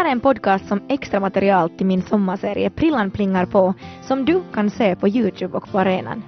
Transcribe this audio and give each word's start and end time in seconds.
här 0.00 0.06
är 0.06 0.12
en 0.12 0.20
podcast 0.20 0.68
som 0.68 0.82
extra 0.88 1.20
material 1.20 1.70
till 1.70 1.86
min 1.86 2.02
sommarserie 2.02 2.70
Prillan 2.70 3.10
plingar 3.10 3.46
på 3.46 3.74
som 4.02 4.24
du 4.24 4.42
kan 4.52 4.70
se 4.70 4.96
på 4.96 5.08
Youtube 5.08 5.56
och 5.56 5.70
på 5.70 5.78
arenan. 5.78 6.22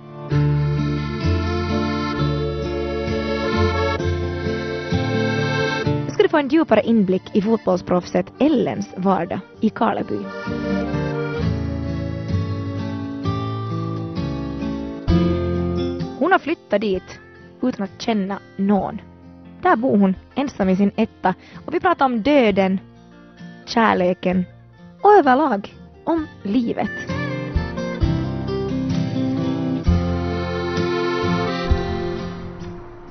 Nu 6.04 6.10
ska 6.10 6.22
du 6.22 6.28
få 6.28 6.37
en 6.37 6.49
djupare 6.49 6.82
inblick 6.82 7.22
i 7.32 7.42
fotbollsproffset 7.42 8.32
Ellens 8.38 8.88
vardag 8.96 9.40
i 9.60 9.71
Karleby. 9.71 10.18
Hon 16.18 16.32
har 16.32 16.38
flyttat 16.38 16.80
dit 16.80 17.20
utan 17.62 17.84
att 17.84 18.02
känna 18.02 18.38
någon. 18.56 19.00
Där 19.62 19.77
bor 19.77 19.98
hon 19.98 20.14
ensam 20.34 20.68
i 20.68 20.77
sin 20.77 20.91
etta 20.96 21.34
och 21.66 21.74
vi 21.74 21.80
pratar 21.80 22.06
om 22.06 22.23
döden, 22.23 22.78
kärleken 23.72 24.44
och 25.02 25.12
överlag 25.12 25.74
om 26.04 26.26
livet. 26.42 26.90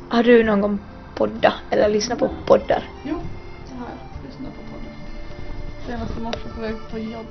Har 0.09 0.23
du 0.23 0.43
någon 0.43 0.61
gång 0.61 0.79
podda 1.15 1.53
eller 1.69 1.89
lyssnat 1.89 2.19
på 2.19 2.29
poddar? 2.45 2.83
Jo, 3.03 3.15
det 3.69 3.75
har 3.79 3.87
jag. 3.87 4.25
Lyssnat 4.25 4.53
på 4.53 4.61
podden. 4.71 4.93
Senast 5.87 6.17
i 6.17 6.21
morse 6.21 6.49
på 6.55 6.61
väg 6.61 6.75
på 6.91 6.99
jobb. 6.99 7.27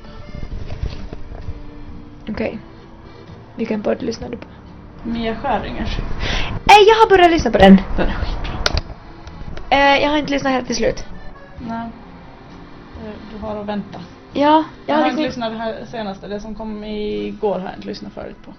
Okej. 2.29 2.59
Vilken 3.57 3.83
podd 3.83 4.03
lyssnar 4.03 4.29
du 4.29 4.37
på? 4.37 4.47
Mia 5.03 5.37
Skäringers. 5.37 5.99
Eh, 6.51 6.83
jag 6.89 6.95
har 6.95 7.09
börjat 7.09 7.31
lyssna 7.31 7.51
på 7.51 7.59
den. 7.59 7.81
Den 7.97 8.09
är 8.09 8.15
skitbra. 8.15 8.79
Eh, 9.71 10.03
jag 10.03 10.11
har 10.11 10.19
inte 10.19 10.33
lyssnat 10.33 10.53
helt 10.53 10.67
till 10.67 10.77
slut. 10.77 11.05
Nej. 11.69 11.91
Eh, 13.01 13.13
Du 13.33 13.39
har 13.39 13.57
att 13.57 13.67
vänta. 13.67 14.01
Ja, 14.33 14.65
Jag 14.87 14.97
jag 14.97 15.03
har 15.03 15.11
inte 15.11 15.23
lyssnat 15.23 15.53
det 15.53 15.59
här 15.59 15.85
senaste. 15.91 16.29
Det 16.29 16.41
som 16.41 16.55
kom 16.55 16.85
igår 16.85 17.59
har 17.59 17.67
jag 17.67 17.75
inte 17.77 17.89
lyssnat 17.89 18.13
förut 18.13 18.37
på. 18.45 18.55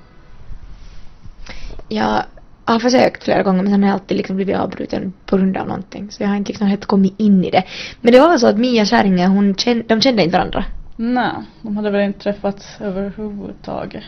Jag 1.90 2.24
har 2.66 2.80
försökt 2.80 3.24
flera 3.24 3.44
gånger 3.44 3.64
men 3.64 3.72
sen 3.72 3.84
har 3.84 3.90
jag 3.90 3.94
alltid 3.94 4.18
liksom 4.18 4.36
blivit 4.36 4.56
avbruten 4.56 5.14
på 5.26 5.38
grund 5.38 5.58
av 5.58 5.68
någonting. 5.68 6.12
Så 6.12 6.24
jag 6.24 6.30
har 6.30 6.36
inte 6.36 6.50
liksom 6.50 6.68
helt 6.68 6.86
kommit 6.86 7.20
in 7.20 7.46
i 7.46 7.52
det. 7.52 7.64
Men 8.02 8.14
det 8.14 8.20
var 8.20 8.30
väl 8.30 8.40
så 8.40 8.48
att 8.48 8.58
Mia 8.58 8.86
Skäringer, 8.86 9.28
hon 9.28 9.56
kände, 9.56 9.84
de 9.88 10.02
kände 10.02 10.24
inte 10.24 10.38
varandra. 10.38 10.66
Nej, 10.96 11.32
de 11.62 11.78
hade 11.78 11.92
väl 11.92 12.02
inte 12.02 12.20
träffats 12.20 12.82
överhuvudtaget. 12.82 14.04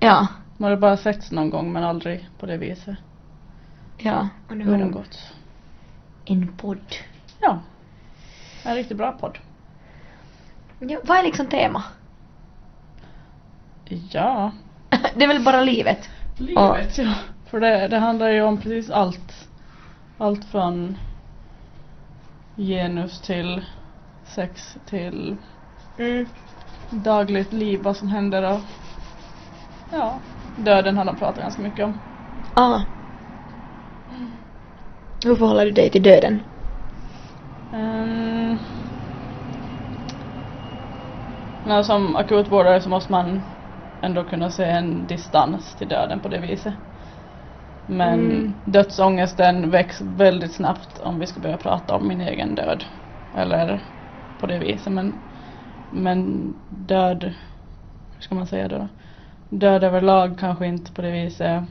Ja. 0.00 0.26
De 0.58 0.64
hade 0.64 0.76
bara 0.76 0.96
setts 0.96 1.32
någon 1.32 1.50
gång 1.50 1.72
men 1.72 1.84
aldrig 1.84 2.28
på 2.38 2.46
det 2.46 2.56
viset. 2.56 2.96
Ja. 3.98 4.28
Och 4.48 4.56
nu 4.56 4.64
har 4.64 4.78
de 4.78 5.04
en 6.24 6.48
podd. 6.56 6.96
Ja. 7.40 7.58
En 8.64 8.74
riktigt 8.74 8.96
bra 8.96 9.12
podd. 9.12 9.38
Ja, 10.88 11.00
vad 11.04 11.18
är 11.18 11.22
liksom 11.22 11.46
tema? 11.46 11.82
Ja. 14.10 14.52
det 15.14 15.24
är 15.24 15.28
väl 15.28 15.44
bara 15.44 15.60
livet? 15.60 16.08
Livet 16.38 16.98
ja. 16.98 17.14
För 17.46 17.60
det, 17.60 17.88
det 17.88 17.98
handlar 17.98 18.28
ju 18.28 18.42
om 18.42 18.60
precis 18.60 18.90
allt. 18.90 19.48
Allt 20.18 20.44
från 20.44 20.96
genus 22.56 23.20
till 23.20 23.64
sex 24.24 24.76
till 24.86 25.36
Mm. 25.96 26.26
dagligt 26.90 27.52
liv, 27.52 27.82
vad 27.82 27.96
som 27.96 28.08
händer 28.08 28.52
och 28.52 28.60
ja, 29.90 30.20
döden 30.56 30.96
har 30.96 31.04
de 31.04 31.16
pratat 31.16 31.42
ganska 31.42 31.62
mycket 31.62 31.84
om. 31.84 31.98
Ah. 32.54 32.80
Hur 35.24 35.36
förhåller 35.36 35.64
du 35.64 35.70
dig 35.70 35.90
till 35.90 36.02
döden? 36.02 36.42
Um, 37.72 38.58
men 41.64 41.84
som 41.84 42.16
akutvårdare 42.16 42.80
så 42.80 42.88
måste 42.88 43.12
man 43.12 43.42
ändå 44.00 44.24
kunna 44.24 44.50
se 44.50 44.64
en 44.64 45.06
distans 45.06 45.74
till 45.74 45.88
döden 45.88 46.20
på 46.20 46.28
det 46.28 46.40
viset. 46.40 46.74
Men 47.86 48.20
Mm. 48.20 48.54
dödsångesten 48.64 49.70
väcks 49.70 50.00
väldigt 50.00 50.54
snabbt 50.54 50.98
om 50.98 51.18
vi 51.18 51.26
ska 51.26 51.40
börja 51.40 51.56
prata 51.56 51.96
om 51.96 52.08
min 52.08 52.20
egen 52.20 52.54
död. 52.54 52.84
Eller 53.34 53.80
på 54.38 54.46
det 54.46 54.58
viset. 54.58 54.92
Men, 54.92 55.22
men 55.90 56.52
död, 56.68 57.24
hur 58.14 58.22
ska 58.22 58.34
man 58.34 58.46
säga 58.46 58.68
då? 58.68 58.88
Död 59.48 59.84
överlag 59.84 60.38
kanske 60.38 60.66
inte 60.66 60.92
på 60.92 61.02
det 61.02 61.10
viset. 61.10 61.62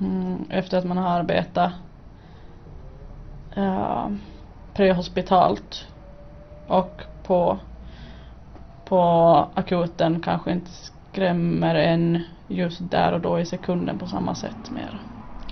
Mm, 0.00 0.44
efter 0.50 0.78
att 0.78 0.84
man 0.84 0.96
har 0.96 1.08
arbetat 1.10 1.72
ja, 3.54 4.10
prehospitalt 4.74 5.86
och 6.66 7.02
på, 7.22 7.58
på 8.90 9.00
akuten 9.54 10.20
kanske 10.20 10.52
inte 10.52 10.70
skrämmer 10.70 11.74
en 11.74 12.22
just 12.48 12.90
där 12.90 13.12
och 13.12 13.20
då 13.20 13.40
i 13.40 13.46
sekunden 13.46 13.98
på 13.98 14.06
samma 14.06 14.34
sätt 14.34 14.70
mer. 14.70 15.00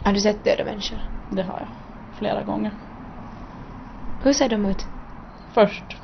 Har 0.02 0.12
du 0.12 0.20
sett 0.20 0.44
döda 0.44 0.64
människor? 0.64 0.98
Det 1.30 1.42
har 1.42 1.58
jag 1.58 1.68
flera 2.18 2.42
gånger. 2.42 2.72
Hur 4.22 4.32
ser 4.32 4.48
de 4.48 4.66
ut? 4.66 4.86
Först 5.50 5.96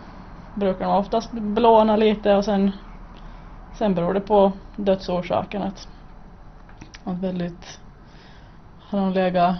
brukar 0.54 0.84
de 0.84 0.96
oftast 0.96 1.32
blåna 1.32 1.96
lite 1.96 2.34
och 2.34 2.44
sen 2.44 2.72
sen 3.78 3.94
beror 3.94 4.14
det 4.14 4.20
på 4.20 4.52
dödsorsaken 4.76 5.62
att, 5.62 5.88
att 7.04 7.18
väldigt 7.18 7.80
har 8.78 8.98
de 8.98 9.12
legat 9.12 9.56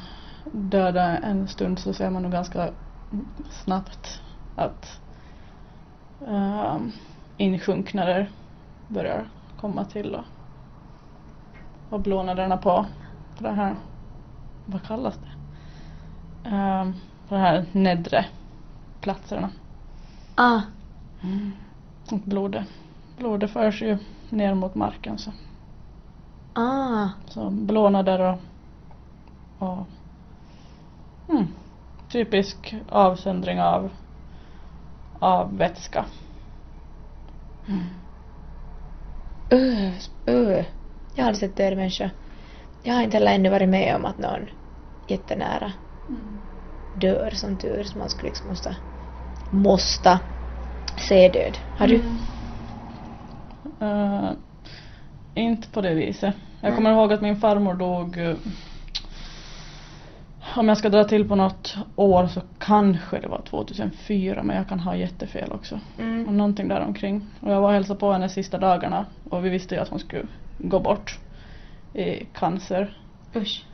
döda 0.53 1.19
en 1.19 1.49
stund 1.49 1.79
så 1.79 1.93
ser 1.93 2.11
man 2.11 2.23
nog 2.23 2.33
ganska 2.33 2.71
snabbt 3.51 4.21
att 4.57 5.01
uh, 6.29 6.77
insjunknader 7.37 8.31
börjar 8.89 9.29
komma 9.61 9.85
till 9.85 10.15
och, 10.15 10.25
och 11.91 12.01
blånaderna 12.01 12.57
på, 12.57 12.87
det 13.39 13.51
här, 13.51 13.75
vad 14.67 14.83
kallas 14.83 15.19
det? 15.19 15.31
På 17.29 17.35
de 17.35 17.41
här 17.41 17.65
nedre 17.73 18.27
platserna. 19.01 19.51
Ah. 20.35 20.61
Och 22.11 22.19
blodet, 22.19 22.67
blodet 23.19 23.51
förs 23.51 23.83
ju 23.83 23.99
ner 24.31 24.55
mot 24.55 24.75
marken 24.75 25.19
så, 25.19 25.33
Ah. 26.55 27.09
så 27.27 27.51
blånader 27.51 28.21
och, 28.21 28.39
och 29.69 29.87
mm, 31.29 31.47
typisk 32.09 32.75
avsöndring 32.89 33.61
av, 33.61 33.91
av 35.19 35.57
vätska. 35.57 36.05
Öh, 39.51 39.93
öh. 40.27 40.65
Jag 41.15 41.25
har 41.25 41.29
aldrig 41.29 41.51
sett 41.51 41.57
döda 41.57 41.77
människor. 41.77 42.11
Jag 42.83 42.95
har 42.95 43.03
inte 43.03 43.17
heller 43.17 43.35
ännu 43.35 43.49
varit 43.49 43.69
med 43.69 43.97
om 43.97 44.05
att 44.05 44.19
någon 44.19 44.47
jättenära 45.07 45.73
dör 46.93 47.31
som 47.31 47.57
tur 47.57 47.85
så 47.85 47.99
man 47.99 48.11
skulle 48.11 48.29
liksom 48.29 48.49
måste, 48.49 48.77
måste 49.51 50.19
se 51.09 51.29
död. 51.29 51.59
Har 51.77 51.87
du? 51.89 51.95
Mm. 51.95 52.19
Eh, 53.81 54.33
inte 55.35 55.69
på 55.69 55.81
det 55.81 55.95
viset. 55.95 56.35
Jag 56.61 56.77
kommer 56.77 56.93
ihåg 56.93 57.13
att 57.13 57.23
min 57.23 57.41
farmor 57.41 57.75
dog 57.75 58.19
eh, 58.19 58.37
om 60.57 60.69
jag 60.69 60.79
ska 60.79 60.89
dra 60.89 61.05
till 61.05 61.29
på 61.29 61.35
något 61.37 61.77
år 61.97 62.27
så 62.27 62.41
kanske 62.59 63.21
det 63.21 63.29
var 63.29 63.43
2004 63.51 64.43
men 64.43 64.57
jag 64.57 64.69
kan 64.69 64.81
ha 64.81 64.97
jättefel 64.97 65.53
också. 65.53 65.81
Mm. 65.99 66.23
Någonting 66.37 66.69
där 66.69 66.81
omkring. 66.81 67.27
Och 67.41 67.53
jag 67.53 67.61
var 67.61 67.69
och 67.69 67.75
hälsade 67.75 68.01
på 68.01 68.13
henne 68.13 68.29
sista 68.29 68.59
dagarna 68.59 69.07
och 69.31 69.45
vi 69.45 69.51
visste 69.51 69.75
ju 69.75 69.81
att 69.81 69.89
hon 69.89 69.99
skulle 69.99 70.27
gå 70.59 70.81
bort 70.81 71.19
i 71.95 72.25
cancer. 72.25 72.99
Usch. 73.37 73.65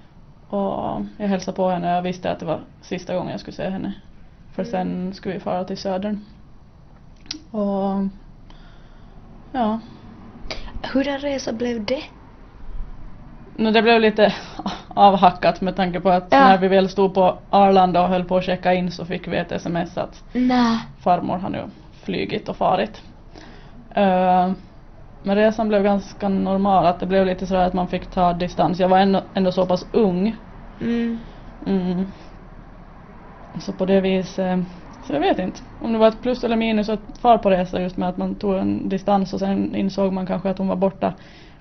Och 0.48 1.06
jag 1.18 1.28
hälsade 1.28 1.56
på 1.56 1.68
henne 1.68 1.90
och 1.90 1.96
jag 1.96 2.02
visste 2.02 2.30
att 2.30 2.38
det 2.40 2.46
var 2.46 2.60
sista 2.80 3.14
gången 3.14 3.30
jag 3.30 3.40
skulle 3.40 3.56
se 3.56 3.68
henne. 3.70 3.92
För 4.54 4.62
Mm. 4.62 4.70
sen 4.72 5.14
skulle 5.14 5.34
vi 5.34 5.40
fara 5.40 5.64
till 5.64 5.78
södern. 5.78 6.24
Och 7.50 8.08
ja, 9.52 9.80
Hur 10.92 11.08
en 11.08 11.18
resa 11.18 11.52
blev 11.52 11.84
det? 11.84 12.02
Men 13.60 13.72
det 13.72 13.82
blev 13.82 14.00
lite 14.00 14.34
avhackat 14.88 15.60
med 15.60 15.76
tanke 15.76 16.00
på 16.00 16.10
att 16.10 16.26
Ja. 16.30 16.38
när 16.38 16.58
vi 16.58 16.68
väl 16.68 16.88
stod 16.88 17.14
på 17.14 17.38
Arlanda 17.50 18.02
och 18.02 18.08
höll 18.08 18.24
på 18.24 18.36
att 18.36 18.44
checka 18.44 18.74
in 18.74 18.90
så 18.90 19.04
fick 19.04 19.28
vi 19.28 19.36
ett 19.36 19.52
sms 19.52 19.98
att 19.98 20.24
Nej. 20.32 20.78
farmor 21.00 21.36
har 21.38 21.50
nu 21.50 21.64
flygit 22.04 22.48
och 22.48 22.56
farit. 22.56 23.02
Eh, 23.94 24.52
men 25.22 25.36
resan 25.36 25.68
blev 25.68 25.82
ganska 25.82 26.28
normal, 26.28 26.86
att 26.86 27.00
det 27.00 27.06
blev 27.06 27.26
lite 27.26 27.46
sådär 27.46 27.66
att 27.66 27.74
man 27.74 27.88
fick 27.88 28.10
ta 28.10 28.32
distans. 28.32 28.78
Jag 28.80 28.88
var 28.88 28.98
ändå, 28.98 29.22
ändå 29.34 29.52
så 29.52 29.66
pass 29.66 29.86
ung. 29.92 30.36
Mm. 30.80 31.18
Mm. 31.66 32.12
Så 33.60 33.72
på 33.72 33.86
det 33.86 34.00
viset, 34.00 34.58
så 35.02 35.12
jag 35.12 35.20
vet 35.20 35.38
inte 35.38 35.60
om 35.78 35.92
det 35.92 35.98
var 35.98 36.08
ett 36.08 36.22
plus 36.22 36.44
eller 36.44 36.56
minus 36.56 36.88
att 36.88 37.00
fara 37.20 37.38
på 37.38 37.50
resa 37.50 37.80
just 37.80 37.96
med 37.96 38.08
att 38.08 38.16
man 38.16 38.34
tog 38.34 38.54
en 38.54 38.88
distans 38.88 39.32
och 39.32 39.38
sen 39.38 39.74
insåg 39.74 40.12
man 40.12 40.26
kanske 40.26 40.50
att 40.50 40.58
hon 40.58 40.68
var 40.68 40.76
borta 40.76 41.14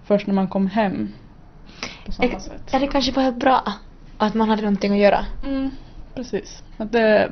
först 0.04 0.28
när 0.28 0.34
man 0.34 0.48
kom 0.48 0.68
hem. 0.68 1.10
På 2.06 2.12
samma 2.12 2.30
Är, 2.34 2.40
sätt. 2.40 2.74
är 2.74 2.80
det 2.80 2.88
kanske 2.88 3.12
bara 3.12 3.31
bra 3.31 3.64
att 4.18 4.34
man 4.34 4.50
hade 4.50 4.62
någonting 4.62 4.92
att 4.94 5.00
göra? 5.00 5.26
Mm, 5.44 5.72
precis. 6.16 6.64
Att 6.78 6.92
det, 6.92 7.31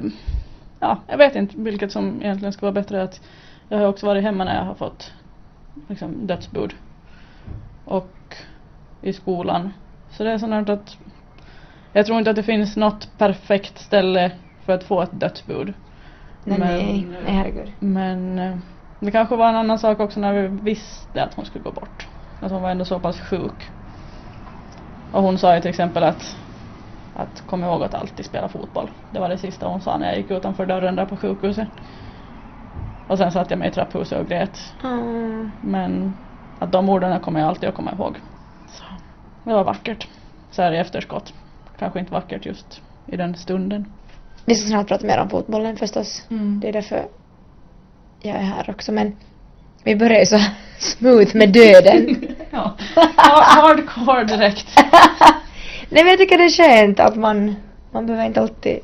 ja, 0.79 1.01
jag 1.07 1.17
vet 1.17 1.35
inte 1.35 1.57
vilket 1.57 1.91
som 1.91 2.21
egentligen 2.21 2.53
ska 2.53 2.65
vara 2.65 2.73
bättre. 2.73 3.03
Att 3.03 3.21
jag 3.69 3.77
har 3.77 3.85
också 3.88 4.05
varit 4.05 4.23
hemma 4.23 4.44
när 4.44 4.55
jag 4.55 4.63
har 4.63 4.75
fått 4.75 5.13
liksom, 5.89 6.27
dödsbud. 6.27 6.73
Och 7.83 8.35
i 9.01 9.13
skolan. 9.13 9.73
Så 10.09 10.23
det 10.23 10.31
är 10.31 10.38
sånt 10.38 10.69
att 10.69 10.97
jag 11.94 12.05
tror 12.05 12.17
inte 12.17 12.29
att 12.29 12.35
det 12.35 12.44
finns 12.44 12.75
något 12.77 13.17
perfekt 13.17 13.79
ställe 13.79 14.31
för 14.65 14.73
att 14.73 14.83
få 14.83 15.01
ett 15.01 15.19
dödsbud. 15.19 15.73
Nej, 16.44 16.59
Men- 16.59 16.77
nej, 16.77 17.07
nej 17.23 17.33
herregud. 17.33 17.73
Men 17.79 18.39
eh, 18.39 18.57
det 18.99 19.11
kanske 19.11 19.35
var 19.35 19.49
en 19.49 19.55
annan 19.55 19.79
sak 19.79 19.99
också 19.99 20.19
när 20.19 20.33
vi 20.33 20.47
visste 20.47 21.23
att 21.23 21.33
hon 21.33 21.45
skulle 21.45 21.63
gå 21.63 21.71
bort. 21.71 22.07
Att 22.39 22.51
hon 22.51 22.61
var 22.61 22.69
ändå 22.71 22.85
så 22.85 22.99
pass 22.99 23.19
sjuk. 23.19 23.71
Och 25.12 25.24
hon 25.24 25.38
sa 25.38 25.56
ju 25.56 25.62
till 25.62 25.69
exempel 25.69 26.04
att, 26.04 26.38
att 27.15 27.44
kom 27.48 27.63
ihåg 27.63 27.83
att 27.83 27.94
alltid 27.94 28.25
spela 28.25 28.50
fotboll. 28.50 28.89
Det 29.12 29.19
var 29.19 29.30
det 29.30 29.38
sista 29.38 29.68
hon 29.68 29.81
sa 29.81 29.98
när 29.98 30.07
jag 30.07 30.18
gick 30.18 30.31
utanför 30.31 30.65
dörren 30.65 30.95
där 30.95 31.06
på 31.06 31.18
sjukhuset. 31.18 31.68
Och 33.07 33.18
sen 33.18 33.31
satt 33.31 33.50
jag 33.50 33.59
mig 33.59 33.69
i 33.69 33.71
trapphuset 33.71 34.19
och 34.19 34.27
grät. 34.27 34.74
Mm. 34.83 35.51
Men 35.62 36.13
att 36.59 36.71
de 36.71 36.89
orden 36.89 37.19
kommer 37.19 37.39
jag 37.39 37.50
alltid 37.50 37.69
att 37.69 37.75
komma 37.75 37.92
ihåg. 37.92 38.18
Så, 38.68 38.83
det 39.44 39.54
var 39.54 39.63
vackert. 39.63 40.07
Så 40.51 40.62
här 40.62 40.71
i 40.71 40.77
efterskott. 40.77 41.33
Kanske 41.80 42.00
inte 42.00 42.12
vackert 42.12 42.45
just 42.45 42.81
i 43.06 43.18
den 43.18 43.36
stunden. 43.36 43.86
Vi 44.45 44.56
ska 44.56 44.69
snart 44.69 44.88
prata 44.88 45.07
mer 45.07 45.19
om 45.19 45.30
fotbollen 45.30 45.77
förstås. 45.77 46.25
Det 46.62 46.68
är 46.68 46.74
därför 46.74 47.07
jag 48.21 48.36
är 48.36 48.42
här 48.42 48.69
också 48.69 48.92
men 48.92 49.15
vi 49.83 49.95
börjar 49.95 50.19
ju 50.19 50.25
så 50.25 50.39
smooth 50.80 51.36
med 51.36 51.54
döden. 51.54 52.27
Ja. 52.51 52.77
Ha- 53.27 53.44
Hardcore 53.62 54.24
direkt. 54.24 54.68
Nej 55.89 56.03
men 56.03 56.07
jag 56.07 56.18
tycker 56.18 56.38
det 56.38 56.44
är 56.44 56.50
skönt 56.50 57.00
att 57.00 57.15
man, 57.15 57.56
man 57.91 58.06
behöver 58.06 58.25
inte 58.25 58.41
alltid 58.41 58.79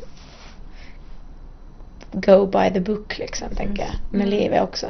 go 2.12 2.46
by 2.46 2.70
the 2.74 2.80
book 2.80 3.18
liksom 3.18 3.48
tänker 3.56 3.84
jag. 3.84 3.92
Med 4.20 4.28
Mm. 4.28 4.40
livet 4.40 4.64
också. 4.64 4.88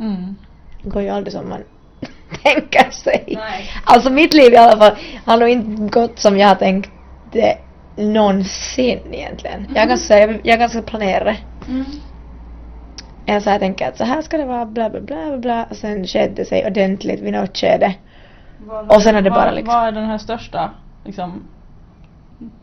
Mm. 0.00 0.36
Det 0.82 0.90
går 0.90 1.02
ju 1.02 1.08
aldrig 1.08 1.32
som 1.32 1.48
man 1.48 1.60
tänker 2.42 2.90
sig. 2.90 3.24
Nej. 3.26 3.70
Alltså 3.84 4.10
mitt 4.10 4.34
liv 4.34 4.52
i 4.52 4.56
alla 4.56 4.76
fall 4.78 4.96
har 5.24 5.36
nog 5.36 5.48
inte 5.48 6.00
gått 6.00 6.18
som 6.18 6.38
jag 6.38 6.48
har 6.48 6.54
tänkt 6.54 6.90
det 7.32 7.58
någonsin 7.96 9.00
egentligen. 9.12 9.66
Jag 9.74 9.82
är 9.84 9.88
ganska, 9.88 10.18
jag, 10.18 10.30
jag 10.30 10.54
är 10.54 10.58
ganska 10.58 10.82
planerare. 10.82 11.36
Mm. 11.68 11.84
Jag 13.26 13.42
så 13.42 13.50
här 13.50 13.58
tänker 13.58 13.88
att 13.88 13.96
så 13.96 14.04
här 14.04 14.22
ska 14.22 14.36
det 14.38 14.44
vara 14.44 14.66
bla 14.66 14.90
bla 14.90 15.00
bla 15.00 15.16
bla 15.28 15.38
bla 15.38 15.64
och 15.70 15.76
sen 15.76 16.06
skedde 16.06 16.34
det 16.34 16.44
sig 16.44 16.66
ordentligt 16.66 17.20
vid 17.20 17.32
något 17.32 17.56
skede. 17.58 17.94
Och 18.88 19.02
sen 19.02 19.14
är 19.16 19.22
det 19.22 19.30
bara 19.30 19.44
vad, 19.44 19.54
liksom- 19.54 19.74
Vad 19.74 19.86
är 19.88 19.92
den 19.92 20.04
här 20.06 20.18
största 20.18 20.70
liksom 21.04 21.42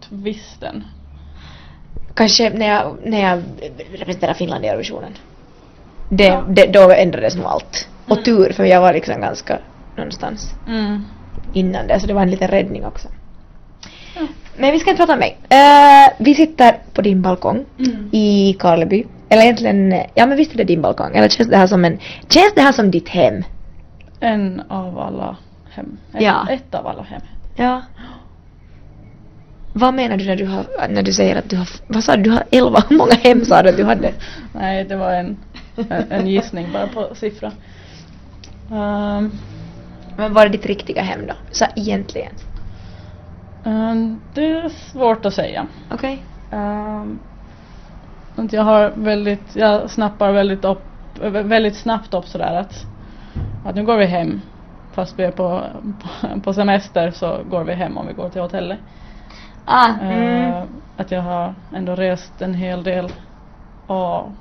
twisten? 0.10 0.84
Kanske 2.14 2.50
när 2.50 2.68
jag, 2.68 2.98
när 3.06 3.20
jag 3.30 3.44
representerade 3.94 4.38
Finland 4.38 4.66
i 4.66 4.68
Eurovisionen. 4.68 5.14
Det, 6.10 6.26
Ja. 6.26 6.44
det, 6.50 6.66
då 6.66 6.92
ändrades 6.92 7.36
nog 7.36 7.46
allt. 7.46 7.88
Och 8.06 8.12
Mm. 8.12 8.24
tur 8.24 8.54
för 8.54 8.66
jag 8.66 8.82
var 8.82 8.94
liksom 8.94 9.22
ganska 9.22 9.60
någonstans 9.96 10.54
Mm. 10.68 11.04
innan 11.54 11.88
det 11.88 12.00
så 12.00 12.08
det 12.08 12.14
var 12.14 12.22
en 12.22 12.32
liten 12.32 12.48
räddning 12.48 12.86
också. 12.86 13.08
Ja. 14.16 14.22
Men 14.58 14.72
vi 14.72 14.80
ska 14.80 14.90
inte 14.90 15.00
prata 15.00 15.14
om 15.14 15.20
mig. 15.20 15.38
Eh, 15.50 16.14
vi 16.20 16.36
sitter 16.36 16.76
på 16.94 17.02
din 17.02 17.22
balkong 17.22 17.66
Mm. 17.80 18.10
i 18.12 18.56
Karleby. 18.60 19.04
Eller 19.30 19.44
egentligen, 19.44 19.94
ja 20.16 20.26
men 20.26 20.38
visst 20.38 20.54
är 20.54 20.58
det 20.58 20.64
din 20.64 20.82
balkong? 20.82 21.16
Eller 21.16 21.30
känns 21.30 21.50
det 21.50 21.58
här 21.58 21.68
som 21.68 21.86
en, 21.86 22.00
känns 22.30 22.54
det 22.56 22.62
här 22.62 22.72
som 22.72 22.92
ditt 22.92 23.10
hem? 23.10 23.44
En 24.20 24.62
av 24.70 25.00
alla 25.00 25.38
hem. 25.72 25.98
Ett, 26.14 26.22
Ja. 26.22 26.48
ett 26.50 26.76
av 26.76 26.88
alla 26.88 27.04
hem. 27.04 27.22
Ja. 27.56 27.82
Vad 29.74 29.94
menar 29.94 30.18
du 30.18 30.26
när 30.26 30.36
du, 30.36 30.46
har, 30.46 30.66
när 30.90 31.04
du 31.04 31.14
säger 31.14 31.36
att 31.36 31.50
du 31.50 31.58
har, 31.58 31.68
vad 31.88 32.04
sa 32.04 32.16
du, 32.16 32.24
du 32.24 32.30
har 32.32 32.44
elva, 32.52 32.84
hur 32.90 32.98
många 32.98 33.14
hem 33.14 33.46
sa 33.46 33.62
du 33.64 33.70
att 33.70 33.78
du 33.78 33.84
hade? 33.84 34.14
Nej, 34.54 34.84
det 34.86 34.96
var 34.96 35.14
en, 35.14 35.38
en, 35.90 36.12
en 36.12 36.28
gissning 36.28 36.68
bara 36.74 36.88
på 36.88 37.16
siffra. 37.16 37.52
Ehm, 38.72 39.32
Men 40.18 40.34
var 40.34 40.46
är 40.46 40.50
ditt 40.50 40.66
riktiga 40.66 41.02
hem 41.02 41.28
då? 41.28 41.34
Så 41.52 41.66
egentligen? 41.76 42.32
ehm, 43.66 44.20
det 44.34 44.46
är 44.52 44.70
svårt 44.70 45.26
att 45.26 45.34
säga. 45.34 45.68
Okej. 45.92 46.24
Um, 46.52 47.20
att 48.36 48.54
jag 48.54 48.64
har 48.64 48.90
väldigt, 48.96 49.56
jag 49.56 49.90
snappar 49.90 50.32
väldigt 50.32 50.66
upp, 50.66 50.84
väldigt 51.44 51.76
snabbt 51.76 52.14
upp 52.14 52.28
sådär 52.28 52.54
att, 52.56 52.86
att 53.66 53.76
nu 53.76 53.84
går 53.86 53.98
vi 53.98 54.06
hem. 54.06 54.42
Fast 54.92 55.20
vi 55.20 55.24
är 55.24 55.32
på, 55.32 55.64
på, 56.44 56.54
semester 56.54 57.12
så 57.12 57.44
går 57.44 57.64
vi 57.64 57.74
hem 57.74 57.98
om 57.98 58.08
vi 58.08 58.14
går 58.14 58.30
till 58.30 58.42
hotellet. 58.42 58.80
Ah, 59.66 59.90
Eh, 60.02 60.48
mm. 60.48 60.68
att 60.98 61.12
jag 61.12 61.22
har 61.22 61.56
ändå 61.76 61.96
rest 61.96 62.42
en 62.42 62.54
hel 62.54 62.84
del 62.84 63.12
och 63.88 64.32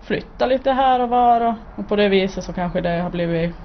flyttat 0.00 0.48
lite 0.48 0.72
här 0.72 1.00
och 1.00 1.08
var 1.08 1.40
och, 1.40 1.54
och 1.74 1.88
på 1.88 1.96
det 1.96 2.08
viset 2.08 2.44
så 2.44 2.52
kanske 2.52 2.80
det 2.80 3.00
har 3.00 3.10
blivit 3.10 3.56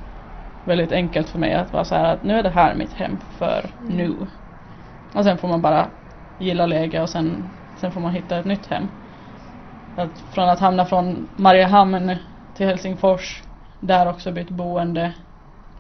väldigt 0.64 0.92
enkelt 0.92 1.30
för 1.30 1.40
mig 1.40 1.54
att 1.54 1.74
vara 1.74 1.86
så 1.86 1.96
här 1.96 2.14
att 2.14 2.24
nu 2.24 2.34
är 2.34 2.44
det 2.44 2.50
här 2.50 2.76
mitt 2.76 2.94
hem 2.94 3.18
för 3.38 3.66
Mm. 3.80 3.98
nu. 3.98 4.28
Och 5.14 5.24
sen 5.24 5.38
får 5.38 5.48
man 5.48 5.62
bara 5.62 5.88
gilla 6.38 6.66
läge 6.66 7.02
och 7.02 7.10
sen, 7.10 7.50
sen 7.76 7.92
får 7.92 8.02
man 8.02 8.12
hitta 8.14 8.38
ett 8.38 8.46
nytt 8.46 8.68
hem. 8.68 8.88
Att 9.96 10.20
från 10.20 10.50
att 10.50 10.60
hamna 10.60 10.86
från 10.86 11.28
Mariehamn 11.36 12.16
till 12.54 12.66
Helsingfors, 12.66 13.44
där 13.80 14.10
också 14.10 14.32
bytt 14.32 14.50
boende 14.50 15.14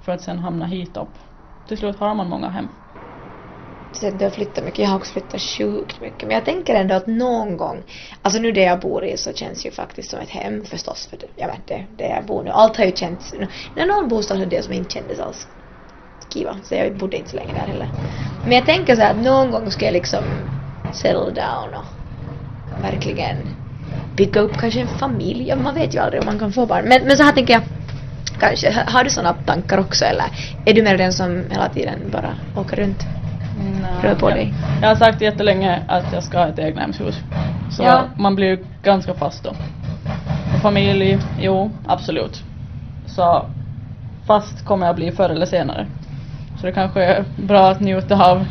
för 0.05 0.11
att 0.11 0.21
sen 0.21 0.39
hamna 0.39 0.65
hit 0.65 0.97
upp. 0.97 1.13
Till 1.67 1.77
slut 1.77 1.99
har 1.99 2.15
man 2.15 2.29
många 2.29 2.49
hem. 2.49 2.67
Så 3.91 4.09
du 4.09 4.25
har 4.25 4.31
flyttat 4.31 4.63
mycket, 4.63 4.79
jag 4.79 4.87
har 4.87 4.97
också 4.97 5.11
flyttat 5.13 5.41
sjukt 5.41 6.01
mycket. 6.01 6.27
Men 6.27 6.35
jag 6.35 6.45
tänker 6.45 6.75
ändå 6.75 6.95
att 6.95 7.07
någon 7.07 7.57
gång, 7.57 7.83
alltså 8.21 8.41
nu 8.41 8.51
det 8.51 8.61
jag 8.61 8.79
bor 8.79 9.05
i 9.05 9.17
så 9.17 9.33
känns 9.33 9.65
ju 9.65 9.71
faktiskt 9.71 10.09
som 10.09 10.19
ett 10.19 10.29
hem 10.29 10.65
förstås. 10.65 11.07
För 11.07 11.17
det, 11.17 11.27
jag 11.35 11.47
vet 11.47 11.67
det, 11.67 11.85
det 11.97 12.07
jag 12.07 12.25
bor 12.25 12.43
nu, 12.43 12.49
allt 12.49 12.77
har 12.77 12.85
ju 12.85 12.91
känts, 12.95 13.33
när 13.75 13.85
någon 13.85 14.09
bostad 14.09 14.37
hade 14.37 14.55
det 14.55 14.63
som 14.63 14.73
inte 14.73 14.93
kändes 14.93 15.19
alls 15.19 15.47
kiva. 16.33 16.57
Så 16.63 16.75
jag 16.75 16.97
bodde 16.97 17.17
inte 17.17 17.29
så 17.29 17.35
länge 17.35 17.53
där 17.53 17.67
heller. 17.67 17.89
Men 18.43 18.51
jag 18.51 18.65
tänker 18.65 18.95
så 18.95 19.01
här 19.01 19.11
att 19.11 19.25
någon 19.25 19.51
gång 19.51 19.71
ska 19.71 19.85
jag 19.85 19.93
liksom 19.93 20.23
settle 20.91 21.31
down 21.41 21.73
och 21.73 21.85
verkligen 22.83 23.37
bygga 24.17 24.41
upp 24.41 24.57
kanske 24.57 24.81
en 24.81 24.87
familj. 24.87 25.47
Ja, 25.47 25.55
man 25.55 25.75
vet 25.75 25.95
ju 25.95 25.99
aldrig 25.99 26.21
om 26.21 26.25
man 26.25 26.39
kan 26.39 26.53
få 26.53 26.65
barn. 26.65 26.85
Men, 26.85 27.03
men 27.07 27.17
så 27.17 27.23
här 27.23 27.31
tänker 27.31 27.53
jag, 27.53 27.63
kanske, 28.39 28.71
har- 28.87 29.03
du 29.03 29.09
sådana 29.09 29.33
tankar 29.33 29.77
också 29.77 30.05
eller 30.05 30.25
är 30.65 30.73
du 30.73 30.83
mer 30.83 30.97
den 30.97 31.13
som 31.13 31.43
hela 31.49 31.69
tiden 31.69 31.99
bara 32.11 32.29
åker 32.61 32.75
runt? 32.75 33.05
Rör 34.03 34.15
på 34.15 34.29
jag, 34.29 34.37
dig. 34.37 34.53
Jag 34.81 34.87
har 34.89 34.95
sagt 34.95 35.21
jättelänge 35.21 35.79
att 35.87 36.13
jag 36.13 36.23
ska 36.23 36.37
ha 36.37 36.47
ett 36.47 36.59
egnahemshus. 36.59 37.19
Så 37.69 37.83
Ja. 37.83 38.03
man 38.17 38.35
blir 38.35 38.47
ju 38.47 38.65
ganska 38.83 39.13
fast 39.13 39.43
då. 39.43 39.49
Och 40.55 40.61
familj, 40.61 41.17
jo 41.39 41.71
absolut. 41.87 42.43
Så 43.05 43.45
fast 44.27 44.65
kommer 44.65 44.85
jag 44.87 44.95
bli 44.95 45.11
förr 45.11 45.29
eller 45.29 45.45
senare. 45.45 45.87
Så 46.59 46.65
det 46.65 46.71
kanske 46.71 47.03
är 47.03 47.23
bra 47.37 47.69
att 47.69 47.79
njuta 47.79 48.25
av 48.31 48.45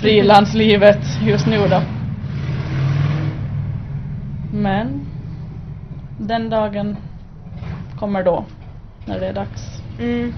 frilanslivet 0.00 1.00
just 1.22 1.46
nu 1.46 1.68
då. 1.68 1.80
Men 4.52 5.06
den 6.18 6.50
dagen 6.50 6.96
kommer 7.98 8.22
då, 8.24 8.44
när 9.06 9.20
det 9.20 9.26
är 9.26 9.32
dags. 9.32 9.82
Mm. 9.98 10.32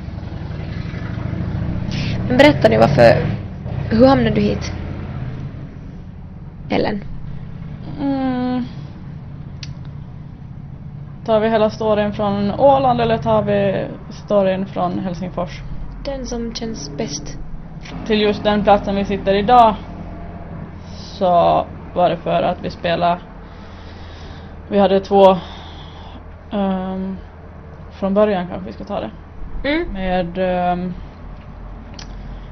Men 2.28 2.36
berätta 2.38 2.68
nu 2.68 2.78
varför, 2.78 3.26
hur 3.90 4.06
hamnade 4.06 4.34
du 4.34 4.40
hit? 4.40 4.72
Ellen? 6.70 7.04
Mm. 8.00 8.64
Tar 11.26 11.40
vi 11.40 11.48
hela 11.48 11.70
storyn 11.70 12.12
från 12.12 12.50
Åland 12.50 13.00
eller 13.00 13.18
tar 13.18 13.42
vi 13.42 13.86
storyn 14.10 14.66
från 14.66 14.98
Helsingfors? 14.98 15.60
Den 16.04 16.26
som 16.26 16.54
känns 16.54 16.96
bäst. 16.96 17.38
Till 18.06 18.22
just 18.22 18.44
den 18.44 18.64
platsen 18.64 18.96
vi 18.96 19.04
sitter 19.04 19.34
idag 19.34 19.74
så 21.18 21.66
var 21.94 22.10
det 22.10 22.16
för 22.16 22.42
att 22.42 22.62
vi 22.62 22.70
spelade 22.70 23.20
Vi 24.68 24.78
hade 24.78 25.00
två 25.00 25.36
ehm, 26.50 27.16
Från 28.04 28.14
början 28.14 28.48
kanske 28.48 28.66
vi 28.66 28.72
ska 28.72 28.84
ta 28.84 29.00
det 29.00 29.10
Mm. 29.62 29.92
med 29.92 30.38
ehm, 30.38 30.94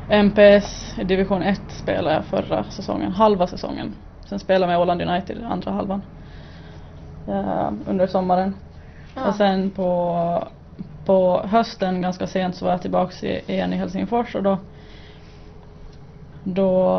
MPS 0.08 0.94
i 0.98 1.04
division 1.04 1.42
1 1.42 1.60
spelade 1.68 2.14
jag 2.16 2.24
förra 2.24 2.64
säsongen, 2.64 3.12
halva 3.12 3.46
säsongen. 3.46 3.94
Sen 4.28 4.38
spelade 4.38 4.72
jag 4.72 4.76
med 4.76 4.82
Åland 4.82 5.02
United 5.02 5.44
andra 5.44 5.70
halvan. 5.70 6.02
eh, 7.26 7.72
under 7.86 8.06
sommaren. 8.06 8.54
Och 9.26 9.34
sen 9.34 9.70
på, 9.70 10.48
på 11.04 11.42
hösten 11.46 12.02
ganska 12.02 12.26
sent 12.26 12.56
så 12.56 12.64
var 12.64 12.72
jag 12.72 12.82
tillbaks 12.82 13.24
i, 13.24 13.40
igen 13.52 13.72
i 13.72 13.76
Helsingfors 13.76 14.34
och 14.34 14.42
då 14.42 14.58
då 16.44 16.96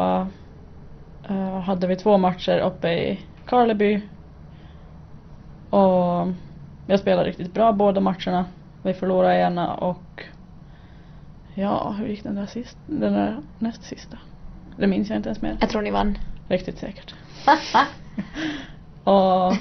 eh, 1.30 1.60
hade 1.60 1.88
vi 1.88 1.96
två 1.96 2.18
matcher 2.18 2.60
uppe 2.60 2.90
i 2.90 3.20
Karleby. 3.46 4.02
Och 5.70 6.28
jag 6.88 7.00
spelade 7.00 7.30
riktigt 7.30 7.54
bra 7.54 7.72
båda 7.72 8.02
matcherna. 8.02 8.46
Vi 8.84 8.94
förlorade 8.94 9.40
ena 9.40 9.74
och 9.74 10.24
ja, 11.56 11.96
hur 12.00 12.08
gick 12.08 12.24
den 12.24 12.36
där 12.36 12.46
sist? 12.46 12.78
Den 12.88 13.14
där 13.14 13.38
näst 13.60 13.84
sista? 13.84 14.18
Det 14.78 14.88
minns 14.88 15.10
jag 15.10 15.18
inte 15.18 15.30
ens 15.30 15.42
mer. 15.42 15.58
Jag 15.62 15.70
tror 15.70 15.82
ni 15.82 15.92
vann. 15.92 16.18
Riktigt 16.48 16.78
säkert. 16.78 17.14
Och 19.04 19.54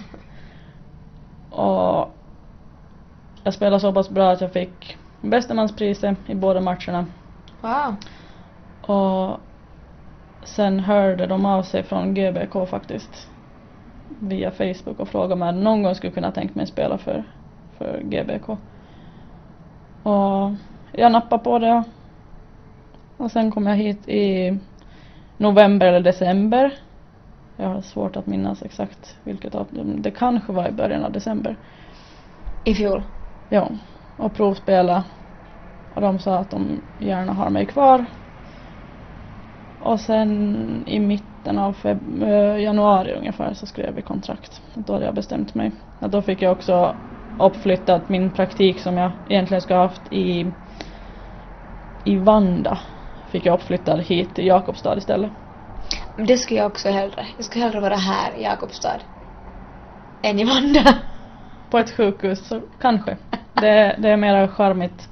Och 1.52 2.10
jag 3.44 3.54
spelade 3.54 3.80
så 3.80 3.92
pass 3.92 4.10
bra 4.10 4.30
att 4.30 4.40
jag 4.40 4.52
fick 4.52 4.96
bästemanspriset 5.20 6.18
i 6.26 6.34
båda 6.34 6.60
matcherna. 6.60 7.06
Wow. 7.60 7.96
Och 8.96 9.40
sen 10.44 10.80
hörde 10.80 11.26
de 11.26 11.46
av 11.46 11.62
sig 11.62 11.82
från 11.82 12.14
GBK 12.14 12.68
faktiskt 12.68 13.28
via 14.20 14.50
Facebook 14.50 15.00
och 15.00 15.08
frågade 15.08 15.34
om 15.34 15.40
jag 15.42 15.54
någon 15.54 15.82
gång 15.82 15.94
skulle 15.94 16.12
kunna 16.12 16.32
tänkt 16.32 16.54
mig 16.54 16.66
spela 16.66 16.98
för, 16.98 17.24
för 17.78 18.00
GBK. 18.02 18.48
Och 20.02 20.50
jag 20.92 21.12
nappade 21.12 21.44
på 21.44 21.58
det. 21.58 21.84
Och 23.16 23.30
sen 23.30 23.50
kom 23.50 23.66
jag 23.66 23.76
hit 23.76 24.08
i 24.08 24.58
november 25.36 25.86
eller 25.86 26.00
december. 26.00 26.72
Jag 27.56 27.68
har 27.68 27.80
svårt 27.80 28.16
att 28.16 28.26
minnas 28.26 28.62
exakt 28.62 29.16
vilket 29.24 29.54
av 29.54 29.66
dem. 29.70 30.02
Det 30.02 30.10
kanske 30.10 30.52
var 30.52 30.68
i 30.68 30.72
början 30.72 31.04
av 31.04 31.12
december. 31.12 31.56
I 32.64 32.74
fjol. 32.74 33.02
Ja, 33.48 33.68
och 34.16 34.34
provspela. 34.34 35.04
Och 35.94 36.00
de 36.00 36.18
sa 36.18 36.38
att 36.38 36.50
de 36.50 36.80
gärna 36.98 37.32
har 37.32 37.50
mig 37.50 37.66
kvar. 37.66 38.04
Och 39.80 40.00
sen 40.00 40.84
i 40.86 41.00
mitten 41.42 41.58
av 41.58 41.76
eh, 42.22 42.62
januari 42.62 43.12
ungefär 43.12 43.54
så 43.54 43.66
skrev 43.66 43.94
vi 43.94 44.02
kontrakt. 44.02 44.60
Då 44.74 44.92
hade 44.92 45.04
jag 45.04 45.14
bestämt 45.14 45.54
mig. 45.54 45.72
Att 46.00 46.12
då 46.12 46.22
fick 46.22 46.42
jag 46.42 46.52
också 46.52 46.96
uppflyttat 47.38 48.08
min 48.08 48.30
praktik 48.30 48.80
som 48.80 48.96
jag 48.96 49.10
egentligen 49.28 49.60
skulle 49.60 49.78
ha 49.78 49.86
haft 49.86 50.12
i, 50.12 50.52
i 52.04 52.16
Vanda. 52.16 52.78
Fick 53.30 53.46
jag 53.46 53.54
uppflyttad 53.54 54.00
hit 54.00 54.34
till 54.34 54.46
Jakobstad 54.46 54.98
istället. 54.98 55.32
Det 56.16 56.36
skulle 56.36 56.60
jag 56.60 56.66
också 56.66 56.88
hellre. 56.88 57.26
Jag 57.36 57.44
skulle 57.44 57.64
hellre 57.64 57.80
vara 57.80 57.96
här 57.96 58.38
i 58.38 58.42
Jakobstad. 58.42 59.00
Än 60.22 60.38
i 60.38 60.44
Vanda. 60.44 60.94
På 61.70 61.78
ett 61.78 61.90
sjukhus 61.90 62.48
så 62.48 62.60
kanske. 62.80 63.16
Det, 63.54 63.96
det 63.98 64.08
är 64.08 64.16
mer 64.16 64.48
charmigt 64.48 65.08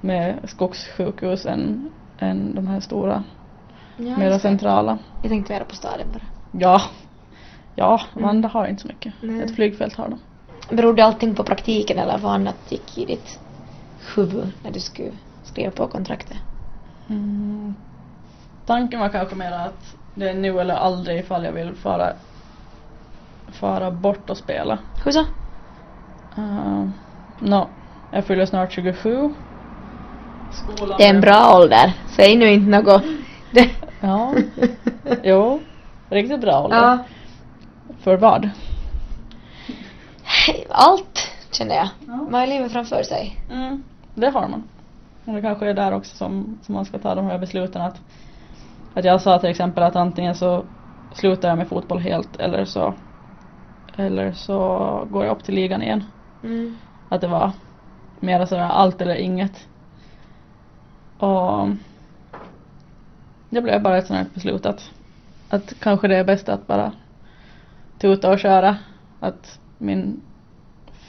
med 0.00 0.38
skogssjukhus 0.44 1.46
än, 1.46 1.90
än 2.18 2.54
de 2.54 2.66
här 2.66 2.80
stora, 2.80 3.24
Ja, 3.96 4.16
mera 4.16 4.30
det. 4.30 4.38
centrala. 4.38 4.98
Jag 5.22 5.30
tänkte 5.30 5.52
mera 5.52 5.64
på 5.64 5.74
staden 5.74 6.06
bara. 6.12 6.22
Ja, 6.60 6.82
ja, 7.74 8.00
Mm. 8.12 8.26
Vanda 8.26 8.48
har 8.48 8.66
inte 8.66 8.82
så 8.82 8.88
mycket. 8.88 9.12
Nej. 9.20 9.42
Ett 9.42 9.54
flygfält 9.54 9.96
har 9.96 10.08
de. 10.08 10.18
Berodde 10.76 11.04
allting 11.04 11.34
på 11.34 11.44
praktiken 11.44 11.98
eller 11.98 12.18
vad 12.18 12.32
annat 12.32 12.56
gick 12.68 12.98
i 12.98 13.04
ditt 13.04 13.40
huvud 14.16 14.52
när 14.64 14.70
du 14.70 14.80
skulle 14.80 15.12
skriva 15.42 15.70
på 15.70 15.88
kontraktet? 15.88 16.36
Mm. 17.08 17.74
Tanken 18.66 19.00
var 19.00 19.08
kanske 19.08 19.36
mer 19.36 19.52
att 19.52 19.96
det 20.14 20.28
är 20.28 20.34
nu 20.34 20.60
eller 20.60 20.74
aldrig 20.74 21.18
ifall 21.18 21.44
jag 21.44 21.52
vill 21.52 21.74
fara, 21.74 22.12
fara 23.52 23.90
bort 23.90 24.30
och 24.30 24.36
spela. 24.36 24.78
Hur 25.04 25.12
så? 25.12 25.20
Uh, 26.38 26.88
no, 27.38 27.68
jag 28.12 28.24
fyller 28.24 28.46
snart 28.46 28.72
27. 28.72 29.34
Skolan 30.52 30.98
Det 30.98 31.04
är 31.04 31.14
en 31.14 31.20
bra 31.20 31.56
ålder. 31.56 31.92
Säg 32.16 32.36
nu 32.36 32.46
inte 32.52 32.70
något. 32.82 33.02
Det... 33.50 33.70
Ja, 34.02 34.34
jo, 35.22 35.60
riktigt 36.08 36.40
bra 36.40 36.62
ålder. 36.64 36.76
Ja. 36.76 36.98
För 38.00 38.16
vad? 38.16 38.50
Allt, 40.68 41.30
känner 41.50 41.74
jag. 41.74 41.88
Ja. 42.06 42.16
Man 42.30 42.34
har 42.34 42.46
livet 42.46 42.72
framför 42.72 43.02
sig. 43.02 43.40
Mm, 43.50 43.82
det 44.14 44.30
har 44.30 44.48
man. 44.48 44.62
Och 45.24 45.32
det 45.32 45.42
kanske 45.42 45.66
är 45.66 45.74
där 45.74 45.92
också 45.92 46.16
som, 46.16 46.58
som 46.62 46.74
man 46.74 46.84
ska 46.84 46.98
ta 46.98 47.14
de 47.14 47.26
här 47.26 47.38
besluten 47.38 47.82
att, 47.82 48.00
att 48.94 49.04
jag 49.04 49.20
sa 49.20 49.38
till 49.38 49.50
exempel 49.50 49.84
att 49.84 49.96
antingen 49.96 50.34
så 50.34 50.64
slutar 51.12 51.48
jag 51.48 51.58
med 51.58 51.68
fotboll 51.68 51.98
helt 51.98 52.36
eller 52.36 52.64
så 52.64 52.94
eller 53.96 54.32
så 54.32 54.58
går 55.10 55.24
jag 55.24 55.36
upp 55.36 55.44
till 55.44 55.54
ligan 55.54 55.82
igen. 55.82 56.04
Mm. 56.42 56.76
Att 57.08 57.20
det 57.20 57.28
var 57.28 57.50
mera 58.20 58.46
sådär 58.46 58.62
allt 58.62 59.00
eller 59.00 59.14
inget. 59.14 59.68
Och 61.18 61.68
det 63.52 63.62
blev 63.62 63.82
bara 63.82 63.98
ett 63.98 64.06
sånt 64.06 64.18
här 64.18 64.26
beslut 64.34 64.66
att, 64.66 64.90
att 65.48 65.74
kanske 65.80 66.08
det 66.08 66.16
är 66.16 66.24
bäst 66.24 66.48
att 66.48 66.66
bara 66.66 66.92
tuta 67.98 68.30
och 68.30 68.38
köra. 68.38 68.76
Att 69.20 69.60
min 69.78 70.20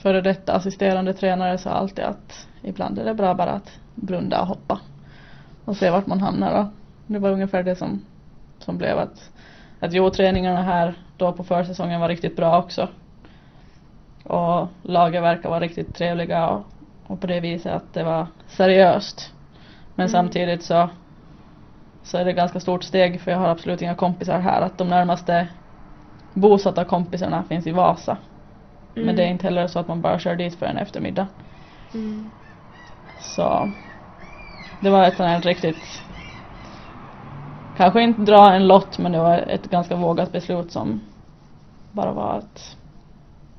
före 0.01 0.21
detta 0.21 0.53
assisterande 0.53 1.13
tränare 1.13 1.57
sa 1.57 1.69
alltid 1.69 2.05
att 2.05 2.47
ibland 2.61 2.99
är 2.99 3.05
det 3.05 3.13
bra 3.13 3.33
bara 3.33 3.51
att 3.51 3.79
blunda 3.95 4.41
och 4.41 4.47
hoppa 4.47 4.79
och 5.65 5.77
se 5.77 5.89
vart 5.89 6.07
man 6.07 6.21
hamnar. 6.21 6.59
Och 6.59 6.65
det 7.07 7.19
var 7.19 7.31
ungefär 7.31 7.63
det 7.63 7.75
som, 7.75 8.01
som 8.59 8.77
blev 8.77 8.99
att, 8.99 9.31
att 9.79 9.93
jo, 9.93 10.09
träningarna 10.09 10.61
här 10.61 10.93
då 11.17 11.31
på 11.31 11.43
försäsongen 11.43 12.01
var 12.01 12.09
riktigt 12.09 12.35
bra 12.35 12.59
också. 12.59 12.89
Och 14.23 14.67
laget 14.81 15.23
verkar 15.23 15.49
vara 15.49 15.59
riktigt 15.59 15.95
trevliga 15.95 16.47
och, 16.49 16.65
och 17.07 17.21
på 17.21 17.27
det 17.27 17.39
viset 17.39 17.73
att 17.73 17.93
det 17.93 18.03
var 18.03 18.27
seriöst. 18.47 19.31
Men 19.95 20.07
Mm. 20.07 20.11
samtidigt 20.11 20.63
så, 20.63 20.89
så 22.03 22.17
är 22.17 22.25
det 22.25 22.33
ganska 22.33 22.59
stort 22.59 22.83
steg 22.83 23.21
för 23.21 23.31
jag 23.31 23.37
har 23.37 23.47
absolut 23.49 23.81
inga 23.81 23.95
kompisar 23.95 24.39
här. 24.39 24.61
Att 24.61 24.77
de 24.77 24.87
närmaste 24.87 25.47
bosatta 26.33 26.85
kompisarna 26.85 27.43
finns 27.43 27.67
i 27.67 27.71
Vasa. 27.71 28.17
Men 28.93 29.03
Mm. 29.03 29.15
det 29.15 29.23
är 29.23 29.27
inte 29.27 29.47
heller 29.47 29.67
så 29.67 29.79
att 29.79 29.87
man 29.87 30.01
bara 30.01 30.19
kör 30.19 30.35
dit 30.35 30.55
för 30.59 30.65
en 30.65 30.77
eftermiddag. 30.77 31.27
Mm. 31.93 32.31
Så 33.17 33.71
det 34.79 34.89
var 34.89 35.07
ett 35.07 35.17
sånt 35.17 35.29
här 35.29 35.41
riktigt 35.41 36.03
Kanske 37.75 38.01
inte 38.01 38.21
dra 38.21 38.53
en 38.53 38.67
lott 38.67 38.97
men 38.97 39.11
det 39.11 39.19
var 39.19 39.37
ett 39.37 39.69
ganska 39.69 39.95
vågat 39.95 40.31
beslut 40.31 40.71
som 40.71 41.01
bara 41.91 42.11
var 42.11 42.37
att 42.37 42.77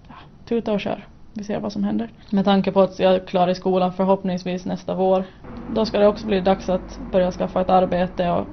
ja, 0.09 0.15
tuta 0.45 0.73
och 0.73 0.81
kör. 0.81 1.05
Vi 1.35 1.45
ser 1.45 1.61
vad 1.61 1.73
som 1.73 1.85
händer. 1.85 2.09
Med 2.31 2.45
tanke 2.45 2.73
på 2.73 2.81
att 2.81 2.99
jag 2.99 3.15
är 3.15 3.19
klar 3.19 3.49
i 3.49 3.55
skolan 3.55 3.93
förhoppningsvis 3.93 4.65
nästa 4.65 4.95
vår. 4.95 5.25
Då 5.67 5.87
ska 5.87 5.99
det 5.99 6.07
också 6.09 6.27
bli 6.27 6.41
dags 6.41 6.69
att 6.69 6.99
börja 6.99 7.33
skaffa 7.33 7.61
ett 7.61 7.71
arbete 7.71 8.31
och, 8.31 8.47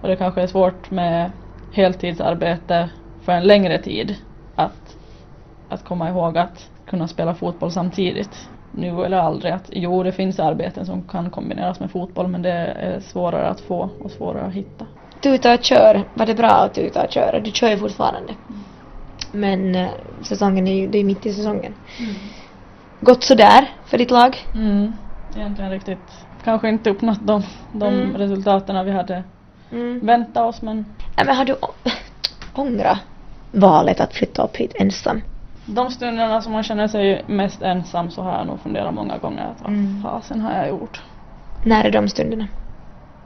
och 0.00 0.08
det 0.08 0.16
kanske 0.16 0.42
är 0.42 0.46
svårt 0.46 0.90
med 0.90 1.30
heltidsarbete 1.70 2.90
för 3.20 3.32
en 3.32 3.46
längre 3.46 3.78
tid. 3.78 4.16
Att, 4.54 4.96
att 5.68 5.84
komma 5.84 6.08
ihåg 6.08 6.38
att 6.38 6.68
kunna 6.84 7.08
spela 7.08 7.34
fotboll 7.34 7.72
samtidigt. 7.72 8.48
Nu 8.70 9.04
eller 9.04 9.16
aldrig. 9.16 9.52
Att, 9.52 9.70
jo, 9.72 10.02
det 10.02 10.12
finns 10.12 10.40
arbeten 10.40 10.86
som 10.86 11.08
kan 11.08 11.30
kombineras 11.30 11.80
med 11.80 11.90
fotboll 11.90 12.28
men 12.28 12.42
det 12.42 12.52
är 12.52 13.00
svårare 13.00 13.48
att 13.48 13.60
få 13.60 13.90
och 13.98 14.10
svårare 14.10 14.46
att 14.46 14.52
hitta. 14.52 14.86
Tuta 15.20 15.54
och 15.54 15.64
kör. 15.64 16.02
Var 16.14 16.26
det 16.26 16.34
bra 16.34 16.50
att 16.50 16.74
tuta 16.74 17.04
och 17.04 17.12
köra? 17.12 17.40
Du 17.40 17.50
kör 17.50 17.70
ju 17.70 17.76
fortfarande. 17.76 18.34
Men 19.32 19.74
eh, 19.74 19.88
säsongen 20.22 20.66
är 20.68 20.74
ju, 20.74 20.86
det 20.88 20.98
är 20.98 21.04
mitt 21.04 21.26
i 21.26 21.32
säsongen. 21.34 21.74
Gått 23.00 23.24
sådär 23.24 23.68
för 23.86 23.98
ditt 23.98 24.10
lag? 24.10 24.36
Mm. 24.54 24.92
Egentligen 25.36 25.70
riktigt. 25.70 26.10
Kanske 26.44 26.68
inte 26.68 26.90
uppnått 26.90 27.26
de, 27.26 27.42
de 27.72 27.94
Mm. 27.94 28.16
resultaten 28.16 28.84
vi 28.84 28.90
hade 28.92 29.22
Mm. 29.72 30.06
väntat 30.06 30.46
oss 30.48 30.62
men 30.62 30.76
Nej 31.16 31.26
men 31.26 31.36
har 31.36 31.44
du 31.44 31.54
ångrat 32.54 32.98
valet 33.52 34.00
att 34.00 34.14
flytta 34.14 34.42
upp 34.44 34.56
hit 34.56 34.72
ensam? 34.78 35.20
de 35.66 35.90
stunderna 35.90 36.42
som 36.42 36.52
man 36.52 36.62
känner 36.62 36.88
sig 36.88 37.24
mest 37.28 37.62
ensam 37.62 38.10
så 38.10 38.22
har 38.22 38.32
jag 38.38 38.46
nog 38.46 38.60
funderat 38.60 38.94
många 38.94 39.18
gånger 39.18 39.42
att 39.46 39.60
vad 39.62 39.70
Mm. 39.72 40.02
fasen 40.02 40.40
har 40.40 40.52
jag 40.52 40.68
gjort? 40.68 41.02
När 41.64 41.84
är 41.84 41.90
de 41.90 42.08
stunderna? 42.08 42.46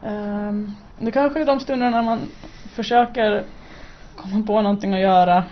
Ehm, 0.02 0.72
det 0.98 1.10
kanske 1.10 1.40
är 1.40 1.46
de 1.46 1.60
stunderna 1.60 1.90
när 1.96 2.02
man 2.02 2.20
försöker 2.74 3.42
komma 4.16 4.46
på 4.46 4.62
någonting 4.62 4.94
att 4.94 5.00
göra 5.00 5.44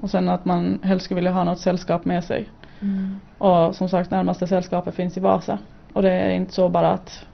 och 0.00 0.10
sen 0.10 0.28
att 0.28 0.44
man 0.44 0.78
helst 0.82 1.04
skulle 1.04 1.16
vilja 1.16 1.32
ha 1.32 1.44
något 1.44 1.58
sällskap 1.58 2.04
med 2.04 2.24
sig. 2.24 2.48
Mm. 2.80 3.20
Och 3.38 3.76
som 3.76 3.88
sagt 3.88 4.10
närmaste 4.10 4.46
sällskapet 4.46 4.94
finns 4.94 5.16
i 5.16 5.20
Vasa. 5.20 5.58
Och 5.92 6.02
det 6.02 6.12
är 6.12 6.30
inte 6.30 6.52
så 6.52 6.68
bara 6.68 6.90
att 6.90 7.26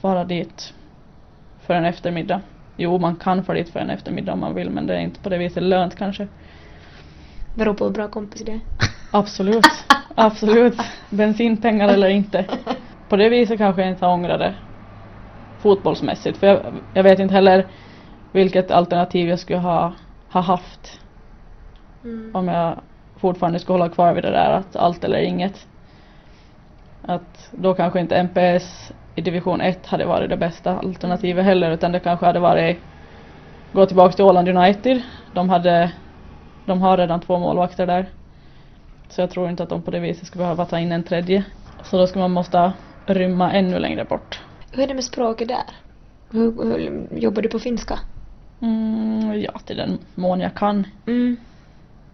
fara 0.00 0.24
dit 0.24 0.74
för 1.60 1.74
en 1.74 1.84
eftermiddag. 1.84 2.40
Jo, 2.76 2.98
man 2.98 3.16
kan 3.16 3.44
fara 3.44 3.56
dit 3.56 3.68
för 3.68 3.80
en 3.80 3.90
eftermiddag 3.90 4.32
om 4.32 4.40
man 4.40 4.54
vill 4.54 4.70
men 4.70 4.86
det 4.86 4.94
är 4.94 5.00
inte 5.00 5.20
på 5.20 5.28
det 5.28 5.38
viset 5.38 5.62
lönt 5.62 5.96
kanske. 5.96 6.28
Beror 7.54 7.74
på 7.74 7.84
hur 7.84 7.92
bra 7.92 8.08
kompis 8.08 8.42
det 8.44 8.52
är. 8.52 8.60
Absolut, 9.12 9.66
absolut. 10.14 10.76
Bensinpengar 11.10 11.88
eller 11.88 12.08
inte. 12.08 12.44
På 13.08 13.16
det 13.16 13.28
viset 13.28 13.58
kanske 13.58 13.82
jag 13.82 13.90
inte 13.90 14.06
har 14.06 14.12
ångrat 14.12 14.38
det 14.38 14.54
fotbollsmässigt. 15.58 16.38
För 16.38 16.46
jag, 16.46 16.60
jag 16.94 17.02
vet 17.02 17.18
inte 17.18 17.34
heller 17.34 17.66
vilket 18.32 18.70
alternativ 18.70 19.28
jag 19.28 19.38
skulle 19.38 19.58
ha, 19.58 19.92
ha 20.30 20.40
haft 20.40 21.00
Mm. 22.04 22.30
om 22.34 22.48
jag 22.48 22.80
fortfarande 23.16 23.58
skulle 23.58 23.78
hålla 23.78 23.94
kvar 23.94 24.14
vid 24.14 24.24
det 24.24 24.30
där 24.30 24.50
att 24.50 24.76
allt 24.76 25.04
eller 25.04 25.18
inget. 25.18 25.66
Att 27.02 27.48
då 27.50 27.74
kanske 27.74 28.00
inte 28.00 28.16
MPS 28.16 28.92
i 29.14 29.20
division 29.20 29.60
1 29.60 29.86
hade 29.86 30.04
varit 30.04 30.30
det 30.30 30.36
bästa 30.36 30.78
alternativet 30.78 31.44
heller 31.44 31.70
utan 31.70 31.92
det 31.92 32.00
kanske 32.00 32.26
hade 32.26 32.40
varit 32.40 32.78
gå 33.72 33.86
tillbaka 33.86 34.12
till 34.12 34.24
Åland 34.24 34.48
United. 34.48 35.02
De 35.34 35.50
hade 35.50 35.92
de 36.66 36.82
har 36.82 36.96
redan 36.96 37.20
två 37.20 37.38
målvakter 37.38 37.86
där. 37.86 38.06
Så 39.08 39.20
jag 39.20 39.30
tror 39.30 39.50
inte 39.50 39.62
att 39.62 39.68
de 39.68 39.82
på 39.82 39.90
det 39.90 40.00
viset 40.00 40.26
skulle 40.26 40.42
behöva 40.44 40.66
ta 40.66 40.78
in 40.78 40.92
en 40.92 41.02
tredje. 41.02 41.44
Så 41.84 41.98
då 41.98 42.06
skulle 42.06 42.22
man 42.22 42.30
måste 42.30 42.72
rymma 43.06 43.52
ännu 43.52 43.78
längre 43.78 44.04
bort. 44.04 44.40
Hur 44.72 44.82
är 44.82 44.86
det 44.86 44.94
med 44.94 45.04
språket 45.04 45.48
där? 45.48 45.64
Hur, 46.30 46.64
hur 46.64 47.08
jobbar 47.18 47.42
du 47.42 47.48
på 47.48 47.58
finska? 47.58 47.98
Mm, 48.60 49.40
ja, 49.40 49.58
till 49.64 49.76
den 49.76 49.98
mån 50.14 50.40
jag 50.40 50.54
kan. 50.54 50.86
Mm. 51.06 51.36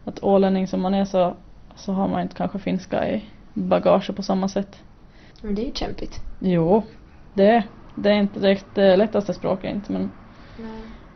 Att 0.08 0.22
ålänning 0.22 0.66
som 0.66 0.80
man 0.80 0.94
är 0.94 1.04
så, 1.04 1.36
så 1.76 1.92
har 1.92 2.08
man 2.08 2.22
inte 2.22 2.36
kanske 2.36 2.58
finska 2.58 3.08
i 3.08 3.24
bagage 3.54 4.16
på 4.16 4.22
samma 4.22 4.48
sätt. 4.48 4.78
Men 5.42 5.54
det 5.54 5.62
är 5.62 5.66
ju 5.66 5.72
kämpigt. 5.74 6.20
Jo, 6.38 6.82
det, 7.34 7.64
det 7.94 8.10
är 8.10 8.14
inte 8.14 8.40
direkt 8.40 8.66
det 8.74 8.96
lättaste 8.96 9.34
språket 9.34 9.74
inte 9.74 9.92
men, 9.92 10.10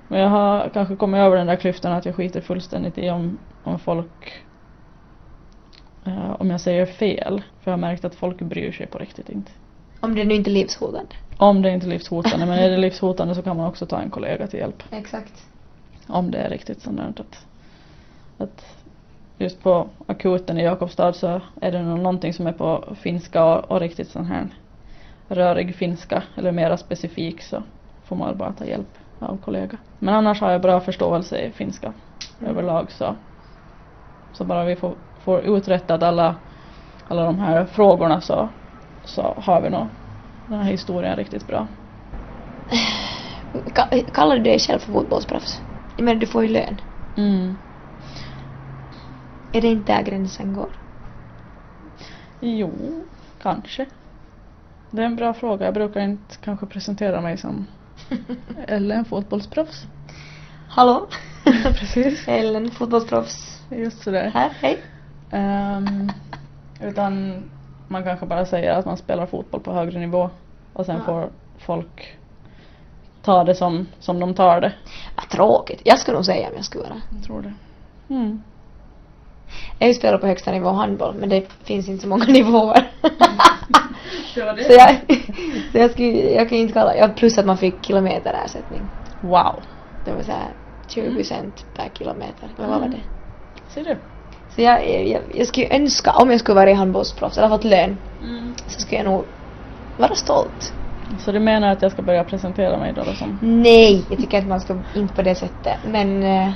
men 0.08 0.20
jag 0.20 0.28
har 0.28 0.70
kanske 0.74 0.96
kommit 0.96 1.18
över 1.18 1.36
den 1.36 1.46
där 1.46 1.56
klyftan 1.56 1.92
att 1.92 2.06
jag 2.06 2.14
skiter 2.14 2.40
fullständigt 2.40 2.98
i 2.98 3.10
om, 3.10 3.38
om 3.62 3.78
folk 3.78 4.32
eh, 6.06 6.30
om 6.30 6.50
jag 6.50 6.60
säger 6.60 6.86
fel. 6.86 7.42
För 7.60 7.70
jag 7.70 7.78
har 7.78 7.80
märkt 7.80 8.04
att 8.04 8.14
folk 8.14 8.38
bryr 8.40 8.72
sig 8.72 8.86
på 8.86 8.98
riktigt 8.98 9.28
inte. 9.28 9.52
Om 10.00 10.14
det 10.14 10.24
nu 10.24 10.34
inte 10.34 10.50
är 10.50 10.52
livshotande. 10.52 11.14
Om 11.36 11.62
det 11.62 11.70
inte 11.70 11.86
är 11.86 11.90
livshotande 11.90 12.46
men 12.46 12.58
är 12.58 12.70
det 12.70 12.76
livshotande 12.76 13.34
så 13.34 13.42
kan 13.42 13.56
man 13.56 13.66
också 13.66 13.86
ta 13.86 14.00
en 14.00 14.10
kollega 14.10 14.46
till 14.46 14.58
hjälp. 14.58 14.82
Exakt. 14.90 15.46
Om 16.06 16.30
det 16.30 16.38
är 16.38 16.50
riktigt 16.50 16.82
sånt 16.82 17.20
att, 17.20 17.46
att 18.38 18.81
just 19.42 19.62
på 19.62 19.90
akuten 20.06 20.58
i 20.58 20.62
Jakobstad 20.64 21.12
så 21.12 21.40
är 21.60 21.72
det 21.72 21.82
nog 21.82 21.98
någonting 21.98 22.32
som 22.32 22.46
är 22.46 22.52
på 22.52 22.94
finska 23.00 23.44
och, 23.44 23.70
och 23.70 23.80
riktigt 23.80 24.08
sån 24.10 24.26
här 24.26 24.48
rörig 25.28 25.74
finska 25.74 26.22
eller 26.34 26.52
mera 26.52 26.76
specifik 26.76 27.42
så 27.42 27.62
får 28.04 28.16
man 28.16 28.38
bara 28.38 28.52
ta 28.52 28.64
hjälp 28.64 28.98
av 29.18 29.38
kollega. 29.38 29.78
Men 29.98 30.14
annars 30.14 30.40
har 30.40 30.50
jag 30.50 30.60
bra 30.62 30.80
förståelse 30.80 31.38
i 31.38 31.50
finska 31.52 31.92
Mm. 32.40 32.50
överlag 32.52 32.92
så, 32.92 33.16
så 34.32 34.44
bara 34.44 34.64
vi 34.64 34.76
får, 34.76 34.94
får 35.20 35.40
uträttat 35.40 36.02
alla, 36.02 36.34
alla 37.04 37.24
de 37.24 37.38
här 37.38 37.64
frågorna 37.64 38.20
så, 38.20 38.48
så 39.04 39.22
har 39.22 39.60
vi 39.60 39.70
nog 39.70 39.86
den 40.46 40.58
här 40.58 40.70
historien 40.70 41.16
riktigt 41.16 41.46
bra. 41.46 41.66
Ka- 43.52 44.10
kallar 44.12 44.36
du 44.36 44.42
dig 44.42 44.58
själv 44.58 44.78
för 44.78 44.92
fotbollsproffs? 44.92 45.62
Jag 45.96 46.04
menar, 46.04 46.20
du 46.20 46.26
får 46.26 46.42
ju 46.42 46.48
lön. 46.48 46.80
Mm. 47.16 47.58
Är 49.52 49.60
det 49.60 49.68
inte 49.68 49.92
där 49.92 50.02
gränsen 50.02 50.52
går? 50.52 50.70
Jo, 52.40 53.04
kanske. 53.42 53.86
Det 54.90 55.02
är 55.02 55.06
en 55.06 55.16
bra 55.16 55.34
fråga. 55.34 55.64
Jag 55.64 55.74
brukar 55.74 56.00
inte 56.00 56.36
kanske 56.36 56.66
presentera 56.66 57.20
mig 57.20 57.36
som 57.38 57.66
Ellen 58.66 59.04
fotbollsproffs. 59.04 59.86
Hallå? 60.68 61.06
Precis. 61.80 62.24
Ellen, 62.28 62.70
fotbollsproffs. 62.70 63.62
Just 63.70 64.02
sådär. 64.02 64.30
Här, 64.34 64.50
hej. 64.60 64.78
Ehm, 65.30 66.10
utan 66.80 67.42
man 67.88 68.04
kanske 68.04 68.26
bara 68.26 68.46
säger 68.46 68.72
att 68.72 68.86
man 68.86 68.96
spelar 68.96 69.26
fotboll 69.26 69.60
på 69.60 69.72
högre 69.72 69.98
nivå 69.98 70.30
och 70.72 70.86
sen 70.86 70.96
Ja. 70.96 71.04
får 71.04 71.30
folk 71.58 72.16
ta 73.22 73.44
det 73.44 73.54
som, 73.54 73.86
som 74.00 74.20
de 74.20 74.34
tar 74.34 74.60
det. 74.60 74.72
Vad 75.16 75.28
tråkigt. 75.28 75.80
Jag 75.84 75.98
skulle 75.98 76.16
nog 76.16 76.24
säga 76.26 76.48
om 76.48 76.54
jag 76.56 76.64
skulle 76.64 76.84
vara. 76.84 77.00
Jag 77.14 77.24
tror 77.24 77.42
det. 77.42 77.54
Mm. 78.14 78.42
Jag 79.78 79.86
har 79.86 79.88
ju 79.88 79.94
spelat 79.94 80.20
på 80.20 80.26
högsta 80.26 80.52
nivå 80.52 80.70
handboll 80.70 81.14
men 81.14 81.28
det 81.28 81.46
finns 81.64 81.88
inte 81.88 82.02
så 82.02 82.08
många 82.08 82.24
nivåer. 82.28 82.90
Det 84.34 84.44
var 84.44 84.56
så 84.56 84.72
jag, 84.72 84.96
så 85.72 85.78
jag, 85.78 85.90
skulle, 85.90 86.30
jag 86.30 86.48
kan 86.48 86.58
inte 86.58 86.72
kalla, 86.72 86.96
ja, 86.96 87.08
plus 87.08 87.38
att 87.38 87.46
man 87.46 87.58
fick 87.58 87.74
kilometerersättning. 87.84 88.82
Wow. 89.20 89.62
Det 90.04 90.12
var 90.12 90.22
så 90.22 90.32
här 90.32 90.50
20 90.88 91.24
cent 91.24 91.66
per 91.76 91.88
kilometer. 91.98 92.48
Eller 92.58 92.68
vad 92.68 92.80
var 92.80 92.88
det? 92.88 93.00
Ser 93.68 93.84
du? 93.84 93.96
Så 94.54 94.62
jag, 94.62 95.08
jag, 95.08 95.22
jag 95.34 95.46
skulle 95.46 95.76
önska, 95.76 96.12
om 96.12 96.30
jag 96.30 96.40
skulle 96.40 96.54
vara 96.54 96.74
handbollsproffs 96.74 97.38
eller 97.38 97.48
fått 97.48 97.64
lön, 97.64 97.96
så 98.66 98.80
skulle 98.80 98.96
jag 98.96 99.04
nog 99.04 99.24
vara 99.98 100.14
stolt. 100.14 100.74
Så 101.18 101.32
du 101.32 101.40
menar 101.40 101.72
att 101.72 101.82
jag 101.82 101.92
ska 101.92 102.02
börja 102.02 102.24
presentera 102.24 102.78
mig 102.78 102.92
då, 102.92 103.02
då 103.02 103.12
som 103.12 103.38
Nej, 103.42 104.04
jag 104.10 104.18
tycker 104.18 104.38
att 104.38 104.46
man 104.46 104.60
ska 104.60 104.76
inte 104.94 105.14
på 105.14 105.22
det 105.22 105.34
sättet. 105.34 105.76
Men 105.90 106.22
eh, 106.22 106.50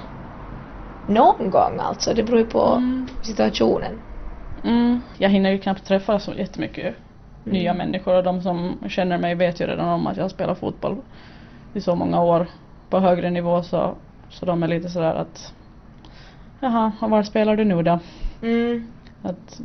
någon 1.07 1.51
gång 1.51 1.79
alltså. 1.81 2.15
Det 2.15 2.23
beror 2.23 2.39
ju 2.39 2.47
på 2.47 2.65
Mm. 2.67 3.09
situationen. 3.23 4.01
Mm, 4.65 5.01
jag 5.19 5.29
hinner 5.29 5.51
ju 5.51 5.59
knappt 5.59 5.85
träffa 5.85 6.19
så 6.19 6.33
jättemycket 6.33 6.95
nya 7.45 7.75
människor 7.75 8.17
och 8.17 8.23
de 8.25 8.43
som 8.43 8.79
känner 8.89 9.19
mig 9.19 9.35
vet 9.35 9.61
ju 9.61 9.67
redan 9.67 9.89
om 9.89 10.07
att 10.07 10.17
jag 10.17 10.31
spelar 10.31 10.55
fotboll 10.55 10.97
i 11.75 11.81
så 11.81 11.95
många 11.95 12.23
år 12.23 12.47
på 12.91 12.99
högre 13.01 13.31
nivå 13.31 13.63
så, 13.63 13.95
så 14.29 14.47
de 14.47 14.63
är 14.63 14.69
lite 14.69 14.89
sådär 14.89 15.15
att 15.15 15.53
Jaha, 16.61 16.93
och 17.01 17.11
var 17.11 17.23
spelar 17.23 17.57
du 17.57 17.65
nu 17.65 17.83
då? 17.83 17.99
Mm. 18.43 18.87
Att 19.23 19.61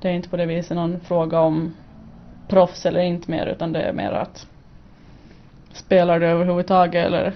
det 0.00 0.08
är 0.08 0.12
inte 0.12 0.28
på 0.28 0.36
det 0.36 0.46
viset 0.46 0.76
någon 0.76 1.00
fråga 1.00 1.40
om 1.40 1.74
proffs 2.48 2.86
eller 2.86 3.00
inte 3.00 3.30
mer 3.30 3.46
utan 3.46 3.72
det 3.72 3.82
är 3.82 3.92
mer 3.92 4.12
att 4.12 4.46
spelar 5.72 6.20
du 6.20 6.26
överhuvudtaget 6.26 7.06
eller 7.06 7.32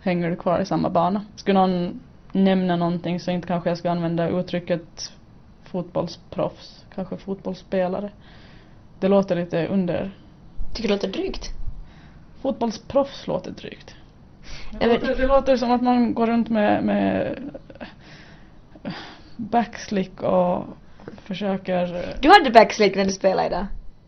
hänger 0.00 0.30
du 0.30 0.36
kvar 0.36 0.60
i 0.60 0.66
samma 0.66 0.90
bana? 0.90 1.24
Skulle 1.36 1.58
någon 1.60 2.00
nämna 2.32 2.76
någonting 2.76 3.20
så 3.20 3.30
inte 3.30 3.48
kanske 3.48 3.70
jag 3.70 3.78
skulle 3.78 3.92
använda 3.92 4.28
uttrycket 4.28 5.12
fotbollsproffs, 5.64 6.84
kanske 6.94 7.16
fotbollsspelare. 7.16 8.10
Det 9.00 9.08
låter 9.08 9.36
lite 9.36 9.66
under... 9.66 10.10
Tycker 10.74 10.88
det 10.88 10.94
låter 10.94 11.08
drygt. 11.08 11.50
Fotbollsproffs 12.42 13.26
låter 13.26 13.50
drygt. 13.50 13.94
Det, 14.70 14.78
men- 14.78 14.88
låter, 14.88 15.16
det 15.16 15.26
låter 15.26 15.56
som 15.56 15.70
att 15.70 15.82
man 15.82 16.14
går 16.14 16.26
runt 16.26 16.48
med, 16.48 16.84
med 16.84 17.38
backslick 19.36 20.22
och 20.22 20.64
försöker... 21.24 22.06
Du 22.20 22.28
hade 22.28 22.50
backslick 22.50 22.96
när 22.96 23.04
du 23.04 23.10
spelade 23.10 23.46
idag. 23.48 23.66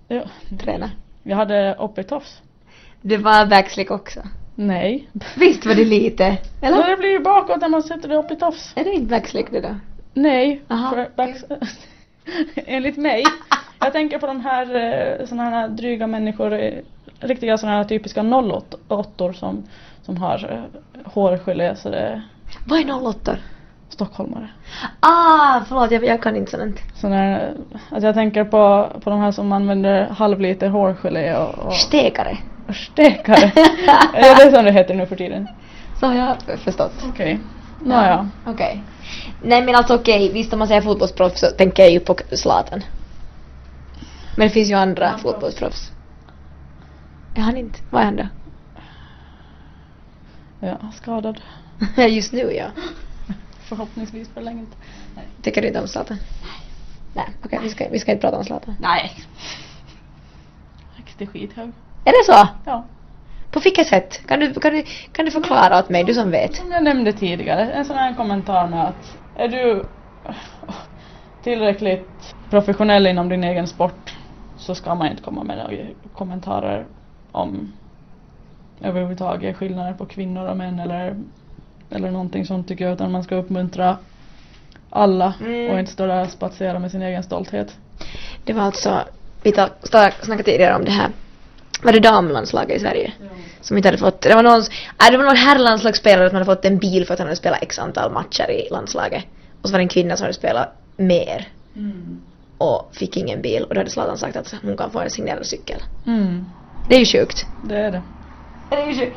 Ja, 0.09 0.23
Träna. 0.59 0.91
jag 1.23 1.37
hade 1.37 1.75
uppe-tofs. 1.75 2.43
Det 3.03 3.17
var 3.17 3.47
backslick 3.47 3.91
också. 3.91 4.23
Nej. 4.55 5.09
Visst 5.37 5.67
var 5.67 5.75
det 5.75 5.85
lite? 5.85 6.37
Så 6.61 6.67
Eller? 6.67 6.90
det 6.90 6.97
blir 6.97 7.11
ju 7.11 7.19
bakåt 7.19 7.61
när 7.61 7.69
man 7.69 7.83
sätter 7.83 8.09
det 8.09 8.17
upp 8.17 8.31
i 8.31 8.37
tofs. 8.37 8.73
Är 8.77 8.85
det 8.85 8.93
inte 8.93 9.11
backslick 9.11 9.51
det 9.51 9.61
då? 9.61 9.77
Nej. 10.14 10.62
Aha. 10.69 11.07
Backs... 11.17 11.45
Enligt 12.55 12.97
mig. 12.97 13.25
Jag 13.81 13.93
tänker 13.93 14.19
på 14.19 14.27
de 14.27 14.40
här 14.40 14.75
eh, 14.75 15.27
såna 15.27 15.43
här 15.43 15.69
dryga 15.69 16.07
människor, 16.07 16.53
eh, 16.53 16.73
riktiga 17.21 17.59
såna 17.59 17.73
här 17.73 17.85
typiska 17.85 18.23
08 18.88 19.33
som, 19.33 19.62
som 20.03 20.17
har 20.17 20.53
eh, 20.53 20.81
hårgelé 21.12 21.77
så 21.77 21.90
det 21.90 22.23
Vad 22.67 22.81
är 22.81 23.07
08 23.07 23.37
stockholmare. 23.88 24.49
Ah, 25.01 25.61
förlåt 25.69 25.90
jag, 25.90 26.05
jag 26.05 26.23
kan 26.23 26.37
inte 26.37 26.51
sånt. 26.51 26.81
Såna 26.95 27.17
här, 27.17 27.55
alltså 27.90 28.07
jag 28.07 28.14
tänker 28.14 28.45
på, 28.45 28.88
på 29.01 29.11
de 29.11 29.21
här 29.21 29.33
som 29.33 29.53
använder 29.53 30.07
halvliter 30.07 30.69
hårgelé 30.69 31.37
och, 31.37 31.59
och, 31.59 31.75
Stekare. 31.75 32.38
Stekare. 32.72 33.53
är 34.14 34.44
det 34.44 34.57
som 34.57 34.64
det 34.64 34.72
heter 34.72 34.94
nu 34.94 35.07
för 35.07 35.16
tiden? 35.16 35.48
Så 36.00 36.07
har 36.07 36.14
jag 36.14 36.59
förstått. 36.59 36.92
Okej. 37.09 37.38
Nåja. 37.85 38.31
Okej. 38.46 38.83
Nej 39.42 39.62
men 39.62 39.74
alltså 39.74 39.94
okej, 39.94 40.33
visst 40.33 40.53
om 40.53 40.59
man 40.59 40.68
säger 40.68 40.83
fotbollsproffs 40.83 41.40
så 41.40 41.46
tänker 41.46 41.83
jag 41.83 41.92
ju 41.92 42.00
på 42.00 42.16
Zlatan. 42.33 42.83
Men 44.37 44.48
det 44.48 44.55
finns 44.55 44.70
ju 44.70 44.74
andra 44.74 45.09
proffs. 45.09 45.22
fotbollsproffs. 45.22 45.92
Är 47.35 47.40
han 47.40 47.57
inte? 47.57 47.79
Vad 47.90 48.00
är 48.00 48.05
han 48.05 48.16
då? 48.16 48.27
Ja, 50.61 50.79
skadad. 50.92 51.40
Just 52.09 52.33
nu 52.33 52.53
ja. 52.53 52.66
Förhoppningsvis 53.61 54.29
för 54.29 54.40
länge 54.40 54.61
inte. 54.61 54.77
Tycker 55.42 55.62
du 55.62 55.68
inte 55.68 55.81
om 55.81 55.88
Zlatan? 55.88 56.18
Nej, 57.14 57.27
okej 57.44 57.59
vi, 57.62 57.68
ska, 57.70 57.88
vi 57.88 57.98
ska 57.98 58.12
inte 58.12 58.20
prata 58.20 58.38
om 58.38 58.44
Zlatan. 58.44 58.74
Nej. 58.81 59.12
Riktigt 60.96 61.31
skithög. 61.31 61.72
Är 62.05 62.12
det 62.12 62.33
så? 62.33 62.49
Ja. 62.64 62.85
På 63.51 63.61
vilket 63.61 63.87
sätt? 63.87 64.27
Kan 64.27 64.40
du, 64.40 64.55
kan, 64.55 64.73
du, 64.75 64.85
kan 65.12 65.25
du 65.25 65.31
förklara 65.31 65.79
åt 65.79 65.88
mig, 65.88 66.05
du 66.05 66.14
som 66.14 66.31
vet? 66.31 66.55
Som 66.55 66.73
jag 66.73 66.85
nämnde 66.85 67.12
tidigare, 67.12 67.73
en 67.73 67.85
sån 67.85 67.97
här 67.97 68.14
kommentar 68.14 68.69
med 68.69 68.85
att 68.85 69.17
är 69.35 69.49
du 69.49 69.85
tillräckligt 71.43 72.35
professionell 72.51 73.07
inom 73.07 73.29
din 73.29 73.45
egen 73.45 73.67
sport 73.67 74.14
så 74.57 74.75
ska 74.75 74.95
man 74.95 75.11
inte 75.11 75.23
komma 75.23 75.43
med 75.45 75.59
några 75.59 75.85
kommentarer 76.12 76.87
om 77.33 77.73
överhuvudtaget 78.81 79.57
skillnader 79.57 79.93
på 79.93 80.07
kvinnor 80.07 80.49
och 80.49 80.57
män 80.57 80.79
eller, 80.79 81.17
eller 81.90 82.11
någonting 82.11 82.47
sånt 82.47 82.69
tycker 82.69 82.85
jag 82.85 82.95
utan 82.95 83.12
man 83.12 83.25
ska 83.25 83.35
uppmuntra 83.35 83.99
alla 84.90 85.35
Mm. 85.40 85.71
och 85.71 85.79
inte 85.79 85.93
stå 85.93 86.07
där 86.07 86.23
och 86.25 86.31
spatsera 86.31 86.79
med 86.79 86.90
sin 86.90 87.03
egen 87.03 87.23
stolthet. 87.23 87.79
Det 88.45 88.53
var 88.53 88.62
alltså, 88.62 89.03
vi 89.43 89.53
snackade 89.53 90.43
tidigare 90.43 90.75
om 90.75 90.85
det 90.85 90.90
här, 90.90 91.11
var 91.85 91.92
det 91.92 92.01
damlandslaget 92.01 92.77
i 92.77 92.81
Sverige? 92.81 93.12
Som 93.61 93.77
inte 93.77 93.88
hade 93.88 93.99
fått, 93.99 94.20
det 94.20 94.35
var 94.35 94.42
någon, 94.42 94.62
nej 95.01 95.11
det 95.11 95.16
var 95.16 95.25
någon 95.25 95.37
herrlandslagsspelare 95.37 96.29
som 96.29 96.35
hade 96.35 96.44
fått 96.44 96.64
en 96.64 96.79
bil 96.79 97.07
för 97.07 97.14
att 97.14 97.18
han 97.18 97.29
hade 97.29 97.37
spelat 97.37 97.62
x 97.62 97.79
antal 97.79 98.12
matcher 98.12 98.51
i 98.51 98.68
landslaget. 98.70 99.25
Och 99.62 99.68
så 99.68 99.73
var 99.73 99.79
det 99.79 99.85
en 99.85 99.88
kvinna 99.88 100.16
som 100.16 100.25
hade 100.25 100.35
spelat 100.35 100.68
mer 100.97 101.49
och 102.59 102.90
fick 102.92 103.16
ingen 103.16 103.42
bil 103.42 103.62
och 103.62 103.75
då 103.75 103.81
hade 103.81 103.90
Zlatan 103.90 104.18
sagt 104.18 104.37
att 104.37 104.55
hon 104.62 104.77
kan 104.77 104.90
få 104.90 105.01
en 105.01 105.11
signerad 105.11 105.47
cykel. 105.47 105.83
Mm. 106.07 106.44
Det 106.88 106.94
är 106.94 106.99
ju 106.99 107.07
sjukt. 107.07 107.47
Det 107.64 107.77
är 107.77 107.90
det. 107.90 108.03
Det 108.70 108.77
är 108.77 108.87
ju 108.87 108.94
sjukt. 108.94 109.16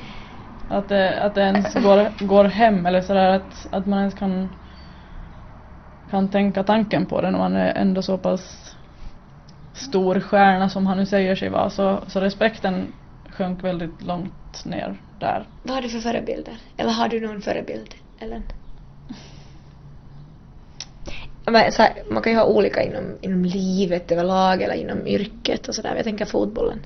Att 0.69 0.89
det, 0.89 1.21
att 1.21 1.35
det 1.35 1.41
ens 1.41 1.73
går, 1.73 2.25
går 2.25 2.43
hem 2.43 2.85
eller 2.85 3.01
sådär 3.01 3.35
att, 3.35 3.67
att 3.71 3.85
man 3.85 3.99
ens 3.99 4.13
kan 4.13 4.49
kan 6.09 6.27
tänka 6.27 6.63
tanken 6.63 7.05
på 7.05 7.21
det 7.21 7.31
när 7.31 7.39
man 7.39 7.55
är 7.55 7.73
ändå 7.73 8.01
så 8.01 8.17
pass 8.17 8.66
stor 9.77 10.19
stjärna 10.19 10.69
som 10.69 10.85
han 10.87 10.97
nu 10.97 11.05
säger 11.05 11.35
sig 11.35 11.49
vara 11.49 11.69
så, 11.69 12.03
så 12.07 12.19
respekten 12.19 12.93
sjönk 13.29 13.63
väldigt 13.63 14.01
långt 14.01 14.65
ner 14.65 15.01
där. 15.19 15.45
Vad 15.63 15.75
har 15.75 15.81
du 15.81 15.89
för 15.89 15.99
förebilder? 15.99 16.57
Eller 16.77 16.91
har 16.91 17.09
du 17.09 17.19
någon 17.27 17.41
förebild, 17.41 17.95
Ellen? 18.19 18.43
Men, 21.45 21.71
så 21.71 21.81
här, 21.81 21.93
man 22.11 22.23
kan 22.23 22.31
ju 22.33 22.37
ha 22.37 22.45
olika 22.45 22.83
inom, 22.83 23.03
inom 23.21 23.45
livet 23.45 24.11
överlag 24.11 24.61
eller 24.61 24.73
inom 24.73 25.07
yrket 25.07 25.67
och 25.67 25.75
sådär. 25.75 25.95
Jag 25.95 26.03
tänker 26.03 26.25
fotbollen. 26.25 26.79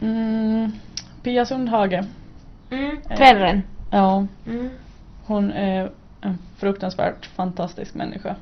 Mm, 0.00 0.72
Pia 1.22 1.46
Sundhage. 1.46 2.04
Mm. 2.70 2.96
Tränaren. 3.16 3.62
Ja, 3.90 4.26
Mm. 4.46 4.70
hon 5.24 5.52
är 5.52 5.90
en 6.20 6.38
fruktansvärt 6.56 7.26
fantastisk 7.26 7.94
människa. 7.94 8.36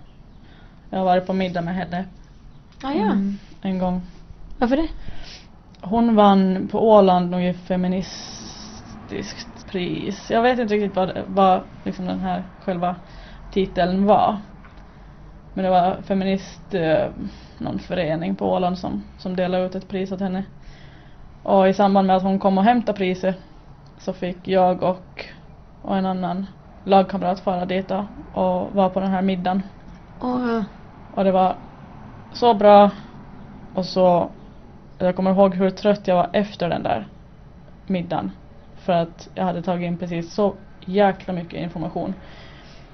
Jag 0.90 0.98
har 0.98 1.04
varit 1.04 1.26
på 1.26 1.32
middag 1.32 1.62
med 1.62 1.74
henne 1.74 2.04
Ah, 2.82 2.92
ja. 2.92 3.12
mm, 3.12 3.38
en 3.62 3.78
gång. 3.78 4.02
Varför 4.58 4.76
det? 4.76 4.88
Hon 5.80 6.14
vann 6.14 6.68
på 6.68 6.90
Åland 6.90 7.30
något 7.30 7.56
feministiskt 7.56 9.66
pris. 9.66 10.30
Jag 10.30 10.42
vet 10.42 10.58
inte 10.58 10.74
riktigt 10.74 10.96
vad, 10.96 11.18
vad 11.26 11.62
liksom 11.84 12.06
den 12.06 12.20
här 12.20 12.44
själva 12.60 12.96
titeln 13.50 14.06
var. 14.06 14.38
Men 15.54 15.64
det 15.64 15.70
var 15.70 16.02
feminist, 16.02 16.74
eh, 16.74 17.08
någon 17.58 17.78
förening 17.78 18.36
på 18.36 18.52
Åland 18.52 18.78
som, 18.78 19.04
som 19.18 19.36
delade 19.36 19.66
ut 19.66 19.74
ett 19.74 19.88
pris 19.88 20.12
åt 20.12 20.20
henne. 20.20 20.44
Och 21.42 21.68
i 21.68 21.74
samband 21.74 22.06
med 22.06 22.16
att 22.16 22.22
hon 22.22 22.38
kom 22.38 22.58
och 22.58 22.64
hämtade 22.64 22.98
priset 22.98 23.36
så 23.98 24.12
fick 24.12 24.48
jag 24.48 24.82
och, 24.82 25.24
och 25.82 25.96
en 25.96 26.06
annan 26.06 26.46
lagkamrat 26.84 27.40
fara 27.40 27.66
dit 27.66 27.90
och, 27.90 28.04
vara 28.72 28.88
på 28.88 29.00
den 29.00 29.10
här 29.10 29.22
middagen. 29.22 29.62
Åh, 30.20 30.62
Och 31.10 31.24
det 31.24 31.32
var 31.32 31.56
så 32.32 32.54
bra 32.54 32.90
och 33.72 33.86
så 33.86 34.30
jag 34.98 35.16
kommer 35.16 35.30
ihåg 35.30 35.54
hur 35.54 35.70
trött 35.70 36.08
jag 36.08 36.14
var 36.14 36.30
efter 36.32 36.68
den 36.68 36.82
där 36.82 37.08
middagen. 37.86 38.30
För 38.76 38.92
att 38.92 39.28
jag 39.34 39.44
hade 39.44 39.62
tagit 39.62 39.86
in 39.86 39.98
precis 39.98 40.34
så 40.34 40.54
jäkla 40.80 41.34
mycket 41.34 41.60
information. 41.60 42.14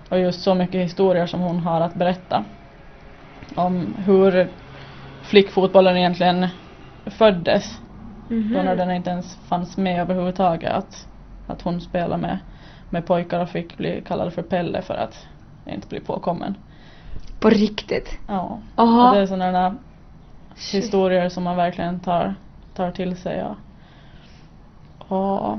Och 0.08 0.18
just 0.18 0.42
så 0.42 0.54
mycket 0.54 0.84
historier 0.84 1.26
som 1.26 1.40
hon 1.40 1.60
har 1.60 1.80
att 1.80 1.94
berätta. 1.94 2.44
Om 3.56 3.94
hur 3.98 4.48
flickfotbollen 5.22 5.96
egentligen 5.96 6.48
föddes. 7.06 7.80
Mhm. 8.28 8.52
Då 8.52 8.62
när 8.62 8.76
den 8.76 8.90
inte 8.90 9.10
ens 9.10 9.36
fanns 9.36 9.76
med 9.76 10.00
överhuvudtaget. 10.00 10.72
Att, 10.72 11.06
att 11.46 11.62
hon 11.62 11.80
spelade 11.80 12.22
med, 12.22 12.38
med 12.90 13.06
pojkar 13.06 13.40
och 13.40 13.48
fick 13.48 13.76
bli 13.76 14.02
kallad 14.06 14.32
för 14.32 14.42
Pelle 14.42 14.82
för 14.82 14.94
att 14.94 15.26
inte 15.66 15.88
bli 15.88 16.00
påkommen. 16.00 16.54
På 17.40 17.50
riktigt? 17.50 18.18
Ja. 18.26 18.58
Aha. 18.76 19.08
Och 19.08 19.14
det 19.14 19.22
är 19.22 19.26
sådana 19.26 19.76
Shit. 20.54 20.84
historier 20.84 21.28
som 21.28 21.44
man 21.44 21.56
verkligen 21.56 22.00
tar, 22.00 22.34
tar 22.74 22.90
till 22.90 23.16
sig. 23.16 23.36
Ja. 23.38 23.56
Och 24.98 25.58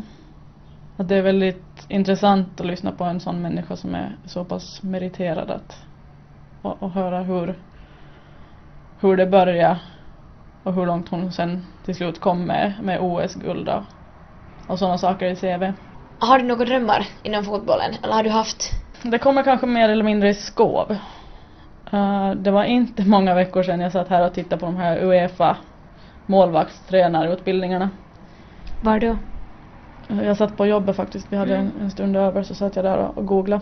att 0.97 1.07
det 1.07 1.15
är 1.15 1.21
väldigt 1.21 1.85
intressant 1.87 2.59
att 2.61 2.67
lyssna 2.67 2.91
på 2.91 3.03
en 3.03 3.19
sån 3.19 3.41
människa 3.41 3.75
som 3.75 3.95
är 3.95 4.15
så 4.25 4.45
pass 4.45 4.83
meriterad 4.83 5.51
att 5.51 5.77
och, 6.61 6.83
och 6.83 6.91
höra 6.91 7.23
hur, 7.23 7.55
hur 8.99 9.17
det 9.17 9.25
börjar 9.25 9.77
och 10.63 10.73
hur 10.73 10.85
långt 10.85 11.09
hon 11.09 11.31
sen 11.31 11.65
till 11.85 11.95
slut 11.95 12.19
kom 12.19 12.45
med, 12.45 12.73
med 12.81 12.99
OS-guld 13.01 13.69
och, 13.69 13.83
och 14.67 14.79
sådana 14.79 14.97
saker 14.97 15.25
i 15.25 15.35
CV. 15.35 15.73
Har 16.19 16.39
du 16.39 16.45
några 16.45 16.65
drömmar 16.65 17.07
inom 17.23 17.43
fotbollen? 17.43 17.95
Eller 18.03 18.13
har 18.13 18.23
du 18.23 18.29
haft? 18.29 18.71
Det 19.01 19.17
kommer 19.17 19.43
kanske 19.43 19.67
mer 19.67 19.89
eller 19.89 20.03
mindre 20.03 20.29
i 20.29 20.33
skov. 20.33 20.97
Eh, 21.91 22.31
det 22.31 22.51
var 22.51 22.63
inte 22.63 23.05
många 23.05 23.33
veckor 23.33 23.63
sedan 23.63 23.79
jag 23.79 23.91
satt 23.91 24.07
här 24.07 24.27
och 24.27 24.33
tittade 24.33 24.59
på 24.59 24.65
de 24.65 24.77
här 24.77 24.97
Uefa 25.03 25.57
målvaktstränarutbildningarna. 26.25 27.89
Var 28.81 28.99
då? 28.99 29.17
Jag 30.07 30.37
satt 30.37 30.57
på 30.57 30.65
jobbet 30.65 30.95
faktiskt, 30.95 31.27
vi 31.31 31.37
hade 31.37 31.55
en, 31.55 31.71
en 31.81 31.91
stund 31.91 32.17
över 32.17 32.43
så 32.43 32.55
satt 32.55 32.75
jag 32.75 32.85
där 32.85 32.97
och, 32.97 33.17
och 33.17 33.25
googlade. 33.25 33.61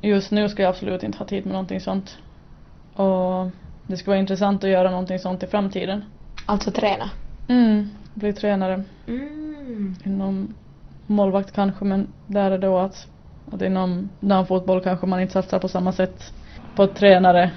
Just 0.00 0.30
nu 0.30 0.48
ska 0.48 0.62
jag 0.62 0.70
absolut 0.70 1.02
inte 1.02 1.18
ha 1.18 1.26
tid 1.26 1.44
med 1.44 1.52
någonting 1.52 1.80
sånt. 1.80 2.18
Och 2.94 3.50
det 3.86 3.96
skulle 3.96 4.12
vara 4.12 4.20
intressant 4.20 4.64
att 4.64 4.70
göra 4.70 4.90
någonting 4.90 5.18
sånt 5.18 5.42
i 5.42 5.46
framtiden. 5.46 6.04
Alltså 6.46 6.70
träna? 6.70 7.10
Mm, 7.48 7.90
bli 8.14 8.32
tränare 8.32 8.84
Mm. 9.06 9.94
inom 10.04 10.54
målvakt 11.06 11.52
kanske 11.52 11.84
men 11.84 12.06
där 12.26 12.50
är 12.50 12.58
då 12.58 12.78
att, 12.78 13.06
att 13.52 13.62
inom 13.62 14.08
damfotboll 14.20 14.80
kanske 14.80 15.06
man 15.06 15.20
inte 15.20 15.32
satsar 15.32 15.58
på 15.58 15.68
samma 15.68 15.92
sätt 15.92 16.32
på 16.78 16.86
tränare. 16.86 17.50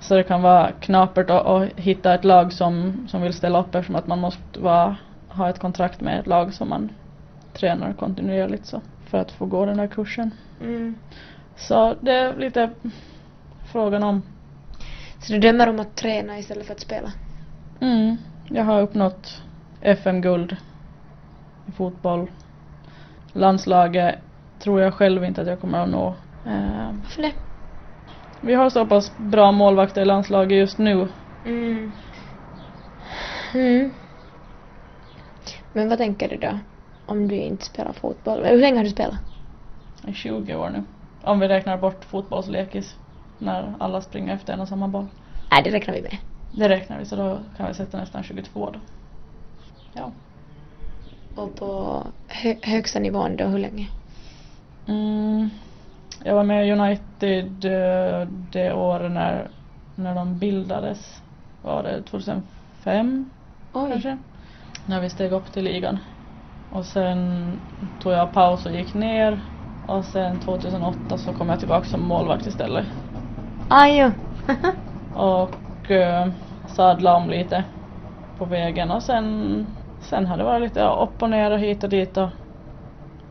Så 0.00 0.14
det 0.16 0.22
kan 0.22 0.42
vara 0.42 0.72
knapert 0.80 1.30
att, 1.30 1.46
att 1.46 1.72
hitta 1.76 2.14
ett 2.14 2.24
lag 2.24 2.52
som, 2.52 3.06
som 3.08 3.22
vill 3.22 3.32
ställa 3.32 3.60
upp 3.60 3.74
eftersom 3.74 3.96
att 3.96 4.06
man 4.06 4.18
måste 4.18 4.60
vara, 4.60 4.96
ha 5.28 5.48
ett 5.50 5.58
kontrakt 5.58 6.00
med 6.00 6.20
ett 6.20 6.26
lag 6.26 6.54
som 6.54 6.68
man 6.68 6.92
tränar 7.52 7.92
kontinuerligt 7.92 8.66
så 8.66 8.80
för 9.06 9.18
att 9.18 9.32
få 9.32 9.46
gå 9.46 9.66
den 9.66 9.76
där 9.76 9.86
kursen. 9.86 10.30
Mm. 10.60 10.94
Så 11.56 11.94
det 12.00 12.12
är 12.12 12.36
lite 12.36 12.70
frågan 13.72 14.02
om. 14.02 14.22
Så 15.18 15.32
du 15.32 15.38
drömmer 15.38 15.68
om 15.68 15.80
att 15.80 15.96
träna 15.96 16.38
istället 16.38 16.66
för 16.66 16.74
att 16.74 16.80
spela? 16.80 17.12
Mm, 17.80 18.16
jag 18.48 18.64
har 18.64 18.82
uppnått 18.82 19.42
FM-guld 19.80 20.56
i 21.66 21.72
fotboll. 21.72 22.30
Landslaget 23.32 24.14
tror 24.58 24.80
jag 24.80 24.94
själv 24.94 25.24
inte 25.24 25.40
att 25.40 25.48
jag 25.48 25.60
kommer 25.60 25.78
att 25.78 25.90
nå. 25.90 26.14
Eh, 26.46 26.92
Varför 27.02 27.22
det? 27.22 27.32
Vi 28.40 28.54
har 28.54 28.70
så 28.70 28.86
pass 28.86 29.16
bra 29.16 29.52
målvakter 29.52 30.02
i 30.02 30.04
landslaget 30.04 30.58
just 30.58 30.78
nu. 30.78 31.08
Mm. 31.44 31.92
Mm. 33.54 33.90
Men 35.72 35.88
vad 35.88 35.98
tänker 35.98 36.28
du 36.28 36.36
då? 36.36 36.58
Om 37.06 37.28
du 37.28 37.36
inte 37.36 37.64
spelar 37.64 37.92
fotboll? 37.92 38.44
Hur 38.44 38.58
länge 38.58 38.76
har 38.76 38.84
du 38.84 38.90
spelat? 38.90 39.18
I 40.08 40.12
20 40.12 40.54
år 40.56 40.70
nu. 40.70 40.84
Om 41.22 41.40
vi 41.40 41.48
räknar 41.48 41.78
bort 41.78 42.04
fotbollslekis. 42.04 42.94
När 43.38 43.74
alla 43.80 44.00
springer 44.00 44.34
efter 44.34 44.52
en 44.52 44.60
och 44.60 44.68
samma 44.68 44.88
boll. 44.88 45.06
Nej, 45.52 45.62
det 45.62 45.70
räknar 45.70 45.94
vi 45.94 46.02
med. 46.02 46.16
Det 46.52 46.68
räknar 46.68 46.98
vi 46.98 47.04
så 47.06 47.16
då 47.16 47.38
kan 47.56 47.68
vi 47.68 47.74
sätta 47.74 47.98
nästan 47.98 48.22
22 48.22 48.70
då. 48.70 48.78
Ja. 49.92 50.12
Och 51.36 51.54
på 51.56 52.02
hö- 52.28 52.56
högsta 52.62 52.98
nivån 52.98 53.36
då, 53.36 53.44
hur 53.44 53.58
länge? 53.58 53.88
Mm, 54.88 55.50
jag 56.24 56.34
var 56.34 56.44
med 56.44 56.68
i 56.68 56.72
United 56.72 57.64
eh, 57.64 58.28
det 58.28 58.72
året 58.72 59.12
när, 59.12 59.48
när 59.94 60.14
de 60.14 60.38
bildades. 60.38 61.22
Var 61.62 61.82
det 61.82 62.02
2005 62.02 63.30
Oj. 63.72 63.90
kanske? 63.90 64.18
När 64.86 65.00
vi 65.00 65.10
steg 65.10 65.32
upp 65.32 65.52
till 65.52 65.64
ligan. 65.64 65.98
Och 66.68 66.84
sen 66.86 67.60
tog 67.98 68.12
jag 68.12 68.32
paus 68.32 68.66
och 68.66 68.72
gick 68.72 68.94
ner. 68.94 69.40
Och 69.86 70.04
sen 70.04 70.40
2008 70.40 71.18
så 71.18 71.32
kom 71.32 71.48
jag 71.48 71.58
tillbaka 71.58 71.86
som 71.88 72.02
målvakt 72.02 72.46
istället. 72.46 72.86
Aj, 73.68 73.98
jo. 73.98 74.10
Och 75.12 75.90
eh, 75.90 76.28
sadla 76.66 77.16
om 77.16 77.30
lite 77.30 77.64
på 78.38 78.44
vägen 78.44 78.90
och 78.90 79.02
sen, 79.02 79.66
sen 80.00 80.26
har 80.26 80.36
det 80.36 80.44
varit 80.44 80.62
lite 80.62 80.82
upp 80.82 81.22
och 81.22 81.30
ner 81.30 81.50
och 81.50 81.58
hit 81.58 81.84
och 81.84 81.90
dit 81.90 82.16
och 82.16 82.28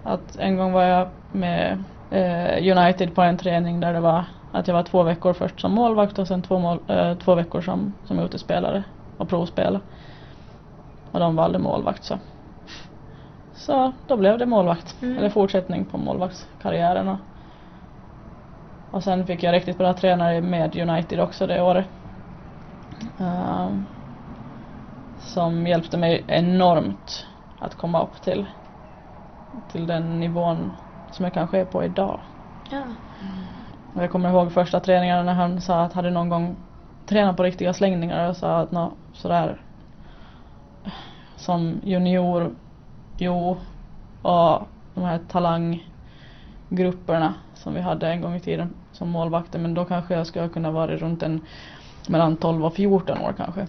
att 0.04 0.36
en 0.36 0.58
gång 0.58 0.72
var 0.72 0.84
jag 0.84 1.10
med 1.32 1.84
United 2.72 3.16
på 3.16 3.22
en 3.22 3.38
träning 3.38 3.80
där 3.80 3.94
det 3.94 4.00
var 4.00 4.26
att 4.52 4.68
jag 4.68 4.76
var 4.76 4.84
två 4.84 5.04
veckor 5.04 5.34
först 5.34 5.60
som 5.60 5.72
målvakt 5.72 6.20
och 6.20 6.28
sen 6.28 6.42
två, 6.42 6.60
mål, 6.60 6.80
eh, 6.88 7.18
två 7.18 7.36
veckor 7.36 7.62
som, 7.62 7.94
som 8.04 8.20
utespelare 8.20 8.84
och 9.18 9.30
provspelare. 9.30 9.82
Och 11.12 11.20
de 11.20 11.36
valde 11.36 11.60
målvakt 11.60 12.04
så. 12.04 12.20
Så 13.54 13.92
då 14.08 14.18
blev 14.18 14.38
det 14.38 14.46
målvakt, 14.46 15.02
Mm. 15.02 15.18
eller 15.18 15.30
fortsättning 15.30 15.86
på 15.86 15.98
målvaktskarriären. 15.98 17.08
Och, 17.08 17.18
och 18.90 19.04
sen 19.04 19.28
fick 19.28 19.44
jag 19.44 19.54
riktigt 19.54 19.78
bra 19.78 19.94
tränare 19.94 20.42
med 20.42 20.76
United 20.76 21.20
också 21.20 21.48
det 21.48 21.62
året. 21.62 21.86
Ehm, 23.20 23.86
som 25.20 25.68
hjälpte 25.68 25.98
mig 25.98 26.26
enormt 26.28 27.26
att 27.60 27.76
komma 27.76 28.04
upp 28.04 28.22
till, 28.22 28.46
till 29.68 29.88
den 29.88 30.20
nivån 30.20 30.76
som 31.16 31.26
jag 31.26 31.34
kanske 31.34 31.60
är 31.60 31.66
på 31.66 31.84
idag. 31.84 32.22
Ja. 32.70 32.84
Jag 33.94 34.12
kommer 34.12 34.30
ihåg 34.30 34.52
första 34.52 34.80
träningarna 34.80 35.24
när 35.24 35.34
han 35.34 35.62
sa 35.62 35.82
att 35.82 35.94
hade 35.94 36.10
någon 36.10 36.30
gång 36.30 36.56
tränat 37.06 37.38
på 37.38 37.44
riktiga 37.44 37.74
slängningar 37.74 38.30
och 38.30 38.38
sa 38.38 38.60
att 38.60 38.72
nå, 38.72 38.94
sådär 39.14 39.62
som 41.36 41.82
junior, 41.84 42.56
jo, 43.18 43.58
och 44.22 44.68
de 44.94 45.04
här 45.04 45.20
talanggrupperna 45.28 47.34
som 47.54 47.74
vi 47.74 47.82
hade 47.82 48.08
en 48.08 48.22
gång 48.22 48.36
i 48.36 48.40
tiden 48.40 48.74
som 48.92 49.10
målvakter 49.10 49.60
men 49.60 49.74
då 49.74 49.86
kanske 49.86 50.14
jag 50.14 50.28
skulle 50.28 50.46
ha 50.46 50.50
kunnat 50.50 50.74
vara 50.74 50.98
runt 50.98 51.24
en 51.24 51.46
mellan 52.08 52.38
12 52.38 52.66
och 52.66 52.76
14 52.76 53.18
år 53.18 53.34
kanske. 53.38 53.68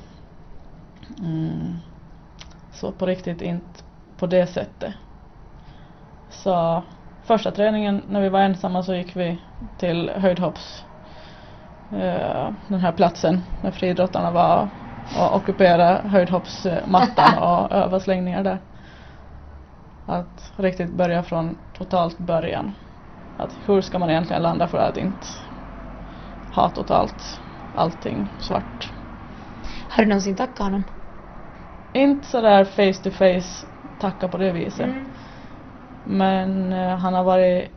Mm. 1.19 1.77
Så 2.73 2.93
på 2.93 3.07
riktigt 3.07 3.43
inte 3.43 3.81
på 4.17 4.27
det 4.27 4.47
sättet. 4.47 4.95
Så 6.31 6.83
första 7.27 7.51
träningen 7.51 8.03
när 8.09 8.21
vi 8.21 8.29
var 8.29 8.41
ensamma 8.41 8.83
så 8.83 8.95
gick 8.95 9.17
vi 9.17 9.41
till 9.77 10.11
höjdhopps 10.11 10.85
eh, 11.93 12.51
den 12.67 12.81
här 12.81 12.93
platsen 12.93 13.43
där 13.62 13.71
friidrottarna 13.71 14.31
var 14.31 14.69
och 15.19 15.37
ockuperade 15.37 16.09
höjdhoppsmattan 16.09 17.39
och 17.43 17.73
öva 17.73 18.01
slängningar 18.01 18.45
där. 18.45 18.59
Att 20.07 20.53
riktigt 20.57 20.93
börja 20.93 21.23
från 21.23 21.59
totalt 21.79 22.19
början. 22.19 22.73
Att 23.37 23.57
hur 23.67 23.81
ska 23.81 23.99
man 23.99 24.11
egentligen 24.11 24.43
landa 24.43 24.69
för 24.69 24.79
att 24.79 24.97
inte 24.97 25.27
ha 26.55 26.69
totalt 26.69 27.41
allting 27.75 28.33
svart. 28.39 28.93
Har 29.89 30.03
du 30.03 30.09
någonsin 30.09 30.37
tackat 30.37 30.59
honom? 30.59 30.85
Inte 31.93 32.29
sådär 32.29 32.65
face 32.65 33.03
to 33.03 33.11
face 33.11 33.67
tacka 33.99 34.29
på 34.29 34.39
det 34.39 34.53
viset. 34.53 34.87
Mm. 34.87 35.15
Men 36.07 36.73
eh, 36.73 36.97
han 36.97 37.14
har 37.14 37.25
varit 37.25 37.71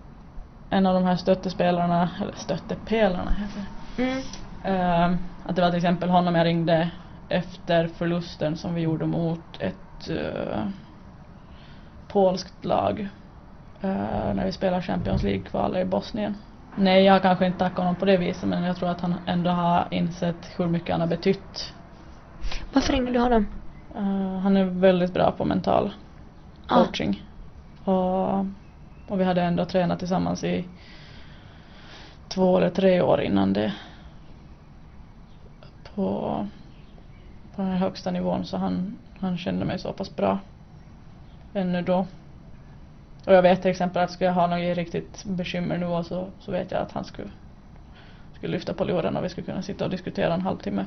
en 0.70 0.86
av 0.86 0.94
de 0.94 1.04
här 1.04 1.16
stöttespelarna, 1.16 2.10
eller 2.22 2.34
stöttepelarna 2.36 3.32
heter 3.32 3.62
det. 3.96 4.04
Mm. 4.04 4.20
Eh, 4.64 5.18
att 5.46 5.56
det 5.56 5.62
var 5.62 5.70
till 5.70 5.78
exempel 5.78 6.10
honom 6.10 6.36
jag 6.36 6.46
ringde 6.46 6.90
efter 7.30 7.88
förlusten 7.88 8.58
som 8.58 8.74
vi 8.76 8.82
gjorde 8.82 9.06
mot 9.06 9.40
ett 9.60 10.10
eh, 10.10 10.62
polskt 12.08 12.66
lag 12.66 13.10
eh, 13.82 14.34
när 14.34 14.46
vi 14.46 14.52
spelade 14.52 14.82
Champions 14.82 15.24
League-kval 15.24 15.78
i 15.78 15.86
Bosnien. 15.86 16.36
Nej, 16.76 17.04
jag 17.04 17.14
har 17.14 17.20
kanske 17.20 17.46
inte 17.46 17.60
tackat 17.60 17.78
honom 17.78 17.96
på 17.96 18.06
det 18.06 18.18
viset 18.18 18.50
men 18.50 18.64
jag 18.64 18.76
tror 18.76 18.90
att 18.90 19.02
han 19.02 19.16
ändå 19.26 19.50
har 19.50 19.88
insett 19.92 20.50
hur 20.58 20.68
mycket 20.68 20.92
han 20.92 21.02
har 21.02 21.08
betytt. 21.08 21.74
Varför 22.74 22.94
ringde 22.94 23.12
du 23.12 23.20
honom? 23.20 23.48
Han 24.44 24.58
är 24.58 24.64
väldigt 24.64 25.14
bra 25.14 25.32
på 25.32 25.46
mental 25.46 25.92
Ah. 26.68 26.76
coaching. 26.86 27.24
Och, 27.84 28.40
och 29.08 29.20
vi 29.20 29.24
hade 29.24 29.42
ändå 29.42 29.66
tränat 29.66 30.00
tillsammans 30.00 30.44
i 30.44 30.66
två 32.28 32.58
eller 32.58 32.70
tre 32.70 33.02
år 33.02 33.22
innan 33.22 33.54
det. 33.54 33.74
På, 35.96 36.48
på 37.56 37.62
den 37.62 37.72
här 37.72 37.78
högsta 37.78 38.12
nivån 38.12 38.46
så 38.46 38.58
han, 38.58 38.98
han 39.20 39.38
kände 39.38 39.66
mig 39.66 39.80
så 39.80 39.94
pass 39.94 40.16
bra 40.16 40.40
ännu 41.54 41.82
då. 41.82 42.08
Och 43.26 43.34
jag 43.34 43.42
vet 43.42 43.62
till 43.62 43.72
exempel 43.72 44.04
att 44.04 44.12
skulle 44.12 44.28
jag 44.28 44.36
ha 44.36 44.48
något 44.48 44.78
riktigt 44.78 45.24
bekymmer 45.26 45.78
nu 45.78 46.04
så, 46.04 46.28
så 46.40 46.52
vet 46.52 46.72
jag 46.72 46.82
att 46.82 46.92
han 46.92 47.06
skulle, 47.06 47.30
skulle 48.36 48.52
lyfta 48.52 48.74
på 48.74 48.84
luren 48.84 49.18
och 49.18 49.24
vi 49.24 49.30
skulle 49.30 49.46
kunna 49.46 49.62
sitta 49.62 49.86
och 49.86 49.92
diskutera 49.92 50.34
en 50.34 50.42
halvtimme. 50.42 50.86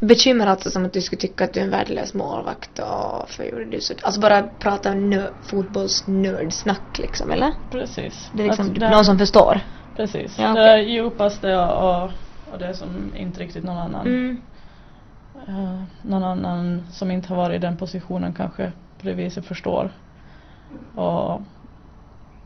Bekymmer 0.00 0.46
alltså 0.46 0.70
som 0.70 0.84
att 0.84 0.92
du 0.92 1.00
skulle 1.00 1.20
tycka 1.20 1.44
att 1.44 1.52
du 1.52 1.60
är 1.60 1.64
en 1.64 1.70
värdelös 1.70 2.14
målvakt 2.14 2.78
och 2.78 2.86
varför 2.88 3.44
gjorde 3.44 3.64
du 3.64 3.80
så? 3.80 3.94
Alltså 4.02 4.20
bara 4.20 4.42
prata 4.42 4.90
nö- 4.94 5.30
fotbollsnördsnack 5.42 6.98
liksom, 6.98 7.30
eller? 7.30 7.52
Precis. 7.70 8.28
Det 8.32 8.42
är 8.42 8.46
liksom 8.46 8.74
det- 8.74 8.90
någon 8.90 9.04
som 9.04 9.18
förstår. 9.18 9.60
Precis. 9.96 10.38
Ja, 10.38 10.44
Det 10.54 10.60
okej. 10.60 10.90
djupaste 10.92 11.56
och, 11.56 12.02
och, 12.04 12.10
och 12.52 12.58
det 12.58 12.74
som 12.74 13.14
inte 13.16 13.40
riktigt 13.40 13.64
någon 13.64 13.76
annan 13.78 14.06
Mm. 14.06 14.42
eh, 15.48 15.82
någon 16.02 16.24
annan 16.24 16.86
som 16.92 17.10
inte 17.10 17.28
har 17.28 17.36
varit 17.36 17.56
i 17.56 17.58
den 17.58 17.76
positionen 17.76 18.34
kanske 18.34 18.72
på 18.98 19.06
det 19.06 19.12
viset 19.14 19.46
förstår. 19.46 19.90
Och 20.94 21.40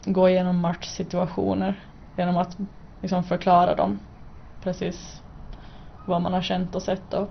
gå 0.04 0.28
igenom 0.28 0.58
matchsituationer 0.60 1.80
genom 2.16 2.36
att 2.36 2.56
liksom 3.02 3.24
förklara 3.24 3.74
dem 3.74 3.98
precis 4.62 5.19
vad 6.10 6.22
man 6.22 6.32
har 6.32 6.42
känt 6.42 6.74
och 6.74 6.82
sett 6.82 7.14
och, 7.14 7.30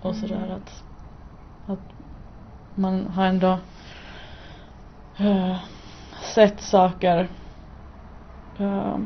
och 0.00 0.14
Mm. 0.14 0.20
sådär 0.28 0.48
att, 0.56 0.82
att 1.66 1.78
man 2.74 3.06
har 3.06 3.24
ändå 3.26 3.58
eh, 5.18 5.56
sett 6.34 6.60
saker 6.60 7.28
eh, 8.58 8.98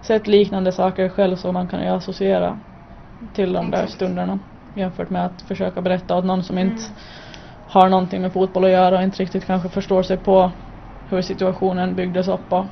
sett 0.00 0.26
liknande 0.26 0.72
saker 0.72 1.08
själv 1.08 1.36
så 1.36 1.52
man 1.52 1.68
kan 1.68 1.80
ju 1.82 1.88
associera 1.88 2.60
till 3.32 3.52
de 3.52 3.70
där 3.70 3.86
stunderna 3.86 4.38
jämfört 4.74 5.10
med 5.10 5.26
att 5.26 5.42
försöka 5.42 5.82
berätta 5.82 6.16
åt 6.16 6.24
någon 6.24 6.44
som 6.44 6.58
inte 6.58 6.82
Mm. 6.82 6.94
har 7.66 7.88
någonting 7.88 8.22
med 8.22 8.32
fotboll 8.32 8.64
att 8.64 8.70
göra 8.70 8.96
och 8.96 9.02
inte 9.02 9.22
riktigt 9.22 9.46
kanske 9.46 9.68
förstår 9.68 10.02
sig 10.02 10.16
på 10.16 10.52
hur 11.08 11.22
situationen 11.22 11.94
byggdes 11.94 12.28
upp 12.28 12.52
och 12.52 12.66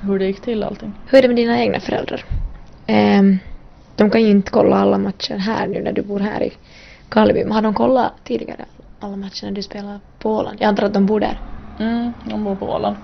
hur 0.00 0.18
det 0.18 0.26
gick 0.26 0.40
till 0.42 0.62
allting. 0.62 0.98
Hur 1.06 1.18
är 1.18 1.22
det 1.22 1.28
med 1.28 1.36
dina 1.36 1.60
egna 1.60 1.80
föräldrar? 1.80 2.24
Ehm, 2.86 3.38
de 3.94 4.10
kan 4.10 4.22
ju 4.22 4.28
inte 4.30 4.50
kolla 4.50 4.76
alla 4.76 4.98
matcher 4.98 5.36
här 5.36 5.66
nu 5.66 5.82
när 5.82 5.92
du 5.92 6.02
bor 6.02 6.20
här 6.20 6.42
i 6.42 6.52
Karleby. 7.08 7.44
Men 7.44 7.52
har 7.52 7.62
de 7.62 7.74
kollat 7.74 8.12
tidigare 8.24 8.64
alla 8.98 9.16
matcher 9.16 9.44
när 9.44 9.52
du 9.52 9.62
spelar 9.62 10.00
på 10.18 10.30
Åland? 10.36 10.56
Jag 10.60 10.68
antar 10.68 10.82
att 10.86 10.94
de 10.94 11.06
bor 11.06 11.20
där. 11.20 11.40
Mm, 11.78 12.12
de 12.24 12.44
bor 12.44 12.56
på 12.56 12.70
Åland. 12.72 12.96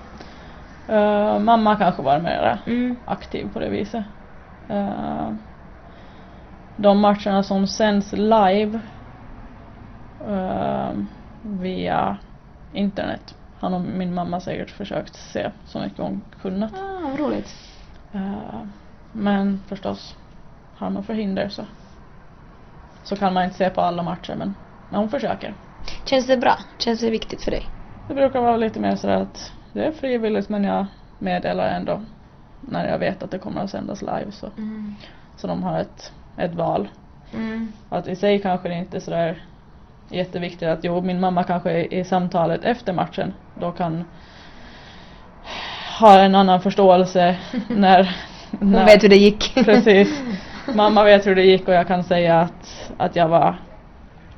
Eh, 0.87 1.39
mamma 1.39 1.77
kanske 1.77 2.03
var 2.03 2.21
mer 2.21 2.59
Mm. 2.67 2.97
aktiv 3.05 3.53
på 3.53 3.59
det 3.61 3.69
viset. 3.69 4.05
Eh, 4.69 5.33
de 6.77 7.01
matcherna 7.01 7.43
som 7.43 7.67
sänds 7.67 8.13
live 8.13 8.81
eh, 10.29 10.93
via 11.43 12.17
internet 12.73 13.35
har 13.55 13.71
nog 13.71 13.81
min 13.81 14.15
mamma 14.15 14.41
säkert 14.41 14.71
försökt 14.71 15.17
se 15.17 15.51
så 15.67 15.79
mycket 15.81 15.99
hon 15.99 16.25
kunnat. 16.43 16.73
Ah, 16.75 17.09
vad 17.11 17.21
roligt. 17.21 17.55
Eh, 18.13 18.63
men 19.13 19.61
förstås, 19.69 20.17
har 20.75 20.91
man 20.91 21.05
förhinder 21.05 21.49
så, 21.49 21.65
så 23.03 23.17
kan 23.17 23.35
man 23.35 23.45
inte 23.45 23.57
se 23.57 23.71
på 23.71 23.81
alla 23.81 24.03
matcher 24.03 24.35
men, 24.35 24.55
men 24.89 25.01
hon 25.01 25.09
försöker. 25.09 25.55
Känns 26.05 26.27
det 26.27 26.37
bra? 26.37 26.59
Känns 26.79 27.01
det 27.01 27.11
viktigt 27.11 27.43
för 27.43 27.51
dig? 27.51 27.67
Det 28.07 28.15
brukar 28.15 28.41
vara 28.41 28.57
lite 28.57 28.81
mer 28.81 28.97
sådär 28.97 29.17
att 29.17 29.53
det 29.73 29.85
är 29.85 29.93
frivilligt 29.93 30.49
men 30.49 30.65
jag 30.65 30.87
meddelar 31.19 31.69
ändå 31.69 32.03
när 32.61 32.89
jag 32.89 32.99
vet 32.99 33.23
att 33.23 33.31
det 33.31 33.39
kommer 33.39 33.61
att 33.61 33.71
sändas 33.71 34.03
live 34.03 34.33
så, 34.33 34.47
Mm. 34.57 34.95
så 35.37 35.47
de 35.47 35.63
har 35.63 35.81
ett, 35.81 36.13
ett 36.37 36.55
val. 36.55 36.89
Mm. 37.35 37.73
Att 37.89 38.09
i 38.09 38.17
sig 38.17 38.39
kanske 38.43 38.69
det 38.69 38.75
inte 38.75 38.97
är 38.97 39.01
sådär 39.01 39.43
jätteviktigt 40.09 40.69
att 40.69 40.85
jo 40.85 41.01
min 41.01 41.21
mamma 41.21 41.45
kanske 41.45 41.73
i, 41.73 41.99
i 42.01 42.05
samtalet 42.05 42.65
efter 42.65 42.93
matchen 42.93 43.35
då 43.55 43.73
kan 43.73 44.05
ha 46.01 46.21
en 46.21 46.35
annan 46.35 46.61
förståelse 46.61 47.39
när, 47.69 48.17
Hon 48.59 48.73
vet 48.73 49.05
hur 49.05 49.09
det 49.09 49.17
gick. 49.17 49.55
Precis. 49.55 50.23
Mamma 50.75 51.05
vet 51.05 51.27
hur 51.27 51.35
det 51.35 51.43
gick 51.43 51.69
och 51.69 51.75
jag 51.75 51.87
kan 51.87 52.05
säga 52.05 52.41
att, 52.41 52.93
att 52.97 53.17
jag 53.17 53.29
var 53.29 53.57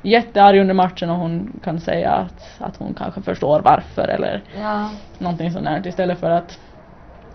jättearg 0.01 0.59
under 0.59 0.73
matchen 0.73 1.09
och 1.09 1.15
hon 1.15 1.59
kan 1.63 1.79
säga 1.79 2.11
att, 2.11 2.59
att 2.59 2.77
hon 2.77 2.93
kanske 2.93 3.21
förstår 3.21 3.61
varför 3.61 4.07
eller 4.07 4.41
ja. 4.61 4.89
någonting 5.17 5.51
sånt 5.51 5.65
där 5.65 5.87
istället 5.87 6.19
för 6.19 6.29
att 6.29 6.59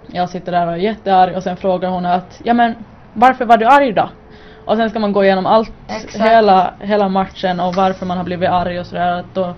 jag 0.07 0.31
sitter 0.31 0.53
där 0.53 0.67
och 0.67 0.73
är 0.73 0.77
jättearg 0.77 1.37
och 1.37 1.43
sen 1.43 1.57
frågar 1.57 1.91
hon 1.91 2.07
att 2.07 2.41
ja 2.45 2.55
men 2.55 2.75
varför 3.13 3.45
var 3.45 3.57
du 3.57 3.67
arg 3.67 3.93
då? 3.93 4.09
Och 4.65 4.77
sen 4.77 4.91
ska 4.91 4.99
man 4.99 5.13
gå 5.13 5.25
igenom 5.25 5.47
allt, 5.47 5.73
Exakt. 5.89 6.25
hela, 6.25 6.75
hela 6.81 7.09
matchen 7.09 7.61
och 7.61 7.75
varför 7.75 8.07
man 8.07 8.17
har 8.17 8.25
blivit 8.25 8.49
arg 8.49 8.81
och 8.81 8.87
sådär. 8.87 9.25
Då, 9.35 9.55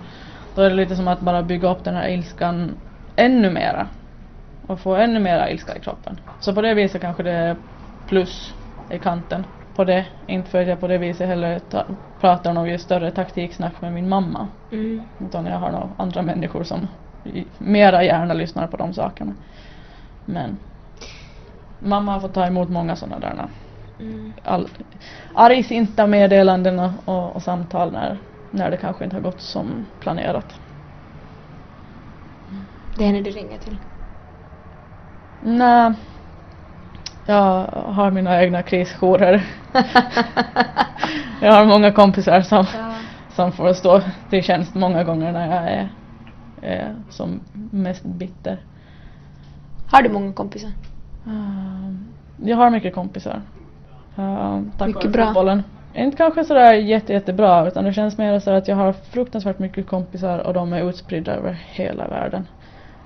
då 0.54 0.62
är 0.62 0.70
det 0.70 0.76
lite 0.76 0.96
som 0.96 1.08
att 1.08 1.20
bara 1.20 1.42
bygga 1.42 1.70
upp 1.70 1.84
den 1.84 1.94
här 1.94 2.08
ilskan 2.08 2.74
ännu 3.16 3.50
mera. 3.50 3.86
Och 4.70 4.80
få 4.80 4.94
ännu 4.94 5.20
mera 5.20 5.50
ilska 5.50 5.76
i 5.76 5.80
kroppen. 5.80 6.20
Så 6.40 6.54
på 6.54 6.62
det 6.62 6.74
viset 6.74 7.00
kanske 7.00 7.22
det 7.22 7.30
är 7.30 7.56
plus 8.06 8.54
i 8.90 8.98
kanten 8.98 9.46
på 9.74 9.84
det. 9.84 10.06
Inte 10.26 10.50
för 10.50 10.62
att 10.62 10.68
jag 10.68 10.80
på 10.80 10.86
det 10.88 10.98
viset 10.98 11.26
heller 11.28 11.58
ta, 11.58 11.84
pratar 12.20 12.52
något 12.52 12.80
större 12.80 13.10
taktiksnack 13.10 13.80
med 13.80 13.92
min 13.92 14.08
mamma. 14.08 14.48
Mm. 14.70 15.08
Utan 15.18 15.46
jag 15.46 15.58
har 15.58 15.72
nog 15.72 15.90
andra 15.98 16.22
människor 16.22 16.64
som 16.64 16.88
mera 17.58 18.04
gärna 18.04 18.34
lyssnar 18.34 18.66
på 18.66 18.76
de 18.76 18.94
sakerna. 18.94 19.34
Men 20.24 20.58
mamma 21.78 22.12
har 22.12 22.20
fått 22.20 22.34
ta 22.34 22.46
emot 22.46 22.68
många 22.68 22.96
sådana 22.96 23.18
där 23.18 23.48
Mm. 23.98 24.32
all, 24.44 24.68
argsinta 25.34 26.06
meddelanden 26.06 26.78
och, 26.78 26.90
och, 27.04 27.36
och 27.36 27.42
samtal 27.42 27.92
när, 27.92 28.18
när 28.50 28.70
det 28.70 28.76
kanske 28.76 29.04
inte 29.04 29.16
har 29.16 29.20
gått 29.22 29.40
som 29.40 29.86
planerat. 30.00 30.54
Det 32.96 33.02
är 33.02 33.06
henne 33.06 33.22
du 33.22 33.30
ringer 33.30 33.58
till. 33.58 33.78
Nej, 35.42 35.92
jag 37.26 37.66
har 37.72 38.10
mina 38.10 38.42
egna 38.42 38.62
krisjourer. 38.62 39.44
jag 41.40 41.52
har 41.52 41.66
många 41.66 41.92
kompisar 41.92 42.40
som, 42.40 42.66
ja. 42.74 42.94
som 43.34 43.52
får 43.52 43.72
stå 43.72 44.00
till 44.30 44.42
tjänst 44.42 44.74
många 44.74 45.04
gånger 45.04 45.32
när 45.32 45.56
jag 45.56 45.72
är, 45.72 45.88
är 46.62 46.94
som 47.10 47.40
mest 47.70 48.04
bitter. 48.04 48.58
Har 49.90 50.02
du 50.02 50.08
många 50.08 50.32
kompisar? 50.32 50.70
Ehm, 51.26 52.06
jag 52.36 52.56
har 52.56 52.70
mycket 52.70 52.94
kompisar. 52.94 53.42
Um, 54.16 54.72
tack 54.78 54.86
Mycket 54.86 55.04
vare 55.04 55.12
bra. 55.12 55.26
fotbollen. 55.26 55.62
Inte 55.94 56.16
kanske 56.16 56.44
sådär 56.44 56.72
jätte, 56.72 57.12
jättebra 57.12 57.68
utan 57.68 57.84
det 57.84 57.92
känns 57.92 58.18
mer 58.18 58.38
så 58.38 58.50
att 58.50 58.68
jag 58.68 58.76
har 58.76 58.92
fruktansvärt 58.92 59.58
mycket 59.58 59.86
kompisar 59.86 60.38
och 60.38 60.54
de 60.54 60.72
är 60.72 60.88
utspridda 60.88 61.32
över 61.32 61.52
hela 61.52 62.08
världen. 62.08 62.46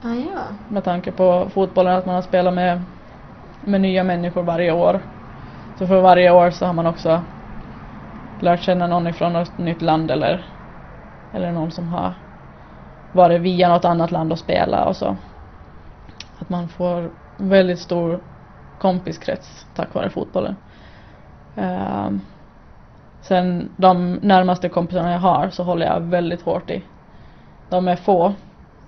Ah, 0.06 0.14
ja. 0.14 0.44
Med 0.68 0.84
tanke 0.84 1.12
på 1.12 1.50
fotbollen 1.54 1.94
att 1.94 2.06
man 2.06 2.14
har 2.14 2.22
spelat 2.22 2.54
med, 2.54 2.82
med 3.60 3.80
nya 3.80 4.04
människor 4.04 4.42
varje 4.42 4.72
år. 4.72 5.00
Så 5.78 5.86
för 5.86 6.00
varje 6.00 6.30
år 6.30 6.50
så 6.50 6.66
har 6.66 6.72
man 6.72 6.86
också 6.86 7.22
lärt 8.38 8.62
känna 8.62 8.86
någon 8.86 9.06
ifrån 9.06 9.32
något 9.32 9.58
nytt 9.58 9.82
land 9.82 10.10
eller, 10.10 10.46
eller 11.32 11.52
någon 11.52 11.70
som 11.70 11.88
har 11.88 12.14
varit 13.12 13.40
via 13.40 13.68
något 13.68 13.84
annat 13.84 14.10
land 14.10 14.32
och 14.32 14.38
spela 14.38 14.84
och 14.84 14.96
så. 14.96 15.16
Att 16.38 16.48
man 16.48 16.68
får 16.68 17.10
väldigt 17.36 17.80
stor 17.80 18.20
kompiskrets 18.78 19.66
tack 19.74 19.94
vare 19.94 20.10
fotbollen. 20.10 20.56
Ehm, 21.56 22.20
sen 23.20 23.74
de 23.76 24.14
närmaste 24.14 24.68
kompisarna 24.68 25.12
jag 25.12 25.18
har 25.18 25.50
så 25.50 25.62
håller 25.62 25.86
jag 25.86 26.00
väldigt 26.00 26.42
hårt 26.42 26.70
i. 26.70 26.82
De 27.68 27.88
är 27.88 27.96
få 27.96 28.34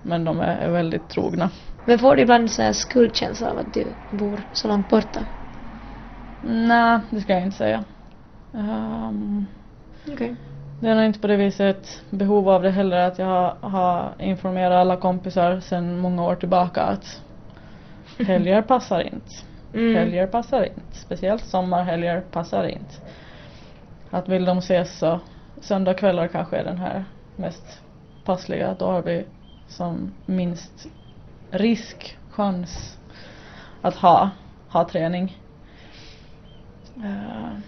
men 0.06 0.24
de 0.24 0.40
är, 0.40 0.68
väldigt 0.68 1.08
trogna. 1.08 1.50
Men 1.84 1.98
får 1.98 2.16
du 2.16 2.22
ibland 2.22 2.50
så 2.50 2.62
här 2.62 2.72
skuldkänsla 2.72 3.50
av 3.50 3.58
att 3.58 3.74
du 3.74 3.94
bor 4.10 4.42
så 4.52 4.68
långt 4.68 4.88
borta? 4.88 5.20
Nej, 6.40 7.00
det 7.10 7.20
ska 7.20 7.32
jag 7.32 7.42
inte 7.42 7.56
säga. 7.56 7.84
Um, 8.52 9.46
Okej. 10.08 10.36
det 10.80 10.88
är 10.88 10.94
nog 10.94 11.04
inte 11.04 11.20
på 11.20 11.26
det 11.26 11.36
viset 11.36 12.02
behov 12.10 12.48
av 12.48 12.62
det 12.62 12.70
heller 12.70 12.96
att 12.96 13.18
jag 13.18 13.26
har, 13.26 13.68
har 13.68 14.14
informerat 14.18 14.76
alla 14.76 14.96
kompisar 14.96 15.60
sedan 15.60 15.98
många 15.98 16.24
år 16.24 16.36
tillbaka 16.36 16.82
att 16.82 17.22
helger 18.18 18.62
passar 18.72 19.00
inte. 19.00 19.30
Mm. 19.74 19.94
Helger 19.94 20.26
passar 20.26 20.64
inte. 20.64 20.96
Speciellt 20.96 21.44
sommarhelger 21.44 22.20
passar 22.20 22.68
inte. 22.68 22.94
Att 24.10 24.28
vill 24.28 24.44
de 24.44 24.58
ses 24.58 24.98
så 24.98 25.20
söndagkvällar 25.60 26.28
kanske 26.28 26.56
är 26.56 26.64
den 26.64 26.78
här 26.78 27.04
mest 27.36 27.82
passliga. 28.24 28.76
Då 28.78 28.86
har 28.86 29.02
vi 29.02 29.24
som 29.68 30.12
minst 30.26 30.86
risk, 31.50 32.18
chans 32.30 32.98
att 33.82 33.94
ha, 33.96 34.30
ha 34.68 34.88
träning. 34.88 35.36
Eh, 36.96 37.58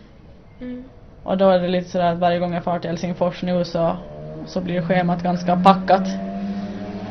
Mm. 0.60 0.84
och 1.24 1.36
då 1.38 1.50
är 1.50 1.58
det 1.58 1.68
lite 1.68 1.88
sådär 1.90 2.12
att 2.12 2.18
varje 2.18 2.38
gång 2.38 2.54
jag 2.54 2.64
far 2.64 2.78
till 2.78 2.90
Helsingfors 2.90 3.42
nu 3.42 3.64
så, 3.64 3.96
så 4.46 4.60
blir 4.60 4.82
schemat 4.82 5.22
ganska 5.22 5.56
packat. 5.56 6.08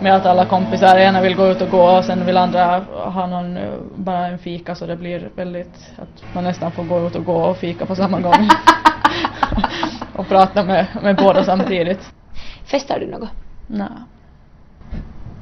Med 0.01 0.15
att 0.15 0.25
alla 0.25 0.45
kompisar 0.45 0.97
ena 0.97 1.21
vill 1.21 1.35
gå 1.35 1.47
ut 1.47 1.61
och 1.61 1.69
gå 1.69 1.83
och 1.97 2.05
sen 2.05 2.25
vill 2.25 2.37
andra 2.37 2.79
ha 2.89 3.27
någon, 3.27 3.57
eh, 3.57 3.73
bara 3.95 4.27
en 4.27 4.37
fika 4.37 4.75
så 4.75 4.85
det 4.85 4.95
blir 4.95 5.29
väldigt 5.35 5.93
att 5.97 6.35
man 6.35 6.43
nästan 6.43 6.71
får 6.71 6.83
gå 6.83 7.07
ut 7.07 7.15
och 7.15 7.25
gå 7.25 7.35
och 7.35 7.57
fika 7.57 7.85
på 7.85 7.95
samma 7.95 8.19
gång. 8.19 8.49
och 10.15 10.27
prata 10.27 10.63
med, 10.63 10.87
med 11.01 11.15
båda 11.15 11.43
samtidigt. 11.43 12.13
Festar 12.65 12.99
du 12.99 13.07
något? 13.07 13.29
Nej. 13.67 13.87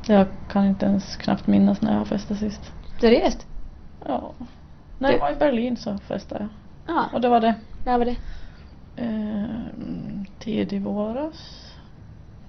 Jag 0.08 0.28
kan 0.52 0.66
inte 0.66 0.86
ens 0.86 1.16
knappt 1.16 1.48
minnas 1.48 1.82
när 1.82 1.92
jag 1.92 1.98
har 1.98 2.06
festat 2.06 2.38
sist. 2.38 2.72
Seriöst? 3.02 3.48
Ja. 4.08 4.32
När 5.00 5.12
jag 5.12 5.20
var 5.20 5.32
i 5.32 5.36
Berlin 5.36 5.78
så 5.78 5.98
festade 5.98 6.42
jag. 6.42 6.96
Ja. 6.96 7.06
Och 7.14 7.22
det 7.22 7.30
var 7.30 7.40
det. 7.40 7.56
När 7.86 7.98
var 7.98 8.06
det? 8.06 8.16
Eh, 8.96 10.26
tid 10.40 10.74
i 10.74 10.80
våras. 10.80 11.72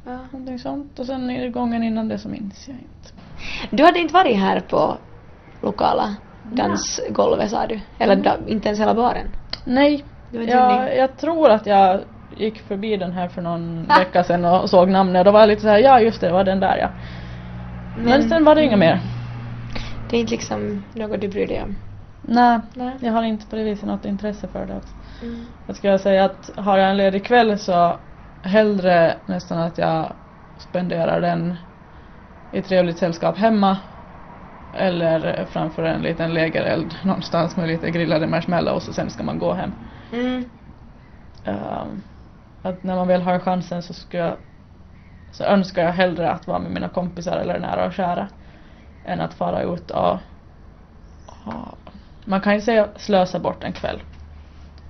Ja. 0.05 0.19
Någonting 0.33 0.59
sånt. 0.59 0.99
Och 0.99 1.07
sen 1.07 1.31
är 1.31 1.43
det 1.43 1.51
gången 1.51 1.83
innan 1.83 2.09
det 2.09 2.19
så 2.19 2.29
minns 2.29 2.69
jag 2.69 2.77
inte. 2.77 3.13
Du 3.71 3.85
hade 3.85 3.99
inte 3.99 4.15
varit 4.15 4.37
här 4.37 4.61
på 4.61 4.97
lokala 5.63 6.17
dansgolvet 6.53 7.51
sa 7.51 7.67
du? 7.67 7.81
Eller 7.99 8.17
da, 8.17 8.37
inte 8.47 8.69
ens 8.69 8.81
hela 8.81 8.95
baren? 8.95 9.27
Nej. 9.65 10.05
Jag, 10.31 10.97
jag 10.97 11.17
tror 11.17 11.51
att 11.51 11.67
jag 11.67 12.01
gick 12.37 12.59
förbi 12.59 12.97
den 12.97 13.13
här 13.13 13.29
för 13.29 13.43
någon 13.43 13.85
vecka 13.99 14.25
sedan 14.25 14.45
och 14.45 14.71
såg 14.71 14.89
namnet 14.89 15.21
och 15.21 15.25
då 15.25 15.31
var 15.31 15.41
jag 15.41 15.49
lite 15.49 15.63
såhär, 15.63 15.79
ja 15.79 16.01
just 16.01 16.21
det, 16.21 16.27
det 16.27 16.33
var 16.33 16.45
den 16.45 16.61
där 16.61 16.77
ja. 16.77 16.89
Men, 17.97 18.29
sen 18.29 18.45
var 18.45 18.55
det 18.55 18.65
inget 18.65 18.79
mer. 18.79 19.01
Det 20.11 20.17
är 20.17 20.21
inte 20.21 20.33
liksom 20.33 20.85
något 20.95 21.21
du 21.21 21.29
bryr 21.29 21.47
dig 21.47 21.63
om? 21.63 21.77
Nej, 22.21 22.61
Nej. 22.75 22.93
jag 23.01 23.13
har 23.13 23.23
inte 23.23 23.47
på 23.47 23.57
det 23.57 23.65
viset 23.65 23.87
något 23.87 24.05
intresse 24.05 24.49
för 24.49 24.67
det. 24.67 24.81
Mm. 25.23 25.47
Jag 25.67 25.77
skulle 25.77 25.99
säga 25.99 26.25
att 26.25 26.51
har 26.57 26.79
jag 26.79 26.91
en 26.91 26.97
ledig 26.97 27.27
kväll 27.27 27.59
så 27.59 28.01
hellre 28.43 29.17
nästan 29.27 29.59
att 29.59 29.79
jag 29.79 30.13
spenderar 30.59 31.21
den 31.21 31.57
i 32.51 32.63
trevligt 32.63 32.99
sällskap 32.99 33.39
hemma 33.39 33.79
eller 34.73 35.45
framför 35.45 35.83
en 35.83 36.03
liten 36.03 36.35
lägereld 36.35 36.97
någonstans 37.05 37.57
med 37.57 37.69
lite 37.69 37.91
grillade 37.91 38.27
marshmallows 38.27 38.89
och 38.89 38.95
sen 38.95 39.11
ska 39.11 39.23
man 39.23 39.39
gå 39.39 39.53
hem. 39.53 39.73
Mm. 40.13 40.45
Ehm, 41.45 42.03
att 42.63 42.83
när 42.83 42.97
man 42.97 43.09
väl 43.09 43.23
har 43.23 43.39
chansen 43.39 43.83
så 43.83 43.95
ska 43.95 44.19
jag, 44.19 44.37
så 45.37 45.45
önskar 45.45 45.83
jag 45.83 45.93
hellre 45.93 46.31
att 46.31 46.47
vara 46.47 46.59
med 46.59 46.71
mina 46.71 46.89
kompisar 46.89 47.37
eller 47.37 47.59
nära 47.59 47.87
och 47.87 47.93
kära 47.93 48.29
än 49.07 49.21
att 49.21 49.35
fara 49.35 49.63
ut 49.63 49.91
och, 49.91 50.19
man 52.25 52.41
kan 52.41 52.55
ju 52.55 52.61
säga 52.61 52.89
slösa 52.97 53.39
bort 53.39 53.65
en 53.65 53.73
kväll. 53.73 54.01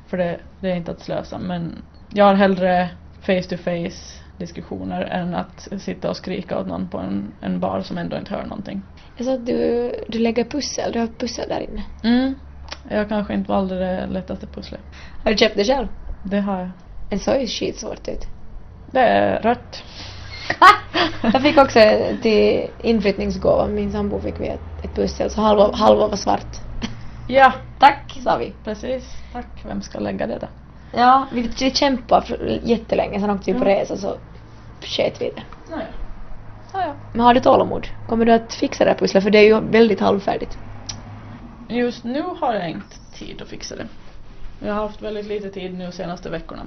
För 0.07 0.17
det, 0.17 0.41
det 0.61 0.71
är 0.71 0.77
inte 0.77 0.91
att 0.91 1.01
slösa 1.01 1.39
men 1.39 1.83
jag 2.09 2.25
har 2.25 2.35
hellre 2.35 2.89
face 3.21 3.43
to 3.43 3.57
face 3.57 4.23
diskussioner 4.39 5.03
än 5.03 5.35
att 5.35 5.69
sitta 5.79 6.11
och 6.11 6.17
skrika 6.17 6.59
åt 6.59 6.67
någon 6.67 6.89
på 6.89 6.99
en, 6.99 7.33
en 7.41 7.61
bar 7.61 7.81
som 7.81 7.99
ändå 7.99 8.17
inte 8.17 8.35
hör 8.35 8.43
någonting. 8.43 8.83
Jag 9.17 9.27
sa 9.27 9.35
att 9.35 9.47
du, 9.47 9.93
du 10.09 10.19
lägger 10.19 10.45
pussel, 10.45 10.93
du 10.93 10.99
har 10.99 11.07
pussel 11.07 11.49
där 11.49 11.61
inne. 11.61 11.85
Mm. 12.03 12.35
Jag 12.91 13.09
kanske 13.09 13.35
inte 13.35 13.49
valde 13.49 13.79
det 13.79 14.07
lättaste 14.07 14.47
pusslet. 14.47 14.81
Har 15.25 15.31
du 15.31 15.37
köpt 15.37 15.57
det 15.57 15.65
själv? 15.65 15.87
Det 16.23 16.41
har 16.41 16.61
jag. 16.61 16.71
Det 17.09 17.19
såg 17.19 17.41
ju 17.41 17.47
skitsvårt 17.47 18.09
ut. 18.09 18.29
Det 18.87 19.01
är 19.01 19.43
rött. 19.43 19.83
Jag 21.33 21.43
fick 21.43 21.59
också 21.59 21.79
till 22.23 22.67
inflyttningsgåva, 22.83 23.67
min 23.67 23.93
sambo 23.93 24.21
fick 24.21 24.41
vi 24.41 24.49
ett, 24.49 24.61
ett 24.85 24.95
pussel 24.95 25.31
så 25.31 25.41
halva, 25.41 25.73
halva 25.77 26.09
var 26.09 26.17
svart. 26.17 26.47
Ja, 27.29 27.53
Tack, 27.79 28.19
sa 28.25 28.37
vi. 28.37 28.53
precis. 28.65 29.05
Tack. 29.33 29.47
Vem 29.67 29.83
ska 29.83 29.99
lägga 29.99 30.27
det 30.27 30.39
då? 30.39 30.47
Ja, 30.93 31.27
vi, 31.33 31.51
vi 31.61 31.71
kämpade 31.71 32.27
för 32.27 32.61
jättelänge, 32.63 33.21
sen 33.21 33.31
åkte 33.31 33.53
vi 33.53 33.59
på 33.59 33.65
Mm. 33.65 33.79
resa 33.79 33.97
så 33.97 34.17
sket 34.81 35.21
vi 35.23 35.25
det. 35.37 35.43
Naja. 35.71 35.87
Naja. 36.75 36.95
Men 37.13 37.21
har 37.21 37.35
du 37.35 37.41
tålamod? 37.41 37.87
Kommer 38.09 38.25
du 38.25 38.33
att 38.33 38.55
fixa 38.55 38.85
det 38.85 38.91
här 38.91 38.99
pusslet? 38.99 39.23
För 39.25 39.31
det 39.31 39.39
är 39.39 39.45
ju 39.45 39.61
väldigt 39.61 40.01
halvfärdigt. 40.01 40.59
Just 41.69 42.05
nu 42.05 42.23
har 42.41 42.55
jag 42.55 42.71
inte 42.71 42.97
tid 43.19 43.43
att 43.43 43.49
fixa 43.49 43.77
det. 43.77 43.87
Jag 44.67 44.75
har 44.75 44.81
haft 44.83 45.03
väldigt 45.03 45.27
lite 45.27 45.51
tid 45.51 45.75
nu 45.79 45.93
senaste 45.93 46.31
veckorna. 46.31 46.63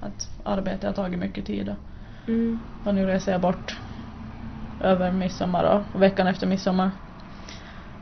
Att 0.00 0.28
arbetet 0.44 0.82
har 0.84 0.92
tagit 0.92 1.18
mycket 1.18 1.46
tid 1.46 1.68
och, 1.68 1.74
Mm. 2.26 2.60
och 2.84 2.94
nu 2.94 3.06
reser 3.06 3.32
jag 3.32 3.40
bort 3.40 3.76
över 4.80 5.12
midsommar 5.12 5.84
och 5.92 6.02
veckan 6.02 6.26
efter 6.26 6.46
midsommar. 6.46 6.90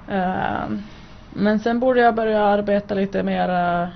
Ehm, 0.07 0.83
men 1.31 1.61
sen 1.61 1.81
borde 1.81 2.01
jag 2.01 2.15
börja 2.15 2.45
arbeta 2.45 2.95
lite 2.95 3.23
mer 3.23 3.49
eh, 3.49 3.89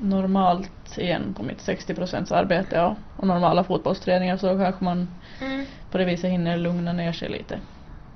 normalt 0.00 0.98
igen 0.98 1.34
på 1.34 1.42
mitt 1.42 1.60
60 1.60 2.34
arbete 2.34 2.80
och, 2.82 2.94
och 3.16 3.26
normala 3.26 3.64
fotbollsträningar 3.64 4.36
så 4.36 4.46
då 4.52 4.58
kanske 4.58 4.84
man 4.84 5.08
Mm. 5.40 5.66
på 5.90 5.98
det 5.98 6.04
viset 6.04 6.30
hinner 6.30 6.56
lugna 6.56 6.92
ner 6.92 7.12
sig 7.12 7.28
lite. 7.28 7.60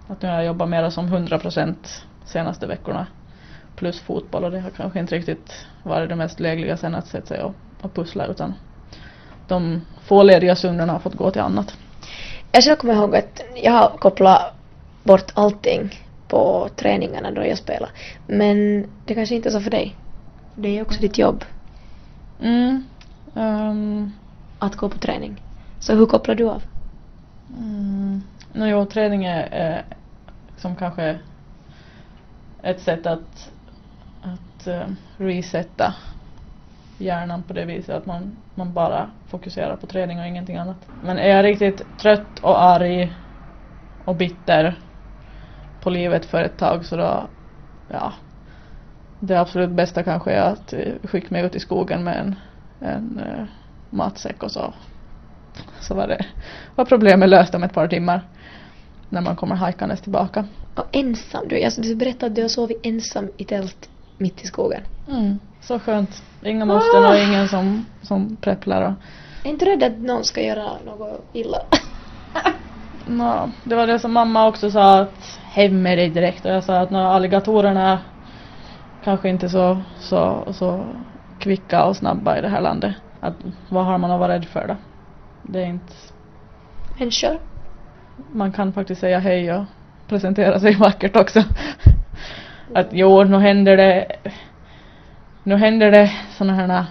Att 0.07 0.23
nu 0.23 0.29
har 0.29 0.35
jag 0.35 0.45
jobbat 0.45 0.69
mera 0.69 0.91
som 0.91 1.07
100% 1.07 1.75
senaste 2.25 2.67
veckorna 2.67 3.07
plus 3.77 4.01
fotboll 4.01 4.45
och 4.45 4.51
det 4.51 4.61
har 4.61 4.71
kanske 4.71 4.99
inte 5.01 5.15
riktigt 5.17 5.67
varit 5.83 6.09
det 6.09 6.17
mest 6.17 6.41
lägliga 6.41 6.77
sen 6.77 6.95
att 6.95 7.07
sätta 7.07 7.27
sig 7.27 7.43
och, 7.43 7.55
och 7.81 7.95
pussla 7.95 8.27
utan 8.27 8.55
de 9.49 9.81
få 10.03 10.23
lediga 10.23 10.57
stunderna 10.57 10.93
har 10.93 11.01
fått 11.01 11.15
gå 11.15 11.31
till 11.31 11.43
annat. 11.43 11.75
Jag 12.53 12.65
själv 12.65 12.77
kommer 12.77 12.95
ihåg 12.95 13.17
att 13.17 13.41
jag 13.63 13.73
har 13.73 13.89
kopplat 13.89 14.55
bort 15.03 15.33
allting 15.35 16.01
på 16.29 16.69
träningarna 16.77 17.31
då 17.31 17.47
jag 17.47 17.59
spelar. 17.59 17.91
Men 18.27 18.87
det 19.07 19.15
kanske 19.15 19.35
inte 19.35 19.49
är 19.49 19.51
så 19.51 19.61
för 19.61 19.71
dig. 19.71 19.97
Det 20.55 20.79
är 20.79 20.83
också 20.83 21.01
ditt 21.01 21.19
jobb 21.19 21.45
Mm. 22.41 22.85
ehm, 23.35 24.13
att 24.59 24.77
gå 24.77 24.89
på 24.89 24.99
träning. 24.99 25.43
Så 25.81 25.95
hur 25.95 26.07
kopplar 26.07 26.35
du 26.35 26.49
av? 26.49 26.63
Mm. 27.59 28.23
No, 28.53 28.65
jo, 28.67 28.85
träning 28.87 29.25
är 29.25 29.77
eh, 29.77 29.97
som 30.57 30.77
kanske 30.77 31.19
ett 32.63 32.81
sätt 32.81 33.07
att, 33.07 33.51
att 34.23 34.67
eh, 34.67 34.87
resetta 35.17 35.95
hjärnan 36.99 37.43
på 37.43 37.53
det 37.53 37.65
viset 37.65 37.97
att 37.97 38.07
man, 38.07 38.37
man 38.55 38.73
bara 38.73 39.11
fokuserar 39.29 39.77
på 39.77 39.87
träning 39.87 40.19
och 40.21 40.27
ingenting 40.27 40.57
annat. 40.57 40.77
Men 41.03 41.19
är 41.19 41.29
jag 41.29 41.45
riktigt 41.45 41.99
trött 41.99 42.39
och 42.43 42.63
arg 42.63 43.13
och 44.05 44.17
bitter 44.17 44.75
på 45.81 45.91
livet 45.91 46.25
för 46.25 46.43
ett 46.43 46.59
tag 46.59 46.85
så 46.85 46.97
då, 46.97 47.27
ja, 47.89 48.13
det 49.21 49.41
absolut 49.41 49.71
bästa 49.71 50.03
kanske 50.03 50.33
är 50.33 50.41
att 50.41 50.75
skicka 51.05 51.27
mig 51.31 51.45
ut 51.45 51.55
i 51.55 51.61
skogen 51.61 52.05
med 52.05 52.17
en, 52.21 52.37
en 52.81 53.19
eh, 53.19 53.45
matsäck 53.91 54.43
och 54.43 54.51
så 54.51 54.75
så 55.81 55.95
var 55.95 56.09
det 56.09 56.27
var 56.75 56.85
problemet 56.85 57.29
löst 57.29 57.55
om 57.55 57.63
ett 57.63 57.73
par 57.73 57.89
timmar 57.89 58.23
när 59.09 59.21
man 59.21 59.37
kommer 59.37 59.57
hajkandes 59.57 60.01
tillbaka. 60.01 60.47
Och 60.75 60.85
ensam 60.93 61.49
du. 61.49 61.65
Alltså, 61.65 61.81
du 61.81 61.95
berättade 61.95 62.27
att 62.27 62.35
du 62.35 62.43
har 62.43 62.49
sovit 62.49 62.81
ensam 62.83 63.31
i 63.37 63.45
tält 63.45 63.89
mitt 64.19 64.45
i 64.45 64.47
skogen. 64.47 64.83
Mm. 65.09 65.39
Så 65.67 65.79
skönt. 65.79 66.23
Inga 66.43 66.65
måsten 66.65 67.05
och 67.05 67.17
ingen 67.17 67.49
som, 67.49 67.87
som 68.03 68.37
prepplar 68.37 68.83
och 68.83 68.93
Är 69.45 69.51
inte 69.51 69.65
rädd 69.65 69.83
att 69.83 69.99
någon 69.99 70.25
ska 70.25 70.43
göra 70.43 70.71
något 70.87 71.25
illa? 71.33 71.59
Nå, 73.07 73.51
det 73.65 73.75
var 73.75 73.87
det 73.87 73.99
som 73.99 74.13
mamma 74.13 74.47
också 74.49 74.71
sa 74.71 74.99
att 74.99 75.39
hem 75.43 75.83
med 75.83 75.99
dig 75.99 76.09
direkt 76.09 76.45
och 76.45 76.51
jag 76.51 76.65
sa 76.65 76.81
att 76.81 76.91
nå, 76.91 76.99
alligatorerna 76.99 77.99
kanske 79.05 79.29
inte 79.29 79.49
så, 79.49 79.83
så, 79.99 80.53
så 80.53 80.85
kvicka 81.39 81.85
och 81.85 81.97
snabba 81.97 82.39
i 82.39 82.41
det 82.41 82.49
här 82.49 82.61
landet. 82.61 82.95
Att, 83.21 83.35
vad 83.69 83.85
har 83.85 83.99
man 83.99 84.11
att 84.11 84.21
vara 84.21 84.33
rädd 84.35 84.45
för 84.45 84.69
då? 84.69 84.77
Det 85.43 85.63
är 85.63 85.67
inte, 85.67 85.93
Människor? 86.99 87.39
man 88.33 88.53
kan 88.53 88.73
faktiskt 88.73 89.01
säga 89.01 89.19
hej 89.19 89.53
och 89.53 89.65
presentera 90.09 90.61
sig 90.61 90.75
vackert 90.79 91.17
också. 91.17 91.43
Att 92.75 92.89
jo, 92.91 93.25
nu 93.25 93.39
händer 93.39 93.77
det 93.77 94.07
nu 95.45 95.57
händer 95.57 95.91
det 95.91 96.13
såna 96.31 96.55
här 96.55 96.85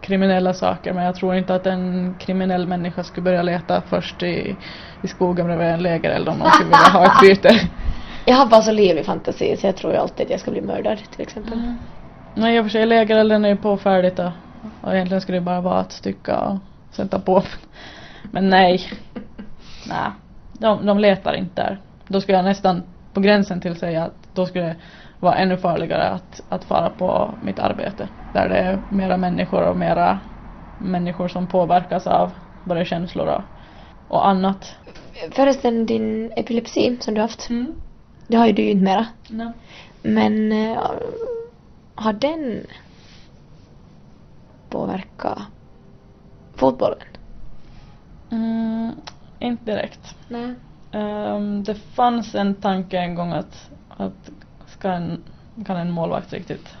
kriminella 0.00 0.54
saker 0.54 0.92
men 0.92 1.04
jag 1.04 1.14
tror 1.14 1.34
inte 1.34 1.54
att 1.54 1.66
en 1.66 2.14
kriminell 2.18 2.66
människa 2.66 3.04
skulle 3.04 3.24
börja 3.24 3.42
leta 3.42 3.80
först 3.80 4.22
i, 4.22 4.56
i 5.02 5.08
skogen 5.08 5.46
bredvid 5.46 5.66
en 5.66 5.82
lägereld 5.82 6.28
om 6.28 6.38
någon 6.38 6.50
skulle 6.50 6.68
vilja 6.68 6.88
ha 6.92 7.06
ett 7.06 7.20
byte. 7.20 7.60
Jag 8.26 8.34
har 8.34 8.46
bara 8.46 8.62
så 8.62 8.72
livlig 8.72 9.06
fantasi 9.06 9.56
så 9.56 9.66
jag 9.66 9.76
tror 9.76 9.92
ju 9.92 9.98
alltid 9.98 10.26
att 10.26 10.30
jag 10.30 10.40
ska 10.40 10.50
bli 10.50 10.60
mördad 10.60 10.98
till 10.98 11.22
exempel. 11.22 11.74
Nej 12.34 12.56
i 12.56 12.60
och 12.60 12.64
för 12.64 12.70
sig 12.70 12.86
lägerelden 12.86 13.44
är 13.44 13.48
ju 13.48 13.56
på 13.56 13.76
färdigt 13.76 14.18
och, 14.18 14.30
och 14.80 14.94
egentligen 14.94 15.20
skulle 15.20 15.38
det 15.38 15.44
bara 15.44 15.60
vara 15.60 15.78
att 15.78 15.92
stycka 15.92 16.38
och 16.38 16.58
sätta 16.90 17.18
på. 17.18 17.42
Men 18.30 18.48
nej. 18.48 18.82
Nej. 19.88 20.10
De, 20.52 20.86
de 20.86 20.98
letar 20.98 21.34
inte 21.34 21.62
där. 21.62 21.80
Då 22.08 22.20
skulle 22.20 22.38
jag 22.38 22.44
nästan 22.44 22.82
på 23.12 23.20
gränsen 23.20 23.60
till 23.60 23.76
säga 23.76 24.04
att 24.04 24.14
då 24.34 24.46
skulle 24.46 24.74
vara 25.24 25.36
ännu 25.36 25.56
farligare 25.56 26.08
att, 26.08 26.40
att 26.48 26.64
fara 26.64 26.90
på 26.90 27.34
mitt 27.42 27.58
arbete. 27.58 28.08
Där 28.32 28.48
det 28.48 28.56
är 28.58 28.82
mera 28.88 29.16
människor 29.16 29.68
och 29.68 29.76
mera 29.76 30.20
människor 30.78 31.28
som 31.28 31.46
påverkas 31.46 32.06
av 32.06 32.32
både 32.64 32.84
känslor 32.84 33.26
och, 33.26 33.42
och 34.08 34.26
annat. 34.28 34.76
Förresten, 35.30 35.86
din 35.86 36.32
epilepsi 36.36 36.96
som 37.00 37.14
du 37.14 37.20
haft, 37.20 37.50
Mm. 37.50 37.74
det 38.26 38.36
har 38.36 38.46
ju 38.46 38.52
du 38.52 38.62
ju 38.62 38.70
inte 38.70 38.84
mera. 38.84 39.06
No. 39.28 39.52
Men 40.02 40.52
eh, 40.52 40.82
har 41.94 42.12
den 42.12 42.66
påverkat 44.68 45.38
fotbollen? 46.56 46.98
Mm, 48.30 48.92
inte 49.38 49.64
direkt. 49.64 50.16
Nej. 50.28 50.54
Ehm, 50.92 51.64
det 51.64 51.74
fanns 51.74 52.34
en 52.34 52.54
tanke 52.54 52.98
en 52.98 53.14
gång 53.14 53.32
att, 53.32 53.70
att 53.88 54.30
ska 54.84 54.92
en, 54.92 55.22
kan 55.66 55.76
en 55.76 55.90
målvakt 55.90 56.32
riktigt 56.32 56.76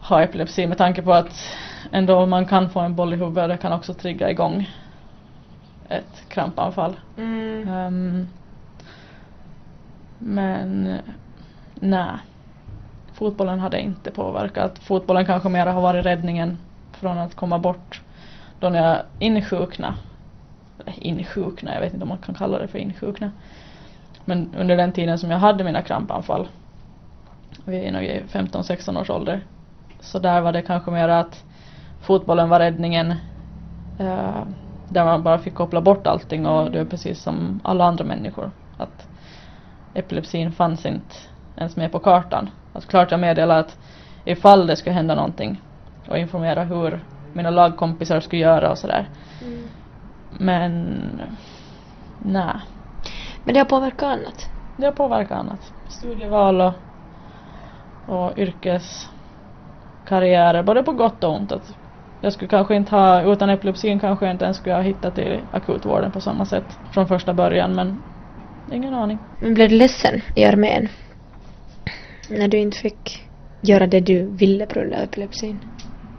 ha 0.00 0.22
epilepsi 0.22 0.66
med 0.66 0.78
tanke 0.78 1.02
på 1.02 1.12
att 1.12 1.54
ändå 1.92 2.26
man 2.26 2.46
kan 2.46 2.70
få 2.70 2.80
en 2.80 2.94
boll 2.94 3.12
i 3.12 3.16
huvudet 3.16 3.42
och 3.42 3.48
det 3.48 3.56
kan 3.56 3.72
också 3.72 3.94
trigga 3.94 4.30
igång 4.30 4.70
ett 5.88 6.28
krampanfall. 6.28 6.96
Mm. 7.16 7.68
Ehm, 7.68 8.28
men 10.18 10.98
nej, 11.74 12.16
fotbollen 13.12 13.60
hade 13.60 13.80
inte 13.80 14.10
påverkat. 14.10 14.78
Fotbollen 14.78 15.26
kanske 15.26 15.48
mer 15.48 15.66
har 15.66 15.80
varit 15.80 16.06
räddningen 16.06 16.58
från 16.92 17.18
att 17.18 17.34
komma 17.34 17.58
bort 17.58 18.02
då 18.60 18.68
när 18.68 18.88
jag 18.88 19.02
insjukna. 19.18 19.94
Insjukna, 20.96 21.74
jag 21.74 21.80
vet 21.80 21.92
inte 21.92 22.02
om 22.02 22.08
man 22.08 22.18
kan 22.18 22.34
kalla 22.34 22.58
det 22.58 22.68
för 22.68 22.78
insjukna. 22.78 23.30
Men 24.28 24.54
under 24.54 24.76
den 24.76 24.92
tiden 24.92 25.18
som 25.18 25.30
jag 25.30 25.38
hade 25.38 25.64
mina 25.64 25.82
krampanfall, 25.82 26.48
vi 27.64 27.84
är 27.84 27.92
nog 27.92 28.02
i 28.02 28.22
15-16 28.32 29.00
års 29.00 29.10
ålder, 29.10 29.40
så 30.00 30.18
där 30.18 30.40
var 30.40 30.52
det 30.52 30.62
kanske 30.62 30.90
mer 30.90 31.08
att 31.08 31.44
fotbollen 32.00 32.48
var 32.48 32.58
räddningen 32.58 33.10
eh, 33.98 34.42
där 34.88 35.04
man 35.04 35.22
bara 35.22 35.38
fick 35.38 35.54
koppla 35.54 35.80
bort 35.80 36.06
allting 36.06 36.46
och 36.46 36.70
det 36.70 36.80
är 36.80 36.84
precis 36.84 37.22
som 37.22 37.60
alla 37.64 37.84
andra 37.84 38.04
människor. 38.04 38.50
Att 38.76 39.08
epilepsin 39.94 40.52
fanns 40.52 40.86
inte 40.86 41.14
ens 41.56 41.76
med 41.76 41.92
på 41.92 41.98
kartan. 41.98 42.50
Att 42.72 42.86
klart 42.86 43.10
jag 43.10 43.20
meddelade 43.20 43.60
att 43.60 43.78
ifall 44.24 44.66
det 44.66 44.76
skulle 44.76 44.94
hända 44.94 45.14
någonting 45.14 45.62
och 46.08 46.18
informera 46.18 46.64
hur 46.64 47.00
mina 47.32 47.50
lagkompisar 47.50 48.20
skulle 48.20 48.42
göra 48.42 48.70
och 48.70 48.78
sådär. 48.78 49.08
Mm. 49.42 49.68
Men 50.28 51.00
nej, 52.18 52.60
Men 53.44 53.54
det 53.54 53.60
har 53.60 53.64
påverkat 53.64 54.02
annat? 54.02 54.50
det 54.76 54.84
har 54.86 54.92
påverkat 54.92 55.38
annat. 55.38 55.72
Studieval 55.88 56.60
och, 56.60 56.72
och 58.04 58.38
yrkeskarriärer, 58.38 60.62
både 60.62 60.82
på 60.82 60.92
gott 60.92 61.24
och 61.24 61.36
ont. 61.36 61.52
Att 61.52 61.70
jag 62.20 62.32
skulle 62.32 62.48
kanske 62.48 62.76
inte 62.76 62.94
ha, 62.94 63.32
utan 63.32 63.50
epilepsin 63.50 64.00
kanske 64.00 64.26
jag 64.26 64.34
inte 64.34 64.44
ens 64.44 64.56
skulle 64.56 64.74
ha 64.74 64.82
hittat 64.82 65.14
till 65.14 65.40
akutvården 65.50 66.12
på 66.12 66.20
samma 66.20 66.46
sätt 66.46 66.78
från 66.90 67.08
första 67.08 67.34
början 67.34 67.74
men 67.74 68.02
ingen 68.72 68.94
aning. 68.94 69.18
Men 69.38 69.54
blev 69.54 69.68
du 69.68 69.76
ledsen 69.76 70.20
i 70.34 70.44
armén? 70.44 70.88
När 72.28 72.48
du 72.48 72.58
inte 72.58 72.78
fick 72.78 73.28
göra 73.60 73.86
det 73.86 74.00
du 74.00 74.26
ville 74.26 74.66
på 74.66 74.74
grund 74.74 74.92
av 74.92 75.00
epilepsin? 75.00 75.60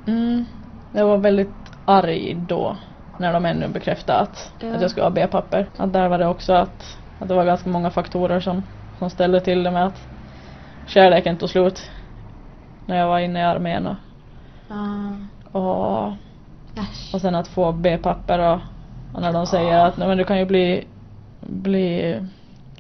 Mm. 0.07 0.45
Jag 0.91 1.05
var 1.05 1.17
väldigt 1.17 1.71
arg 1.85 2.35
då 2.35 2.77
när 3.19 3.33
de 3.33 3.45
ännu 3.45 3.67
bekräftade 3.67 4.19
att, 4.19 4.53
Ja. 4.59 4.75
att 4.75 4.81
jag 4.81 4.91
skulle 4.91 5.05
ha 5.05 5.09
B-papper. 5.11 5.69
Att 5.77 5.93
där 5.93 6.09
var 6.09 6.17
det 6.17 6.27
också 6.27 6.53
att, 6.53 6.98
att 7.19 7.27
det 7.27 7.33
var 7.33 7.45
ganska 7.45 7.69
många 7.69 7.91
faktorer 7.91 8.39
som, 8.39 8.63
som 8.97 9.09
ställde 9.09 9.39
till 9.41 9.63
det 9.63 9.71
med 9.71 9.85
att 9.85 10.07
kärleken 10.85 11.37
tog 11.37 11.49
slut 11.49 11.91
när 12.85 12.97
jag 12.97 13.07
var 13.07 13.19
inne 13.19 13.39
i 13.39 13.43
armén 13.43 13.87
och, 13.87 13.95
Ah. 14.71 15.11
och, 15.59 16.13
och 17.13 17.21
sen 17.21 17.35
att 17.35 17.47
få 17.47 17.71
B-papper 17.71 18.39
och, 18.39 18.59
och 19.11 19.21
när 19.21 19.33
de 19.33 19.47
säger 19.47 19.85
att 19.85 19.97
nej, 19.97 20.07
men 20.07 20.17
du 20.17 20.23
kan 20.23 20.39
ju 20.39 20.45
bli, 20.45 20.87
bli 21.39 22.15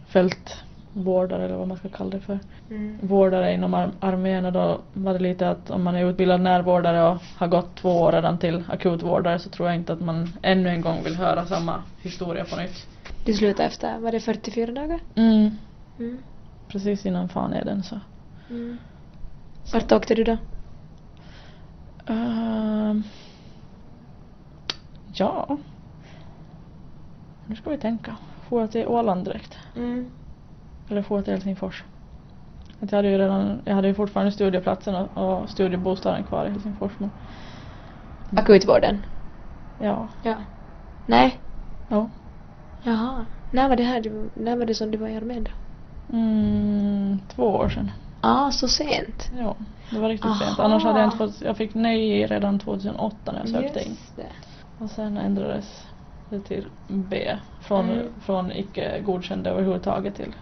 fältvårdare 0.07 1.45
eller 1.45 1.55
vad 1.55 1.67
man 1.67 1.77
ska 1.77 1.89
kalla 1.89 2.09
det 2.09 2.19
för 2.19 2.39
Mm. 2.69 2.99
vårdare 3.01 3.53
inom 3.53 3.73
ar- 3.73 3.91
armén 3.99 4.45
och 4.45 4.51
då 4.51 4.77
var 4.93 5.13
det 5.13 5.19
lite 5.19 5.49
att 5.49 5.69
om 5.69 5.83
man 5.83 5.95
är 5.95 6.05
utbildad 6.05 6.41
närvårdare 6.41 7.03
och 7.09 7.17
har 7.37 7.47
gått 7.47 7.75
två 7.75 7.89
år 8.01 8.11
redan 8.11 8.37
till 8.37 8.63
akutvårdare 8.69 9.39
så 9.39 9.49
tror 9.49 9.67
jag 9.69 9.75
inte 9.75 9.93
att 9.93 9.99
man 10.01 10.33
ännu 10.41 10.69
en 10.69 10.81
gång 10.81 11.03
vill 11.03 11.15
höra 11.15 11.45
samma 11.45 11.83
historia 12.01 12.45
på 12.45 12.55
nytt. 12.55 12.87
Du 13.25 13.33
slutade 13.33 13.67
efter, 13.67 13.99
var 13.99 14.11
det 14.11 14.19
44 14.19 14.71
dagar? 14.71 14.99
Mm. 15.15 15.51
Mm. 15.99 16.17
Precis 16.67 17.05
innan 17.05 17.29
fan 17.29 17.53
är 17.53 17.65
den 17.65 17.83
så. 17.83 17.99
Mm. 18.49 18.77
Vart 19.73 19.91
åkte 19.91 20.15
du 20.15 20.23
då? 20.23 20.37
Ehm. 22.05 23.03
ja. 25.13 25.57
Nu 27.45 27.55
ska 27.55 27.69
vi 27.69 27.77
tänka. 27.77 28.15
Får 28.49 28.67
till 28.67 28.87
Åland 28.87 29.25
direkt? 29.25 29.57
Mm. 29.75 30.11
Eller 30.89 31.01
får 31.01 31.21
till 31.21 31.33
Helsingfors? 31.33 31.83
Att 32.79 32.91
jag 32.91 32.97
hade 32.97 33.09
ju 33.09 33.17
redan, 33.17 33.61
jag 33.65 33.75
hade 33.75 33.87
ju 33.87 33.93
fortfarande 33.93 34.31
studieplatsen 34.31 34.95
och, 34.95 35.41
och 35.41 35.49
studiebostaden 35.49 36.23
kvar 36.23 36.45
i 36.45 36.49
Helsingfors 36.49 36.91
men 36.97 37.09
Akutvården? 38.35 39.05
ja. 39.79 40.07
Ja. 40.23 40.35
Nej? 41.05 41.39
Ja. 41.87 42.09
Jaha. 42.83 43.25
När 43.51 43.69
var 43.69 43.75
det 43.75 43.83
här 43.83 44.01
du, 44.01 44.29
när 44.35 44.55
var 44.57 44.65
det 44.65 44.75
som 44.75 44.91
du 44.91 44.97
var 44.97 45.07
i 45.07 45.15
armén 45.15 45.43
då? 45.43 45.51
Mm, 46.17 47.19
två 47.27 47.43
år 47.43 47.69
sedan. 47.69 47.91
Ah, 48.21 48.51
så 48.51 48.67
sent? 48.67 49.29
Ja, 49.37 49.57
det 49.91 49.99
var 49.99 50.09
riktigt 50.09 50.25
Aha. 50.25 50.45
sent. 50.45 50.59
Annars 50.59 50.83
hade 50.83 50.99
jag 50.99 51.07
inte 51.07 51.17
fått, 51.17 51.41
jag 51.41 51.57
fick 51.57 51.75
nej 51.75 52.25
redan 52.27 52.59
2008 52.59 53.31
när 53.31 53.39
jag 53.39 53.49
sökte 53.49 53.83
in. 53.83 53.89
Just 53.89 54.15
det. 54.15 54.31
Och 54.77 54.89
sen 54.89 55.17
ändrades 55.17 55.87
det 56.29 56.41
till 56.41 56.67
B. 56.87 57.37
Från, 57.61 57.89
Mm. 57.89 58.21
från 58.21 58.51
icke 58.51 59.01
godkänd 59.05 59.47
överhuvudtaget 59.47 60.15
till, 60.15 60.35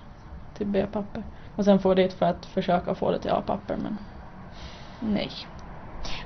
till 0.54 0.68
B-papper. 0.68 1.24
Och 1.56 1.66
sen 1.66 1.80
får 1.80 2.00
jag 2.00 2.10
dit 2.10 2.14
för 2.18 2.26
att 2.26 2.46
försöka 2.46 2.96
få 2.96 3.12
det 3.12 3.20
till 3.20 3.32
A-papper 3.32 3.78
men 3.78 3.98
nej. 5.00 5.32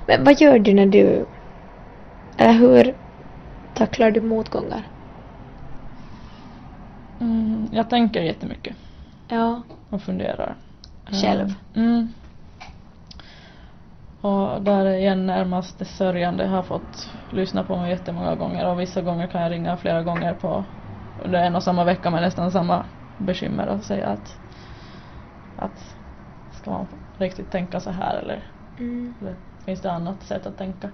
Men 0.06 0.24
vad 0.24 0.40
gör 0.40 0.58
du 0.58 0.74
när 0.74 0.86
du... 0.86 1.26
Eller 2.36 2.52
hur 2.52 2.94
tacklar 3.72 4.10
du 4.10 4.20
motgångar? 4.20 4.88
Mm, 7.22 7.68
jag 7.72 7.90
tänker 7.90 8.22
jättemycket 8.22 8.76
Ja. 9.28 9.62
och 9.90 10.02
funderar. 10.02 10.54
Själv? 11.22 11.54
Mm. 11.74 12.08
Och 14.20 14.62
där 14.62 14.86
är 14.86 14.94
igen 14.96 15.26
närmast 15.26 15.78
det 15.78 15.84
sörjande. 15.84 16.44
Jag 16.44 16.50
har 16.50 16.62
fått 16.62 17.10
lyssna 17.30 17.64
på 17.64 17.76
mig 17.76 17.90
jättemånga 17.90 18.34
gånger 18.34 18.66
och 18.70 18.80
vissa 18.80 19.02
gånger 19.02 19.26
kan 19.26 19.42
jag 19.42 19.52
ringa 19.52 19.76
flera 19.76 20.02
gånger 20.02 20.34
på 20.34 20.64
under 21.24 21.38
en 21.42 21.56
och 21.56 21.62
samma 21.62 21.84
vecka 21.84 22.10
med 22.10 22.22
nästan 22.22 22.52
samma 22.52 22.84
bekymmer 23.16 23.66
och 23.66 23.80
säga 23.84 24.06
att, 24.06 24.36
att 25.56 25.94
ska 26.50 26.70
man 26.70 26.86
riktigt 27.16 27.50
tänka 27.50 27.80
så 27.80 27.90
här 27.90 28.16
eller, 28.16 28.42
Mm. 28.78 29.14
eller 29.20 29.36
finns 29.64 29.80
det 29.80 29.92
annat 29.92 30.22
sätt 30.22 30.46
att 30.46 30.58
tänka? 30.58 30.90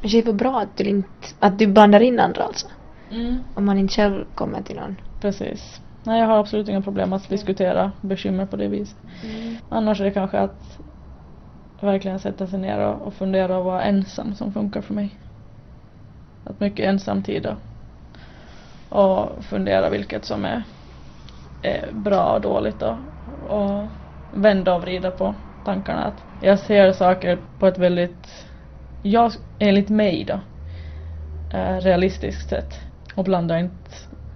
Men 0.00 0.10
det 0.10 0.18
är 0.28 0.32
bra 0.32 0.60
att 0.60 0.76
du 0.76 0.84
inte... 0.84 1.08
Att 1.38 1.58
du 1.58 1.66
blandar 1.66 2.00
in 2.00 2.20
andra 2.20 2.42
alltså. 2.42 2.66
Mm. 3.10 3.44
Om 3.54 3.64
man 3.64 3.78
inte 3.78 3.94
själv 3.94 4.24
kommer 4.34 4.62
till 4.62 4.76
någon. 4.76 4.96
Precis. 5.20 5.80
Nej, 6.02 6.20
jag 6.20 6.26
har 6.26 6.38
absolut 6.38 6.68
inga 6.68 6.82
problem 6.82 7.12
att 7.12 7.28
diskutera 7.28 7.92
bekymmer 8.00 8.46
på 8.46 8.56
det 8.56 8.68
viset. 8.68 8.98
Mm. 9.24 9.56
Annars 9.68 10.00
är 10.00 10.04
det 10.04 10.10
kanske 10.10 10.38
att 10.38 10.80
verkligen 11.80 12.20
sätta 12.20 12.46
sig 12.46 12.58
ner 12.58 12.78
och, 12.78 13.02
och 13.02 13.14
fundera 13.14 13.58
och 13.58 13.64
vara 13.64 13.82
ensam 13.82 14.34
som 14.34 14.52
funkar 14.52 14.80
för 14.80 14.94
mig. 14.94 15.18
Att 16.44 16.60
mycket 16.60 16.86
ensamtid 16.86 17.46
och, 17.46 17.56
och 18.88 19.44
fundera 19.44 19.90
vilket 19.90 20.24
som 20.24 20.44
är, 20.44 20.62
är 21.62 21.92
bra 21.92 22.32
och 22.34 22.40
dåligt 22.40 22.82
och, 22.82 22.96
och 23.50 23.88
vända 24.30 24.74
och 24.74 24.82
vrida 24.82 25.10
på 25.10 25.34
tankarna. 25.64 26.04
Att 26.04 26.24
jag 26.40 26.58
ser 26.58 26.92
saker 26.92 27.38
på 27.58 27.66
ett 27.66 27.78
väldigt, 27.78 28.46
jag, 29.02 29.32
enligt 29.58 29.88
mig 29.88 30.24
då, 30.24 30.40
eh, 31.58 31.76
realistiskt 31.80 32.48
sätt 32.48 32.85
och 33.16 33.24
blandar 33.24 33.58
inte 33.58 33.90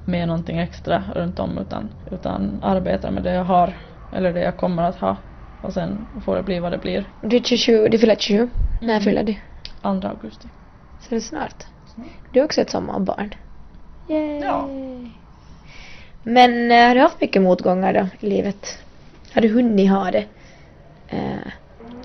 med 0.04 0.28
någonting 0.28 0.58
extra 0.58 1.04
runt 1.14 1.38
om 1.38 1.58
utan, 1.58 1.88
utan 2.10 2.58
arbetar 2.62 3.10
med 3.10 3.22
det 3.22 3.32
jag 3.32 3.44
har 3.44 3.72
eller 4.10 4.32
det 4.32 4.40
jag 4.40 4.56
kommer 4.56 4.82
att 4.82 4.96
ha 4.96 5.16
och 5.60 5.72
sen 5.72 6.06
får 6.24 6.36
det 6.36 6.42
bli 6.42 6.58
vad 6.58 6.72
det 6.72 6.78
blir. 6.78 7.04
Du 7.20 7.36
är 7.36 7.40
27, 7.42 7.88
du 7.88 7.98
fyller 7.98 8.16
27. 8.18 8.50
När 8.80 8.88
Mm. 8.88 9.00
fyller 9.02 9.22
du? 9.22 9.34
2 9.82 9.88
augusti. 10.08 10.48
Så 11.00 11.06
det 11.10 11.16
är 11.16 11.20
snart. 11.20 11.66
Du 12.30 12.40
är 12.40 12.44
också 12.44 12.60
ett 12.60 12.70
sommarbarn. 12.70 13.34
Yay. 14.08 14.40
Ja. 14.40 14.68
Men 16.22 16.70
eh, 16.70 16.86
har 16.88 16.94
du 16.94 17.00
haft 17.00 17.20
mycket 17.20 17.42
motgångar 17.42 17.92
då 17.92 18.06
i 18.26 18.30
livet? 18.30 18.66
Har 19.34 19.40
du 19.42 19.48
hunnit 19.48 19.90
ha 19.90 20.10
det? 20.10 20.24
Eh, 21.08 21.38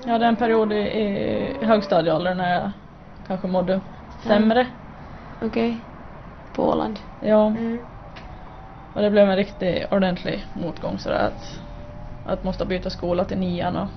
Jag 0.06 0.12
hade 0.12 0.26
en 0.26 0.36
period 0.36 0.74
i, 0.74 0.76
i 0.76 1.66
högstadieåldern 1.66 2.38
när 2.38 2.54
jag 2.54 2.72
kanske 3.28 3.48
mådde 3.48 3.82
sämre. 4.24 4.68
Okej. 5.42 5.82
På 6.56 6.64
Åland. 6.64 7.00
Ja, 7.20 7.48
Mm. 7.48 7.80
och 8.94 9.02
det 9.02 9.10
blev 9.12 9.30
en 9.30 9.36
riktig 9.36 9.86
ordentlig 9.92 10.46
motgång 10.54 11.00
sådär 11.00 11.28
att, 11.28 11.60
att 12.24 12.44
måste 12.44 12.66
byta 12.66 12.90
skola 12.90 13.26
till 13.26 13.38
nian 13.38 13.76
och, 13.76 13.88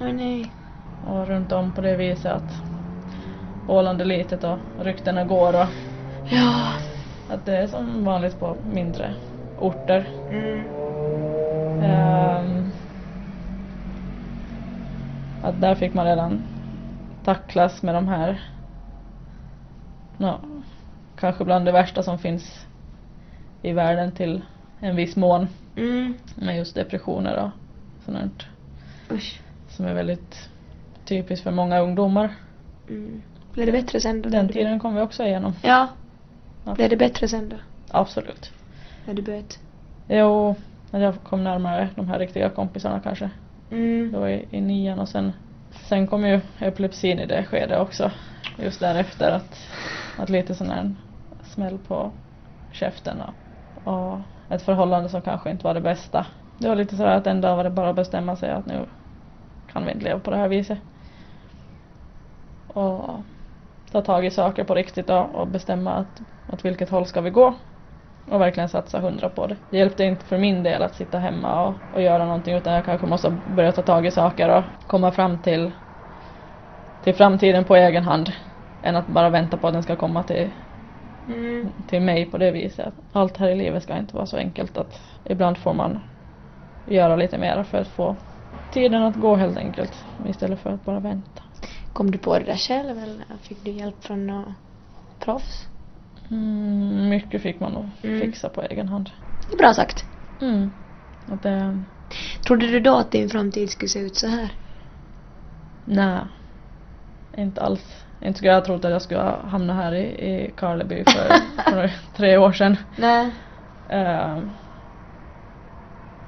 Oj 0.00 0.12
nej. 0.12 0.52
och 1.04 1.26
runt 1.26 1.52
om 1.52 1.72
på 1.72 1.80
det 1.80 1.96
viset 1.96 2.32
att 2.32 2.62
Åland 3.68 4.00
är 4.00 4.04
litet 4.04 4.44
och 4.44 4.58
ryktena 4.76 5.24
går 5.24 5.60
och 5.62 5.66
Ja. 6.30 6.72
att 7.28 7.44
det 7.46 7.56
är 7.56 7.66
som 7.66 8.04
vanligt 8.04 8.40
på 8.40 8.56
mindre 8.72 9.14
orter. 9.56 10.06
Mm. 10.30 10.64
Ehm, 11.82 12.72
att 15.42 15.60
där 15.60 15.74
fick 15.74 15.94
man 15.94 16.06
redan 16.06 16.42
tacklas 17.24 17.82
med 17.82 17.94
de 17.94 18.08
här, 18.08 18.40
nå, 20.16 20.38
kanske 21.20 21.44
bland 21.44 21.64
det 21.64 21.72
värsta 21.72 22.02
som 22.02 22.18
finns 22.18 22.66
i 23.62 23.72
världen 23.72 24.12
till 24.12 24.42
en 24.80 24.96
viss 24.96 25.16
mån 25.16 25.48
Mm. 25.76 26.14
med 26.34 26.56
just 26.56 26.74
depressioner 26.74 27.36
och 27.44 27.50
sånt 28.04 28.46
Usch. 29.10 29.40
som 29.68 29.86
är 29.86 29.94
väldigt 29.94 30.48
typiskt 31.04 31.44
för 31.44 31.50
många 31.50 31.78
ungdomar. 31.80 32.34
Mm. 32.88 33.22
Blev 33.52 33.66
det 33.66 33.72
bättre 33.72 34.00
sen 34.00 34.22
då? 34.22 34.28
Den 34.28 34.48
tiden 34.48 34.80
kom 34.80 34.94
vi 34.94 35.00
också 35.00 35.24
igenom. 35.24 35.52
Ja. 35.62 35.88
Ja. 36.64 36.74
Blev 36.74 36.90
det 36.90 36.96
bättre 36.96 37.28
sen 37.28 37.48
då? 37.48 37.56
Absolut. 37.90 38.52
När 39.06 39.14
du 39.14 39.22
böt? 39.22 39.58
Jo, 40.08 40.54
att 40.90 41.00
jag 41.00 41.14
kom 41.22 41.44
närmare 41.44 41.88
de 41.96 42.08
här 42.08 42.18
riktiga 42.18 42.50
kompisarna 42.50 43.00
kanske. 43.00 43.30
Mm. 43.70 44.12
Då 44.12 44.28
i, 44.28 44.46
i 44.50 44.60
nian 44.60 44.98
och 44.98 45.08
sen, 45.08 45.32
sen 45.88 46.06
kom 46.06 46.26
ju 46.26 46.40
epilepsin 46.58 47.18
i 47.18 47.26
det 47.26 47.44
skedet 47.44 47.80
också. 47.80 48.10
Just 48.58 48.80
därefter 48.80 49.30
att, 49.30 49.58
att 50.18 50.28
lite 50.30 50.54
sån 50.54 50.70
här 50.70 50.94
smäll 51.58 51.78
på 51.78 52.10
käften 52.72 53.20
och, 53.20 53.34
och 53.92 54.20
ett 54.48 54.62
förhållande 54.62 55.08
som 55.08 55.22
kanske 55.22 55.50
inte 55.50 55.64
var 55.64 55.74
det 55.74 55.80
bästa. 55.80 56.26
Det 56.58 56.68
var 56.68 56.76
lite 56.76 56.96
sådär 56.96 57.16
att 57.16 57.26
en 57.26 57.40
dag 57.40 57.56
var 57.56 57.64
det 57.64 57.70
bara 57.70 57.90
att 57.90 57.96
bestämma 57.96 58.36
sig 58.36 58.50
att 58.50 58.66
nu 58.66 58.86
kan 59.72 59.84
vi 59.84 59.92
inte 59.92 60.04
leva 60.04 60.20
på 60.20 60.30
det 60.30 60.36
här 60.36 60.48
viset. 60.48 60.78
Och 62.66 63.20
ta 63.92 64.02
tag 64.02 64.26
i 64.26 64.30
saker 64.30 64.64
på 64.64 64.74
riktigt 64.74 65.06
då 65.06 65.18
och 65.18 65.48
bestämma 65.48 65.90
att 65.92 66.20
åt 66.52 66.64
vilket 66.64 66.90
håll 66.90 67.06
ska 67.06 67.20
vi 67.20 67.30
gå. 67.30 67.54
Och 68.30 68.40
verkligen 68.40 68.68
satsa 68.68 69.00
hundra 69.00 69.28
på 69.28 69.46
det. 69.46 69.56
Det 69.70 69.78
hjälpte 69.78 70.04
inte 70.04 70.24
för 70.24 70.38
min 70.38 70.62
del 70.62 70.82
att 70.82 70.94
sitta 70.94 71.18
hemma 71.18 71.64
och, 71.68 71.74
och 71.90 72.02
göra 72.02 72.24
någonting 72.24 72.54
utan 72.54 72.72
jag 72.72 72.84
kanske 72.84 73.06
måste 73.06 73.30
börja 73.30 73.72
ta 73.72 73.82
tag 73.82 74.06
i 74.06 74.10
saker 74.10 74.48
och 74.48 74.64
komma 74.86 75.12
fram 75.12 75.42
till, 75.42 75.72
till 77.00 77.14
framtiden 77.14 77.64
på 77.64 77.76
egen 77.76 78.04
hand. 78.04 78.32
Än 78.82 78.96
att 78.96 79.06
bara 79.06 79.30
vänta 79.30 79.56
på 79.56 79.66
att 79.66 79.74
den 79.74 79.82
ska 79.82 79.96
komma 79.96 80.22
till, 80.22 80.50
Mm. 81.28 81.72
till 81.86 82.00
mig 82.02 82.30
på 82.30 82.38
det 82.38 82.50
viset. 82.50 82.94
Allt 83.12 83.36
här 83.36 83.48
i 83.48 83.54
livet 83.56 83.82
ska 83.82 83.98
inte 83.98 84.16
vara 84.16 84.26
så 84.26 84.36
enkelt 84.36 84.78
att 84.78 85.00
ibland 85.24 85.58
får 85.58 85.74
man 85.74 86.00
göra 86.84 87.16
lite 87.16 87.38
mer 87.38 87.62
för 87.64 87.78
att 87.78 87.88
få 87.88 88.16
tiden 88.70 89.02
att 89.02 89.16
gå 89.16 89.36
helt 89.36 89.56
enkelt 89.58 90.04
istället 90.26 90.60
för 90.60 90.70
att 90.70 90.84
bara 90.84 91.00
vänta. 91.00 91.42
Kom 91.92 92.10
du 92.10 92.18
på 92.18 92.38
det 92.38 92.44
där 92.44 92.56
själv 92.56 92.98
eller 92.98 93.24
fick 93.42 93.64
du 93.64 93.70
hjälp 93.70 94.04
från 94.04 94.26
någon 94.26 94.54
proffs? 95.18 95.68
Mm, 96.30 97.08
mycket 97.08 97.42
fick 97.42 97.60
man 97.60 97.72
nog 97.72 97.90
Mm. 98.02 98.20
fixa 98.20 98.48
på 98.48 98.62
egen 98.62 98.88
hand. 98.88 99.10
Bra 99.58 99.74
sagt. 99.74 100.04
Mm. 100.40 100.70
Att 101.26 101.42
det, 101.42 101.84
Trodde 102.46 102.66
du 102.66 102.80
då 102.80 102.96
att 102.96 103.10
din 103.12 103.28
framtid 103.30 103.70
skulle 103.70 103.88
se 103.88 103.98
ut 103.98 104.16
så 104.16 104.26
här? 104.26 104.48
nej, 105.84 106.20
inte 107.36 107.60
alls. 107.60 108.04
Inte 108.20 108.38
skulle 108.38 108.50
jag 108.52 108.58
ha 108.60 108.64
trott 108.66 108.84
att 108.84 108.90
jag 108.90 109.02
skulle 109.02 109.20
hamna 109.44 109.74
här 109.74 109.94
i, 109.94 110.02
i 110.04 110.50
Karleby 110.56 111.04
för, 111.04 111.28
för 111.70 111.90
tre 112.16 112.36
år 112.38 112.52
sedan. 112.52 112.76
Nej. 112.96 113.30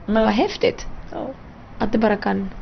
Vad 0.07 0.15
men 0.15 0.29
häftigt. 0.29 0.87
ja, 1.11 1.35
Att 1.79 1.93
det 1.93 1.99
bara 1.99 2.17
kan 2.17 2.55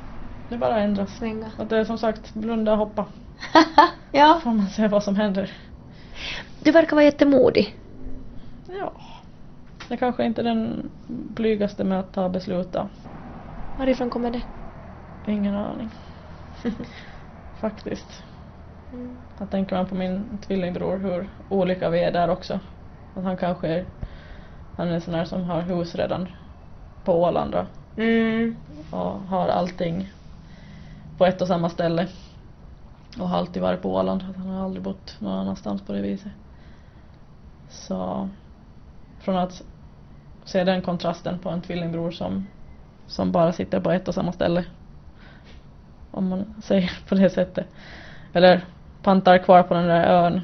det 0.48 0.56
bara 0.56 0.80
ändras. 0.80 1.16
svänga. 1.16 1.50
Att 1.58 1.70
det 1.70 1.76
är 1.78 1.84
som 1.84 1.98
sagt 1.98 2.34
blunda 2.34 2.72
och 2.72 2.78
hoppa. 2.78 3.06
ja. 4.12 4.40
Får 4.42 4.50
man 4.50 4.66
se 4.66 4.88
vad 4.88 5.04
som 5.04 5.16
händer. 5.16 5.50
Du 6.62 6.70
verkar 6.72 6.96
vara 6.96 7.04
jättemodig. 7.04 7.76
Ja. 8.80 8.92
Det 9.88 9.96
kanske 9.96 10.24
inte 10.24 10.40
är 10.40 10.44
den 10.44 10.90
blygaste 11.08 11.84
med 11.84 12.00
att 12.00 12.12
ta 12.12 12.28
beslut 12.28 12.72
då. 12.72 12.88
Varifrån 13.76 14.10
kommer 14.10 14.30
det? 14.30 14.42
Ingen 15.26 15.54
aning. 15.54 15.90
Faktiskt. 17.60 18.22
Mm. 18.92 19.18
Jag 19.38 19.50
tänker 19.50 19.76
man 19.76 19.86
på 19.86 19.94
min 19.94 20.38
tvillingbror 20.38 20.98
hur 20.98 21.28
olika 21.48 21.90
vi 21.90 22.00
är 22.00 22.12
där 22.12 22.30
också. 22.30 22.60
Att 23.14 23.24
han 23.24 23.36
kanske 23.36 23.68
är, 23.68 23.86
han 24.76 24.88
är 24.88 24.92
en 24.92 25.00
sån 25.00 25.14
där 25.14 25.24
som 25.24 25.44
har 25.44 25.62
hus 25.62 25.94
redan 25.94 26.28
på 27.04 27.22
Åland 27.22 27.52
då, 27.52 27.66
Mm. 28.02 28.56
och 28.90 29.20
har 29.20 29.48
allting 29.48 30.08
på 31.18 31.26
ett 31.26 31.40
och 31.42 31.48
samma 31.48 31.68
ställe. 31.68 32.08
Och 33.18 33.28
har 33.28 33.38
alltid 33.38 33.62
varit 33.62 33.82
på 33.82 33.94
Åland, 33.94 34.22
han 34.22 34.46
har 34.46 34.64
aldrig 34.64 34.82
bott 34.82 35.16
någon 35.18 35.38
annanstans 35.38 35.82
på 35.82 35.92
det 35.92 36.00
viset. 36.00 36.32
Så 37.68 38.28
från 39.18 39.36
att 39.36 39.62
se 40.44 40.64
den 40.64 40.82
kontrasten 40.82 41.38
på 41.38 41.50
en 41.50 41.62
tvillingbror 41.62 42.10
som, 42.10 42.46
som 43.06 43.32
bara 43.32 43.52
sitter 43.52 43.80
på 43.80 43.90
ett 43.90 44.08
och 44.08 44.14
samma 44.14 44.32
ställe. 44.32 44.64
Om 46.10 46.28
man 46.28 46.54
säger 46.62 46.92
på 47.08 47.14
det 47.14 47.30
sättet. 47.30 47.66
Eller 48.32 48.64
pantar 49.02 49.38
kvar 49.38 49.62
på 49.62 49.74
den 49.74 49.86
där 49.86 50.06
ön 50.06 50.40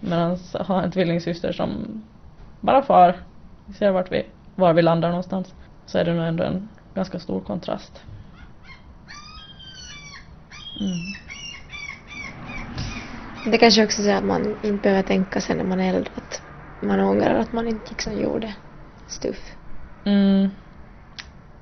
medan 0.00 0.38
har 0.54 0.82
en 0.82 0.90
tvillingsyster 0.90 1.52
som 1.52 2.02
bara 2.60 2.82
far. 2.82 3.16
Vi 3.66 3.74
ser 3.74 3.90
vart 3.90 4.12
vi, 4.12 4.26
var 4.54 4.72
vi 4.72 4.82
landar 4.82 5.08
någonstans. 5.08 5.54
Så 5.86 5.98
är 5.98 6.04
det 6.04 6.14
nog 6.14 6.26
ändå 6.26 6.44
en 6.44 6.68
ganska 6.94 7.18
stor 7.18 7.40
kontrast. 7.40 8.02
Mm. 10.80 11.16
Det 13.52 13.58
kanske 13.58 13.84
också 13.84 14.02
är 14.02 14.04
så 14.04 14.10
att 14.10 14.24
man 14.24 14.56
inte 14.62 14.82
behöver 14.82 15.02
tänka 15.02 15.40
sen 15.40 15.56
när 15.56 15.64
man 15.64 15.80
är 15.80 15.94
äldre 15.94 16.12
att 16.16 16.42
man 16.80 17.00
ångrar 17.00 17.34
att 17.34 17.52
man 17.52 17.68
inte 17.68 17.90
liksom 17.90 18.12
gjorde 18.12 18.54
stuff. 19.06 19.56
Mm. 20.04 20.48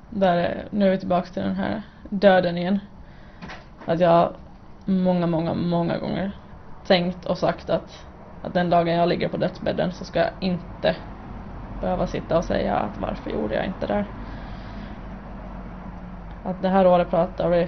Där 0.09 0.37
är, 0.37 0.67
nu 0.71 0.87
är 0.87 0.91
vi 0.91 0.97
tillbaka 0.97 1.27
till 1.27 1.43
den 1.43 1.55
här 1.55 1.81
döden 2.09 2.57
igen. 2.57 2.79
Att 3.85 3.99
jag 3.99 4.35
många, 4.85 5.27
många, 5.27 5.53
många 5.53 5.97
gånger 5.97 6.31
tänkt 6.83 7.25
och 7.25 7.37
sagt 7.37 7.69
att, 7.69 8.05
att 8.41 8.53
den 8.53 8.69
dagen 8.69 8.93
jag 8.95 9.09
ligger 9.09 9.29
på 9.29 9.37
dödsbädden 9.37 9.91
så 9.93 10.05
ska 10.05 10.19
jag 10.19 10.31
inte 10.39 10.95
behöva 11.79 12.07
sitta 12.07 12.37
och 12.37 12.45
säga 12.45 12.75
att 12.75 12.97
varför 12.97 13.29
gjorde 13.29 13.55
jag 13.55 13.65
inte 13.65 13.87
det. 13.87 14.05
Att 16.43 16.61
det 16.61 16.69
här 16.69 16.87
året 16.87 17.09
pratar 17.09 17.49
vi 17.49 17.67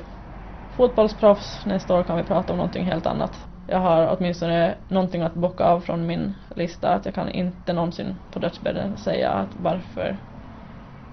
fotbollsproffs, 0.70 1.65
nästa 1.65 1.95
år 1.95 2.03
kan 2.03 2.18
vi 2.18 2.24
prata 2.24 2.53
om 2.53 2.57
någonting 2.57 2.86
helt 2.86 3.05
annat. 3.05 3.47
Jag 3.68 3.80
har 3.80 4.18
åtminstone 4.18 4.76
någonting 4.88 5.22
att 5.22 5.34
bocka 5.34 5.63
av 5.63 5.80
från 5.80 6.07
min 6.07 6.34
lista 6.55 6.93
att 6.93 7.05
jag 7.05 7.13
kan 7.13 7.30
inte 7.30 7.74
någonsin 7.74 8.18
på 8.32 8.39
dödsbädden 8.39 8.97
säga 8.97 9.32
att 9.32 9.49
varför 9.53 10.18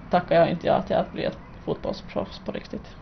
tackar 0.09 0.35
jag 0.35 0.49
inte 0.49 0.67
ja 0.67 0.81
till 0.81 0.95
att 0.95 1.11
bli 1.11 1.23
ett 1.23 1.39
fotbollsproffs 1.65 2.39
på 2.39 2.51
riktigt. 2.51 2.95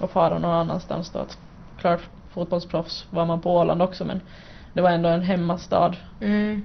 Och 0.00 0.10
fara 0.10 0.38
någon 0.38 0.50
annanstans 0.50 1.10
då. 1.10 1.18
Att, 1.18 1.38
klart 1.80 2.00
fotbollsproffs 2.34 3.06
var 3.10 3.26
man 3.26 3.40
på 3.40 3.56
Åland 3.56 3.82
också 3.82 4.04
men 4.04 4.20
det 4.72 4.80
var 4.80 4.90
ändå 4.90 5.08
en 5.08 5.22
hemmastad. 5.22 5.94
Mm. 6.20 6.64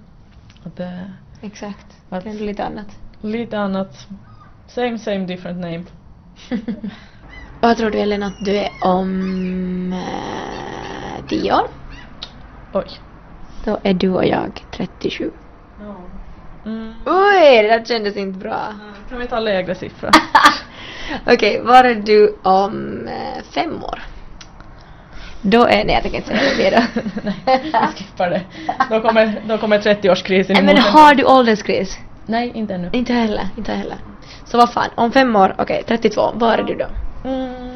Det, 0.75 1.11
Exakt. 1.41 1.85
Att- 2.09 2.23
Det 2.23 2.29
är 2.29 2.33
lite 2.33 2.65
annat. 2.65 2.87
lite 3.21 3.59
annat. 3.59 4.07
Same 4.67 4.99
same 4.99 5.25
different 5.25 5.59
name. 5.59 5.83
Vad 7.61 7.77
tror 7.77 7.91
du 7.91 7.97
Ellen 7.99 8.23
att 8.23 8.45
du 8.45 8.57
är 8.57 8.69
om 8.83 9.93
eh, 9.93 11.25
tio 11.27 11.53
år? 11.53 11.67
Oj. 12.73 12.87
Då 13.65 13.79
är 13.83 13.93
du 13.93 14.09
och 14.09 14.25
jag 14.25 14.63
37. 14.71 15.31
Mm. 16.65 16.93
Oj, 17.05 17.61
det 17.63 17.67
där 17.67 17.85
kändes 17.85 18.17
inte 18.17 18.39
bra. 18.39 18.73
Kan 19.09 19.19
vi 19.19 19.27
ta 19.27 19.39
lägre 19.39 19.75
siffra? 19.75 20.09
Okej, 21.27 21.61
var 21.61 21.83
är 21.83 21.95
du 21.95 22.35
om 22.43 23.07
eh, 23.07 23.43
fem 23.43 23.83
år? 23.83 24.01
Då 25.47 25.65
är... 25.65 25.85
Nej, 25.85 25.93
jag 25.93 26.03
tänker 26.03 26.17
inte 26.17 26.37
säga 26.37 26.69
det 26.71 26.77
då. 26.77 27.01
Nej, 27.45 27.61
vi 27.63 27.71
skippar 27.71 28.29
det. 28.29 28.41
Då 28.89 29.01
kommer, 29.01 29.41
då 29.47 29.57
kommer 29.57 29.79
30-årskrisen 29.79 30.53
Nej, 30.53 30.63
men 30.63 30.77
har 30.77 31.15
du 31.15 31.23
ålderskris? 31.23 31.99
Nej, 32.25 32.51
inte 32.55 32.73
ännu. 32.73 32.89
Inte 32.93 33.13
heller, 33.13 33.47
inte 33.57 33.71
heller. 33.73 33.97
Så 34.43 34.57
vad 34.57 34.73
fan, 34.73 34.89
om 34.95 35.11
fem 35.11 35.35
år, 35.35 35.55
okej, 35.57 35.83
32, 35.87 36.31
var 36.35 36.57
är 36.57 36.63
du 36.63 36.75
då? 36.75 36.85
Mm. 37.29 37.75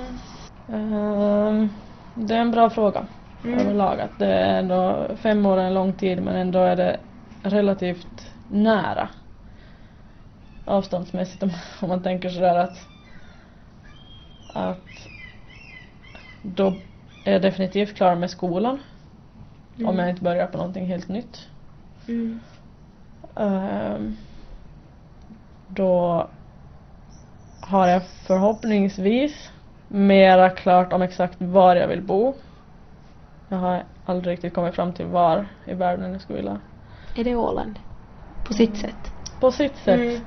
Ehm, 0.71 1.69
det 2.13 2.33
är 2.35 2.39
en 2.39 2.51
bra 2.51 2.69
fråga 2.69 3.05
Mm. 3.43 3.59
överlag. 3.59 3.99
Att 3.99 4.19
det 4.19 4.25
är 4.33 4.59
ändå, 4.59 5.07
fem 5.21 5.45
år 5.45 5.57
är 5.57 5.63
en 5.63 5.73
lång 5.73 5.93
tid 5.93 6.23
men 6.23 6.35
ändå 6.35 6.59
är 6.59 6.75
det 6.75 6.99
relativt 7.43 8.31
nära 8.47 9.09
avståndsmässigt 10.65 11.43
om, 11.43 11.51
om 11.81 11.89
man 11.89 12.03
tänker 12.03 12.29
sådär 12.29 12.55
att, 12.55 12.77
att 14.53 15.09
då 16.41 16.73
är 17.23 17.31
jag 17.31 17.41
definitivt 17.41 17.95
klar 17.95 18.15
med 18.15 18.29
skolan. 18.29 18.79
Om 19.77 19.83
Mm. 19.85 19.99
jag 19.99 20.09
inte 20.09 20.23
börjar 20.23 20.47
på 20.47 20.57
någonting 20.57 20.85
helt 20.85 21.07
nytt. 21.07 21.47
Mm. 22.07 22.39
Ehm, 23.35 24.17
då 25.67 26.27
har 27.59 27.87
jag 27.87 28.01
förhoppningsvis 28.07 29.51
mera 29.87 30.49
klart 30.49 30.93
om 30.93 31.01
exakt 31.01 31.41
var 31.41 31.75
jag 31.75 31.87
vill 31.87 32.01
bo. 32.01 32.33
Jag 33.47 33.57
har 33.57 33.83
aldrig 34.05 34.33
riktigt 34.33 34.53
kommit 34.53 34.75
fram 34.75 34.93
till 34.93 35.05
var 35.05 35.47
i 35.65 35.73
världen 35.73 36.11
jag 36.11 36.21
skulle 36.21 36.37
vilja. 36.37 36.59
Är 37.15 37.23
det 37.23 37.35
Åland? 37.35 37.79
På 38.43 38.53
sitt 38.53 38.77
sätt? 38.77 39.11
På 39.39 39.51
sitt 39.51 39.77
sätt. 39.77 39.99
Mm. 39.99 40.21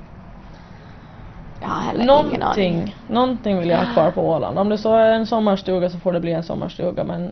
Jag 1.63 1.69
har 1.69 1.81
heller 1.81 2.03
ingen 2.03 2.11
aning. 2.11 2.39
Någonting, 2.39 2.95
någonting 3.07 3.59
vill 3.59 3.69
jag 3.69 3.77
ha 3.77 3.93
kvar 3.93 4.11
på 4.11 4.29
Åland. 4.29 4.59
Om 4.59 4.69
det 4.69 4.77
så 4.77 4.95
är 4.95 5.11
en 5.11 5.27
sommarstuga 5.27 5.89
så 5.89 5.99
får 5.99 6.13
det 6.13 6.19
bli 6.19 6.31
en 6.31 6.43
sommarstuga 6.43 7.03
men, 7.03 7.31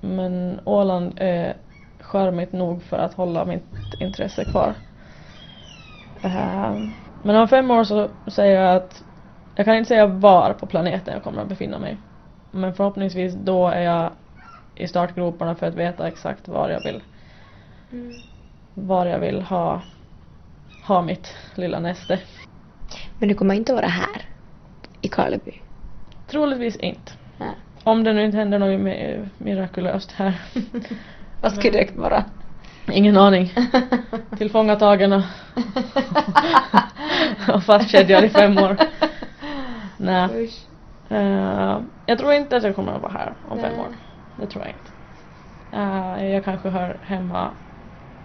men 0.00 0.60
Åland 0.64 1.12
är 1.16 1.56
charmigt 2.00 2.52
nog 2.52 2.82
för 2.82 2.98
att 2.98 3.14
hålla 3.14 3.44
mitt 3.44 3.94
intresse 3.98 4.44
kvar. 4.44 4.74
Ehm, 6.22 6.94
men 7.22 7.36
om 7.36 7.48
fem 7.48 7.70
år 7.70 7.84
så 7.84 8.08
säger 8.26 8.62
jag 8.62 8.76
att 8.76 9.02
jag 9.54 9.64
kan 9.66 9.76
inte 9.76 9.88
säga 9.88 10.06
var 10.06 10.52
på 10.52 10.66
planeten 10.66 11.14
jag 11.14 11.22
kommer 11.22 11.42
att 11.42 11.48
befinna 11.48 11.78
mig. 11.78 11.96
Men 12.50 12.74
förhoppningsvis 12.74 13.34
då 13.34 13.68
är 13.68 13.80
jag 13.82 14.10
i 14.74 14.88
startgroparna 14.88 15.54
för 15.54 15.66
att 15.66 15.74
veta 15.74 16.08
exakt 16.08 16.48
var 16.48 16.68
jag 16.68 16.80
vill, 16.80 17.02
Mm. 17.92 18.22
var 18.74 19.06
jag 19.06 19.18
vill 19.18 19.42
ha, 19.42 19.80
ha 20.82 21.02
mitt 21.02 21.34
lilla 21.54 21.80
näste. 21.80 22.18
Men 23.20 23.28
du 23.28 23.34
kommer 23.34 23.54
inte 23.54 23.74
vara 23.74 23.86
här? 23.86 24.22
I 25.00 25.08
Karleby? 25.08 25.60
Troligtvis 26.26 26.76
inte. 26.76 27.12
Nej. 27.36 27.54
Om 27.84 28.04
det 28.04 28.12
nu 28.12 28.24
inte 28.24 28.36
händer 28.36 28.58
något 28.58 28.80
mi- 28.80 29.28
mirakulöst 29.38 30.12
här. 30.12 30.40
Vad 31.40 31.52
skulle 31.52 31.78
det 31.78 31.96
vara? 31.96 32.24
Ingen 32.92 33.16
aning. 33.16 33.52
Tillfångatagen 34.38 35.12
och, 35.12 35.22
och 37.54 37.62
fastkedjad 37.64 38.24
i 38.24 38.28
fem 38.28 38.58
år. 38.58 38.76
Nej. 39.96 40.44
Usch. 40.44 40.66
Eh, 41.12 41.80
jag 42.06 42.18
tror 42.18 42.32
inte 42.32 42.56
att 42.56 42.62
jag 42.62 42.76
kommer 42.76 42.92
att 42.92 43.02
vara 43.02 43.12
här 43.12 43.34
om 43.42 43.58
fem 43.60 43.72
Nej. 43.76 43.80
år. 43.80 43.96
Det 44.34 44.46
tror 44.46 44.64
jag 44.64 44.74
inte. 44.74 44.90
Eh, 45.72 46.26
jag 46.32 46.44
kanske 46.44 46.68
hör 46.68 46.98
hemma 47.02 47.50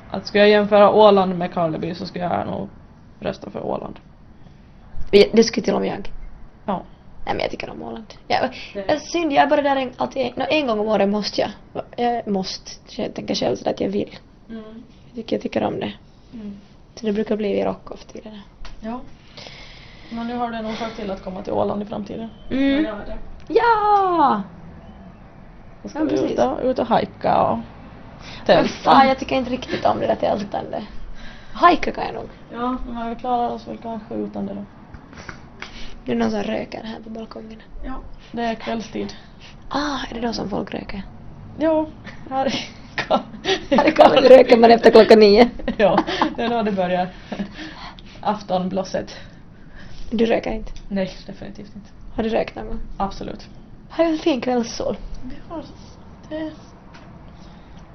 att 0.08 0.28
ska 0.28 0.40
jag 0.40 0.50
jämföra 0.50 0.92
Åland 0.92 1.38
med 1.38 1.54
Karleby 1.54 1.96
så 1.96 2.06
ska 2.06 2.20
jag 2.20 2.48
nog 2.48 2.70
rösta 3.20 3.50
för 3.50 3.66
Åland. 3.66 4.00
Det 5.34 5.44
skulle 5.44 5.64
till 5.66 5.74
och 5.74 5.82
med 5.82 5.90
jag. 5.90 6.12
Ja. 6.66 6.84
Nej 7.26 7.34
men 7.36 7.40
jag 7.42 7.52
tycker 7.52 7.70
om 7.70 7.82
Åland. 7.84 8.14
Ja, 8.28 8.50
Det- 8.74 8.86
jag 8.88 9.02
synd, 9.02 9.34
jag 9.34 9.44
är 9.44 9.48
bara 9.48 9.62
där 9.62 9.76
en, 9.76 9.92
alltid, 9.98 10.38
no, 10.38 10.44
en 10.50 10.68
gång 10.68 10.80
om 10.80 10.88
året 10.88 11.10
måste 11.10 11.42
jag. 11.42 11.52
Jag 11.98 12.28
måste. 12.28 12.72
Jag 13.02 13.14
tänker 13.14 13.36
själv 13.36 13.56
sådär 13.56 13.72
att 13.72 13.80
jag 13.82 13.90
vill. 13.90 14.18
Mm. 14.50 14.84
Jag 15.06 15.16
tycker, 15.16 15.36
jag 15.36 15.44
tycker 15.44 15.64
om 15.64 15.80
det. 15.80 15.94
Mm. 16.34 16.60
Så 16.96 17.06
det 17.06 17.12
brukar 17.14 17.36
bli 17.38 17.54
vid 17.54 17.66
Rockoff-tiderna. 17.66 18.42
Ja. 18.80 19.00
Men 20.12 20.28
nu 20.28 20.36
har 20.36 20.50
du 20.52 20.58
en 20.58 20.66
orsak 20.66 20.96
till 20.96 21.12
att 21.12 21.24
komma 21.24 21.42
till 21.44 21.54
Åland 21.54 21.84
i 21.84 21.86
framtiden. 21.86 22.30
Mm. 22.50 22.84
Ja, 22.86 22.96
det. 23.08 23.18
Ja! 23.54 24.44
Då 25.82 25.90
ska 25.90 26.00
Ja, 26.00 26.06
vi 26.06 26.34
ut 26.34 26.40
och, 26.40 26.60
ut 26.64 26.80
och 26.80 26.88
hajka 26.88 27.42
och 27.42 27.58
Men 27.58 27.66
tälta. 28.46 28.70
fan, 28.70 29.08
jag 29.08 29.20
tycker 29.20 29.36
inte 29.36 29.50
riktigt 29.52 29.86
om 29.86 30.00
det 30.00 30.08
där 30.08 30.16
tältande. 30.16 30.84
Hajka 31.54 31.92
kan 31.92 32.06
jag 32.06 32.14
nog. 32.16 32.30
Ja, 32.52 32.78
men 32.88 33.10
vi 33.10 33.16
klarar 33.16 33.50
oss 33.50 33.68
väl 33.68 33.78
kanske 33.78 34.16
utan 34.16 34.46
det 34.46 34.54
då. 34.54 34.66
Det 36.06 36.12
är 36.12 36.16
någon 36.16 36.32
som 36.32 36.44
röker 36.44 36.84
här 36.84 37.00
på 37.04 37.10
balkongen. 37.10 37.62
Ja. 37.86 38.02
Det 38.32 38.42
är 38.42 38.56
kvällstid. 38.56 39.14
Ah, 39.70 39.98
är 40.10 40.14
det 40.16 40.28
då 40.28 40.34
som 40.34 40.50
folk 40.50 40.74
röker? 40.74 41.04
Jo, 41.60 41.90
här 42.30 42.48
i 43.88 43.92
Karleby 43.92 44.28
röker 44.28 44.58
man 44.58 44.72
efter 44.72 44.92
klockan 44.92 45.20
nio. 45.20 45.50
Ja, 45.78 46.00
det 46.36 46.42
är 46.44 46.50
då 46.50 46.64
det 46.64 46.72
börjar. 46.72 47.08
Aftonblosset. 48.22 49.16
Du 50.12 50.26
röker 50.26 50.52
inte? 50.52 50.72
Nej, 50.88 51.12
definitivt 51.28 51.76
inte. 51.76 51.90
Har 52.16 52.24
du 52.24 52.30
rökt 52.30 52.56
någon 52.56 52.68
gång? 52.68 52.80
Absolut. 52.98 53.48
Har 53.90 54.04
du 54.04 54.10
en 54.12 54.18
fin 54.18 54.42
kvällssol? 54.42 54.98
Vi 55.24 55.36
har 55.50 55.64
det. 56.30 56.52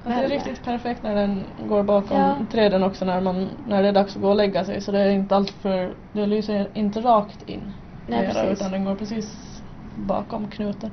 Det 0.03 0.13
är 0.13 0.27
riktigt 0.29 0.63
perfekt 0.63 1.03
när 1.03 1.15
den 1.15 1.43
går 1.67 1.83
bakom 1.83 2.17
Ja. 2.17 2.35
träden 2.51 2.83
också 2.83 3.05
när, 3.05 3.21
man, 3.21 3.49
när 3.67 3.81
det 3.83 3.87
är 3.89 3.93
dags 3.93 4.15
att 4.15 4.21
gå 4.21 4.29
och 4.29 4.35
lägga 4.35 4.65
sig 4.65 4.81
så 4.81 4.91
det 4.91 4.99
är 4.99 5.09
inte 5.09 5.35
allt 5.35 5.49
för, 5.51 5.93
det 6.11 6.25
lyser 6.25 6.69
inte 6.73 6.99
rakt 7.01 7.49
in. 7.49 7.73
Nej, 8.17 8.27
precis. 8.27 8.59
Utan 8.59 8.71
den 8.71 8.85
går 8.85 8.95
precis 8.95 9.37
bakom 9.95 10.47
knuten. 10.47 10.91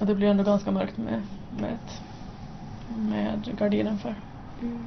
Och 0.00 0.06
det 0.06 0.14
blir 0.14 0.28
ändå 0.28 0.44
ganska 0.44 0.70
mörkt 0.70 0.96
med, 0.96 1.22
med, 1.60 1.70
ett, 1.72 2.00
med 2.98 3.56
gardinen 3.58 3.98
för. 3.98 4.14
Mm. 4.62 4.86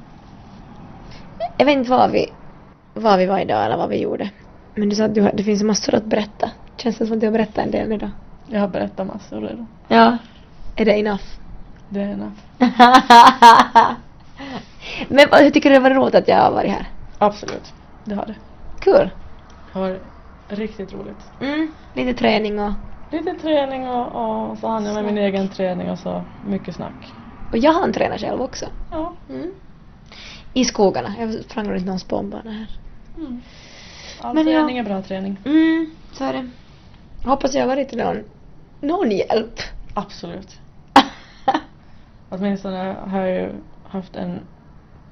Jag 1.58 1.66
vet 1.66 1.76
inte 1.78 1.90
var 1.90 2.08
vi, 2.08 2.26
var 2.94 3.18
vi 3.18 3.26
var 3.26 3.38
idag 3.38 3.64
eller 3.66 3.76
vad 3.76 3.88
vi 3.88 4.02
gjorde. 4.02 4.30
Men 4.74 4.88
du 4.88 4.96
sa 4.96 5.04
att 5.04 5.14
du, 5.14 5.30
det 5.34 5.42
finns 5.44 5.62
massor 5.62 5.94
att 5.94 6.04
berätta. 6.04 6.50
Känns 6.76 6.98
det 6.98 7.06
som 7.06 7.14
att 7.14 7.20
du 7.20 7.26
har 7.26 7.32
berättat 7.32 7.58
en 7.64 7.70
del 7.70 7.92
idag? 7.92 8.10
Jag 8.46 8.60
har 8.60 8.68
berättat 8.68 9.06
massor 9.06 9.40
redan. 9.40 9.66
Ja. 9.88 10.16
Är 10.76 10.84
det 10.84 10.98
enough? 10.98 11.22
Det 11.88 12.00
är 12.00 12.08
enough. 12.08 12.32
Men 15.08 15.26
vad- 15.30 15.40
hur 15.42 15.50
tycker 15.50 15.70
du 15.70 15.76
det 15.76 15.80
var 15.82 15.90
roligt 15.90 16.14
att 16.14 16.28
jag 16.28 16.36
har 16.36 16.50
varit 16.50 16.70
här? 16.70 16.86
Absolut. 17.18 17.72
Det 18.04 18.14
har 18.14 18.26
det. 18.26 18.34
Kul. 18.80 18.94
Det 19.04 19.10
har 19.78 19.98
riktigt 20.48 20.92
roligt. 20.92 21.30
Mm. 21.40 21.72
Lite 21.94 22.14
träning 22.14 22.60
och... 22.60 22.72
Lite 23.10 23.34
träning 23.34 23.88
och, 23.88 24.06
och 24.06 24.58
så 24.58 24.68
hann 24.68 24.84
jag 24.84 24.94
med 24.94 25.04
min 25.04 25.18
egen 25.18 25.48
träning 25.48 25.90
och 25.90 25.98
så 25.98 26.24
mycket 26.46 26.74
snack. 26.74 27.12
Och 27.52 27.58
jag 27.58 27.72
har 27.72 27.84
en 27.84 27.92
tränare 27.92 28.18
själv 28.18 28.40
också. 28.40 28.66
Ja. 28.90 29.12
Mm. 29.30 29.50
I 30.54 30.64
skogarna. 30.64 31.14
Jag 31.18 31.44
sprang 31.44 31.70
runt 31.70 31.86
någon 31.86 31.98
spånbana 31.98 32.50
här. 32.50 32.78
Mm. 33.16 33.40
All 34.20 34.34
Men 34.34 34.44
träning 34.44 34.78
är 34.78 34.82
bra 34.82 35.02
träning. 35.02 35.36
Mm, 35.44 35.90
så 36.12 36.24
är 36.24 36.32
det. 36.32 36.50
Hoppas 37.28 37.54
jag 37.54 37.62
har 37.62 37.68
varit 37.68 37.88
till 37.88 37.98
någon, 37.98 38.24
någon 38.80 39.10
hjälp. 39.10 39.60
Absolut. 39.94 40.60
Åtminstone 42.28 42.96
har 43.06 43.20
jag 43.20 43.42
ju 43.42 43.52
haft 43.88 44.16
en 44.16 44.40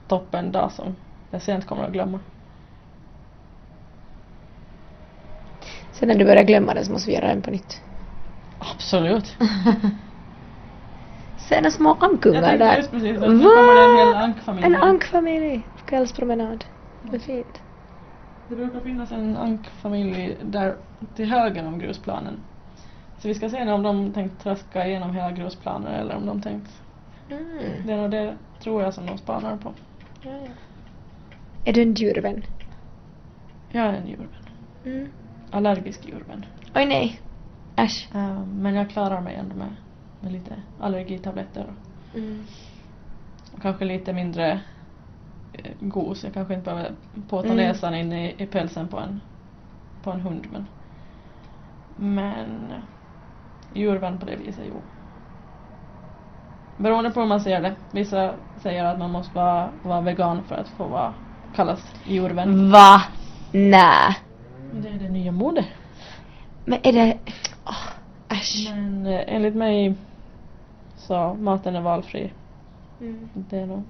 toppen 0.08 0.52
dag 0.52 0.72
som 0.72 0.96
jag 1.30 1.42
sent 1.42 1.66
kommer 1.66 1.84
att 1.84 1.92
glömma. 1.92 2.20
Sen 5.98 6.08
när 6.08 6.14
du 6.14 6.24
börjar 6.24 6.44
glömma 6.44 6.74
det 6.74 6.84
så 6.84 6.92
måste 6.92 7.10
vi 7.10 7.16
göra 7.16 7.28
den 7.28 7.42
på 7.42 7.50
nytt. 7.50 7.80
Absolut. 8.58 9.36
Sen 11.48 11.64
är 11.66 11.70
små 11.70 11.96
ankungar 12.00 12.34
Jag 12.42 12.44
tänkte 12.44 12.64
där. 12.64 12.76
just 12.76 12.90
precis 12.90 13.16
att 13.16 13.30
nu 13.30 13.42
kommer 13.42 13.74
det 13.74 14.02
en 14.02 14.06
hel 14.06 14.16
ankfamilj. 14.16 14.66
En 14.66 14.76
ankfamilj. 14.76 15.68
Kvällspromenad. 15.84 16.64
Det 17.02 17.16
är 17.16 17.20
fint. 17.20 17.60
Det 18.48 18.56
brukar 18.56 18.80
finnas 18.80 19.12
en 19.12 19.36
ankfamilj 19.36 20.36
där 20.42 20.76
till 21.14 21.30
höger 21.30 21.66
om 21.66 21.78
grusplanen. 21.78 22.40
Så 23.18 23.28
vi 23.28 23.34
ska 23.34 23.50
se 23.50 23.72
om 23.72 23.82
de 23.82 24.12
tänkt 24.12 24.42
traska 24.42 24.86
igenom 24.86 25.14
hela 25.14 25.32
grusplanen 25.32 25.92
eller 25.94 26.16
om 26.16 26.26
de 26.26 26.42
tänkt... 26.42 26.70
Mm. 27.30 27.46
Det 27.86 27.92
är 27.92 27.96
nog 27.96 28.10
det, 28.10 28.36
tror 28.62 28.82
jag, 28.82 28.94
som 28.94 29.06
de 29.06 29.18
spanar 29.18 29.56
på. 29.56 29.72
Ja, 30.22 30.30
ja. 30.30 30.48
Är 31.64 31.72
du 31.72 31.82
en 31.82 31.94
djurvän? 31.94 32.42
Jag 33.68 33.86
är 33.86 33.92
en 33.92 34.06
djurvän. 34.06 34.28
Mm. 34.84 35.08
Allergisk 35.56 36.06
djurvän. 36.08 36.44
Oj 36.74 36.86
nej. 36.86 37.20
Äsch. 37.76 38.08
Eh, 38.14 38.44
men 38.46 38.74
jag 38.74 38.90
klarar 38.90 39.20
mig 39.20 39.34
ändå 39.34 39.54
med, 39.56 39.76
med 40.20 40.32
lite 40.32 40.54
allergitabletter. 40.80 41.66
Mm. 42.14 42.42
Och 43.54 43.62
kanske 43.62 43.84
lite 43.84 44.12
mindre 44.12 44.60
eh, 45.52 45.70
gos. 45.80 46.24
Jag 46.24 46.34
kanske 46.34 46.54
inte 46.54 46.64
behöver 46.64 46.92
påta 47.28 47.46
Mm. 47.48 47.56
näsan 47.56 47.94
in 47.94 48.12
i, 48.12 48.34
i 48.38 48.46
pälsen 48.46 48.88
på 48.88 48.98
en, 48.98 49.20
på 50.02 50.10
en 50.10 50.20
hund. 50.20 50.46
Men, 50.52 50.66
men 51.96 52.72
djurvän 53.74 54.18
på 54.18 54.26
det 54.26 54.36
viset, 54.36 54.64
jo. 54.68 54.80
Beroende 56.76 57.10
på 57.10 57.20
hur 57.20 57.26
man 57.26 57.40
ser 57.40 57.60
det. 57.62 57.74
Vissa 57.90 58.34
säger 58.56 58.84
att 58.84 58.98
man 58.98 59.10
måste 59.10 59.34
vara, 59.34 59.70
vara 59.82 60.00
vegan 60.00 60.42
för 60.44 60.54
att 60.54 60.68
få 60.68 60.84
vara, 60.88 61.14
kallas 61.54 61.94
djurvän. 62.04 62.70
Va? 62.70 63.02
Nä. 63.52 64.16
Men 64.72 64.82
Det 64.82 64.88
är 64.88 64.98
det 64.98 65.08
nya 65.08 65.32
modet. 65.32 65.66
Men 66.64 66.78
är 66.82 66.92
det... 66.92 67.18
Oh, 67.66 67.88
äsch. 68.28 68.68
Men 68.70 69.06
eh, 69.06 69.24
enligt 69.26 69.54
mig 69.54 69.94
så 70.96 71.34
maten 71.34 71.76
är 71.76 71.80
valfri. 71.80 72.32
Mm. 73.00 73.28
Det 73.34 73.58
är 73.58 73.66
nog 73.66 73.84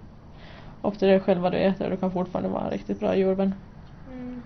till 0.99 1.09
dig 1.09 1.21
själv 1.21 1.41
vad 1.41 1.53
du 1.53 1.59
äter 1.59 1.85
och 1.85 1.91
du 1.91 1.97
kan 1.97 2.11
fortfarande 2.11 2.51
vara 2.51 2.65
en 2.65 2.71
riktigt 2.71 3.01
bra 3.01 3.17
djurvän. 3.17 3.55
Mm. 4.13 4.43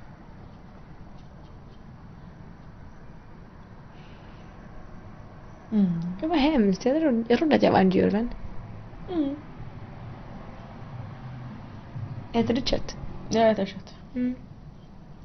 Mm. 5.72 6.00
Det 6.20 6.26
var 6.26 6.36
hemskt. 6.36 6.84
Jag 6.84 7.00
trodde, 7.00 7.24
jag 7.28 7.38
trodde 7.38 7.56
att 7.56 7.62
jag 7.62 7.72
var 7.72 7.80
en 7.80 7.90
djurvän. 7.90 8.30
Mm. 9.12 9.36
Äter 12.32 12.54
du 12.54 12.60
kött? 12.60 12.96
Jag 13.28 13.50
äter 13.50 13.66
kött. 13.66 13.94
Mm. 14.14 14.34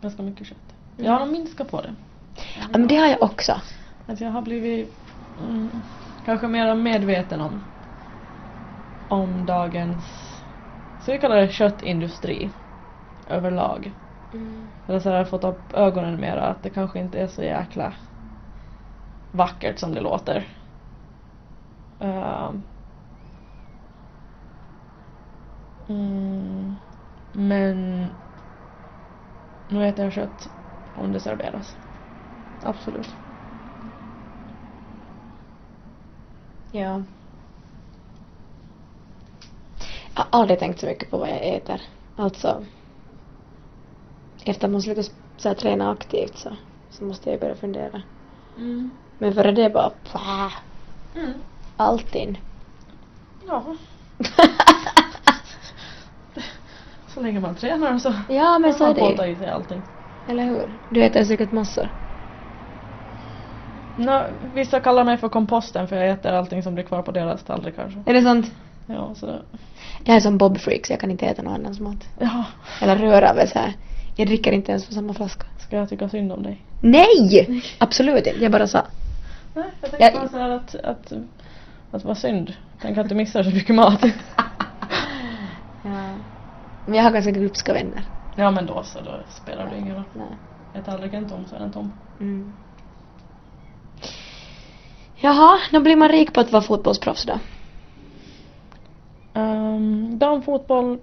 Ganska 0.01 0.24
mycket 0.24 0.47
kött. 0.47 0.64
Jag 0.98 1.12
har 1.12 1.20
nog 1.20 1.32
minskat 1.32 1.72
på 1.72 1.82
det. 1.82 1.96
Ja 2.36 2.68
men 2.72 2.88
det 2.88 2.96
har 2.96 3.08
jag 3.08 3.24
också. 3.24 3.62
Att 4.06 4.22
jag 4.22 4.30
har 4.30 4.41
blivit 4.41 4.96
mm, 5.39 5.82
kanske 6.26 6.48
mer 6.48 6.76
medveten 6.76 7.41
om 7.41 7.64
om 9.08 9.46
dagens, 9.46 10.06
så 11.00 11.12
vi 11.12 11.20
kallar 11.20 11.36
det 11.36 11.52
köttindustri 11.52 12.52
överlag. 13.28 13.91
Mm. 14.34 14.72
Eller 14.88 15.00
så 15.00 15.10
har 15.10 15.18
jag 15.18 15.30
fått 15.30 15.43
upp 15.43 15.74
ögonen 15.74 16.22
mer 16.22 16.38
att 16.38 16.64
det 16.64 16.70
kanske 16.70 17.00
inte 17.00 17.20
är 17.20 17.28
så 17.28 17.43
jäkla 17.43 17.93
vackert 19.32 19.80
som 19.80 19.93
det 19.93 20.02
låter. 20.02 20.48
Ehm. 22.00 22.64
mm, 25.88 26.76
men 27.32 28.08
nu 29.68 29.88
äter 29.88 30.04
jag 30.06 30.14
kött 30.14 30.48
om 30.98 31.12
det 31.12 31.20
serveras. 31.20 31.76
Absolut. 32.64 33.16
Ja. 36.72 37.02
Jag 40.16 40.24
har 40.24 40.28
aldrig 40.30 40.60
tänkt 40.60 40.80
så 40.80 40.86
mycket 40.86 41.12
på 41.12 41.18
vad 41.18 41.30
jag 41.30 41.56
äter. 41.56 41.82
Alltså, 42.16 42.64
efter 44.46 44.68
att 44.68 44.72
man 44.72 44.82
slutar 44.82 45.04
så 45.38 45.48
här, 45.48 45.56
träna 45.56 45.91
aktivt 45.91 46.38
så, 46.38 46.50
så 46.89 47.04
måste 47.04 47.30
jag 47.32 47.39
börja 47.39 47.56
fundera. 47.56 48.02
Mm. 48.58 48.89
Men 49.18 49.34
före 49.34 49.52
det 49.52 49.70
bara, 49.70 49.91
pah, 50.12 50.52
Mm. 51.16 51.34
allt 51.78 52.16
in. 52.16 52.38
Ja. 53.48 53.64
så 57.08 57.22
länge 57.22 57.39
man 57.39 57.56
tränar 57.56 57.98
så 58.00 58.14
Ja, 58.30 58.60
men 58.60 58.74
så 58.74 58.84
är 58.84 58.88
man 58.88 59.16
det 59.16 59.28
ju. 59.28 59.34
i 59.34 59.36
sig 59.36 59.50
allting. 59.50 59.82
Eller 60.30 60.44
hur? 60.44 60.70
Du 60.90 61.04
äter 61.04 61.24
säkert 61.24 61.52
massor. 61.52 61.90
Nå, 63.98 64.24
vissa 64.54 64.80
kallar 64.80 65.04
mig 65.04 65.18
för 65.18 65.30
komposten 65.30 65.88
för 65.88 65.96
jag 65.96 66.10
äter 66.10 66.32
allting 66.32 66.64
som 66.64 66.74
blir 66.76 66.84
kvar 66.84 67.02
på 67.02 67.12
deras 67.12 67.44
tallrik 67.44 67.76
kanske. 67.76 68.04
Är 68.06 68.14
det 68.14 68.22
sant? 68.22 68.52
Ja, 68.88 69.16
så 69.16 69.26
det, 69.26 69.40
Jag 70.06 70.16
är 70.16 70.20
som 70.20 70.38
Bob 70.38 70.58
Freak 70.58 70.86
så 70.88 70.94
jag 70.94 71.00
kan 71.00 71.12
inte 71.12 71.26
äta 71.26 71.42
någon 71.42 71.54
annans 71.54 71.80
mat. 71.80 72.08
ja. 72.20 72.46
Eller 72.82 72.96
röra 72.96 73.34
väl 73.34 73.48
så 73.50 73.60
här. 73.60 73.74
Jag 74.16 74.28
dricker 74.28 74.52
inte 74.52 74.72
ens 74.72 74.86
på 74.88 74.94
samma 74.94 75.14
flaska. 75.14 75.46
Ska 75.60 75.76
jag 75.78 75.90
tycka 75.90 76.10
synd 76.10 76.32
om 76.32 76.44
dig? 76.44 76.62
Nej! 76.82 77.64
Absolut 77.80 78.28
inte. 78.28 78.44
Jag 78.44 78.52
bara 78.52 78.68
sa. 78.68 78.82
Nej, 79.54 79.66
jag 79.82 79.90
tänkte 79.92 80.04
Jag- 80.06 80.14
bara 80.14 80.28
så 80.28 80.38
här 80.38 80.50
att, 80.50 80.76
att, 80.76 81.14
att 81.92 82.04
vad 82.06 82.18
synd. 82.18 82.54
Tänk 82.82 82.98
att 82.98 83.10
du 83.10 83.16
missar 83.16 83.44
så 83.44 83.50
mycket 83.50 83.76
mat. 83.76 84.06
Ja. 85.84 85.92
Men 86.86 86.96
jag 86.96 87.04
har 87.04 87.12
ganska 87.12 87.32
glupska 87.32 87.74
vänner. 87.74 88.04
Ja 88.36 88.52
men 88.52 88.66
då 88.66 88.84
så, 88.84 89.02
då 89.02 89.20
spelar 89.30 89.70
det 89.70 89.78
ingen 89.80 89.96
roll. 89.96 90.04
Nej. 90.14 90.38
Är 90.74 90.82
tallriken 90.82 91.30
tom 91.30 91.46
så 91.46 91.56
är 91.56 91.60
den 91.60 91.72
tom. 91.72 91.94
Mm. 92.20 92.54
Jaha, 95.16 95.60
då 95.72 95.80
blir 95.80 95.96
man 95.96 96.10
rik 96.10 96.34
på 96.34 96.40
att 96.40 96.52
vara 96.52 96.64
fotbollsproffs 96.64 97.26
då. 97.26 97.40
Um, 99.42 100.20
damfotboll? 100.20 101.00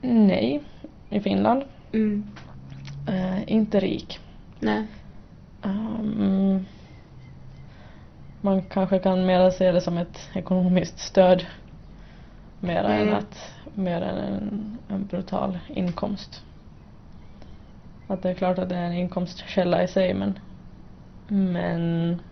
Nej. 0.00 0.62
I 1.10 1.20
Finland. 1.20 1.62
Mm. 1.92 2.30
Eh, 3.08 3.52
inte 3.52 3.80
rik. 3.80 4.20
Nej. 4.60 4.86
Ehm, 5.62 6.66
man 8.40 8.62
kanske 8.62 8.98
kan 8.98 9.26
mera 9.26 9.50
se 9.50 9.72
det 9.72 9.80
som 9.80 9.98
ett 9.98 10.30
ekonomiskt 10.34 10.98
stöd. 10.98 11.46
Mera 12.60 12.94
än 12.94 13.02
Mm. 13.08 13.14
att, 13.14 13.52
mer 13.74 14.02
än 14.02 14.18
en, 14.18 14.78
en 14.88 15.06
brutal 15.06 15.58
inkomst. 15.68 16.42
Att 18.08 18.22
det 18.22 18.30
är 18.30 18.34
klart 18.34 18.58
att 18.58 18.68
det 18.68 18.76
är 18.76 18.84
en 18.84 18.92
inkomstkälla 18.92 19.82
i 19.82 19.88
sig 19.88 20.14
men 20.14 20.38
men 21.28 22.22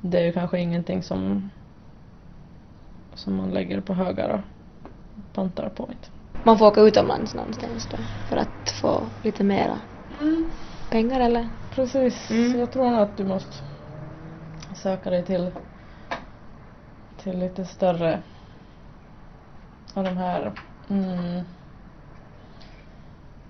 det 0.00 0.18
är 0.18 0.24
ju 0.24 0.32
kanske 0.32 0.60
ingenting 0.60 1.02
som 1.02 1.50
som 3.14 3.36
man 3.36 3.50
lägger 3.50 3.80
på 3.80 3.94
högar 3.94 4.28
och 4.28 4.40
pantar 5.32 5.68
på 5.68 5.88
inte. 5.92 6.08
Man 6.42 6.58
får 6.58 6.66
åka 6.66 6.80
utomlands 6.80 7.34
någonstans 7.34 7.86
då 7.86 7.96
för 8.24 8.36
att 8.36 8.70
få 8.80 9.10
lite 9.22 9.44
mera 9.44 9.80
pengar 10.90 11.20
eller? 11.20 11.48
Precis. 11.70 12.30
Mm. 12.30 12.58
Jag 12.58 12.72
tror 12.72 12.90
nog 12.90 13.00
att 13.00 13.16
du 13.16 13.24
måste 13.24 13.56
söka 14.76 15.10
dig 15.10 15.24
till, 15.24 15.50
till 17.16 17.38
lite 17.38 17.64
större 17.64 18.22
av 19.96 20.04
de 20.04 20.16
här 20.16 20.52
mm. 20.90 21.44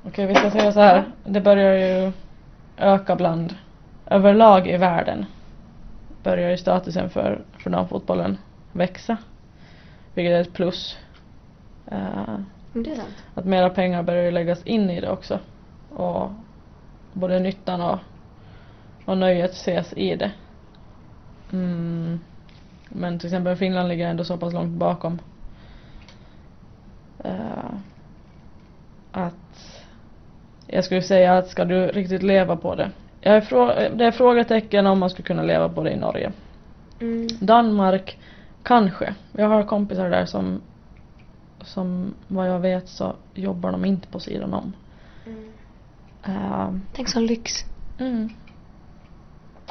Okej, 0.04 0.26
vi 0.26 0.34
ska 0.34 0.50
säga 0.50 0.72
så 0.72 0.80
här. 0.80 1.04
Det 1.24 1.40
börjar 1.40 1.74
ju 1.74 2.12
öka 2.76 3.16
bland 3.16 3.54
överlag 4.06 4.68
i 4.68 4.76
världen. 4.76 5.26
Börjar 6.22 6.50
ju 6.50 6.56
statusen 6.56 7.10
för, 7.10 7.44
för 7.58 7.70
damfotbollen 7.70 8.38
växa. 8.72 9.16
Vilket 10.14 10.32
är 10.32 10.40
ett 10.40 10.52
plus. 10.52 10.98
Eh, 11.86 12.38
Mm, 12.76 12.84
Det 12.84 12.90
är 12.90 12.96
sant. 12.96 13.24
att 13.34 13.44
mera 13.44 13.70
pengar 13.70 14.02
börjar 14.02 14.24
ju 14.24 14.30
läggas 14.30 14.62
in 14.62 14.90
i 14.90 15.00
det 15.00 15.10
också. 15.10 15.38
Och 15.90 16.30
både 17.12 17.38
nyttan 17.38 17.80
och, 17.80 17.98
och 19.04 19.18
nöjet 19.18 19.50
ses 19.52 19.92
i 19.92 20.16
det. 20.16 20.32
Mm. 21.52 22.20
Men 22.88 23.18
till 23.18 23.26
exempel 23.26 23.56
Finland 23.56 23.88
ligger 23.88 24.08
ändå 24.08 24.24
så 24.24 24.36
pass 24.36 24.52
långt 24.52 24.78
bakom. 24.78 25.18
Eh, 27.24 27.74
att 29.10 29.82
jag 30.66 30.84
skulle 30.84 31.02
säga 31.02 31.38
att 31.38 31.48
ska 31.48 31.64
du 31.64 31.86
riktigt 31.86 32.22
leva 32.22 32.56
på 32.56 32.74
det. 32.74 32.90
Jag 33.20 33.36
är 33.36 33.40
frå- 33.40 33.96
det 33.96 34.04
är 34.04 34.10
frågetecken 34.12 34.86
om 34.86 34.98
man 34.98 35.10
skulle 35.10 35.26
kunna 35.26 35.42
leva 35.42 35.68
på 35.68 35.82
det 35.82 35.90
i 35.90 35.96
Norge. 35.96 36.32
Mm. 37.00 37.26
Danmark, 37.40 38.18
kanske. 38.62 39.14
Jag 39.32 39.48
har 39.48 39.62
kompisar 39.62 40.10
där 40.10 40.26
som 40.26 40.62
som 41.60 42.14
vad 42.26 42.48
jag 42.48 42.60
vet 42.60 42.88
så 42.88 43.16
jobbar 43.34 43.72
de 43.72 43.84
inte 43.84 44.08
på 44.08 44.20
sidan 44.20 44.54
om. 44.54 44.72
Mm. 45.26 45.52
Ehm, 46.22 46.86
Tänk 46.92 47.08
sån 47.08 47.26
lyx. 47.26 47.52
mm. 47.98 48.28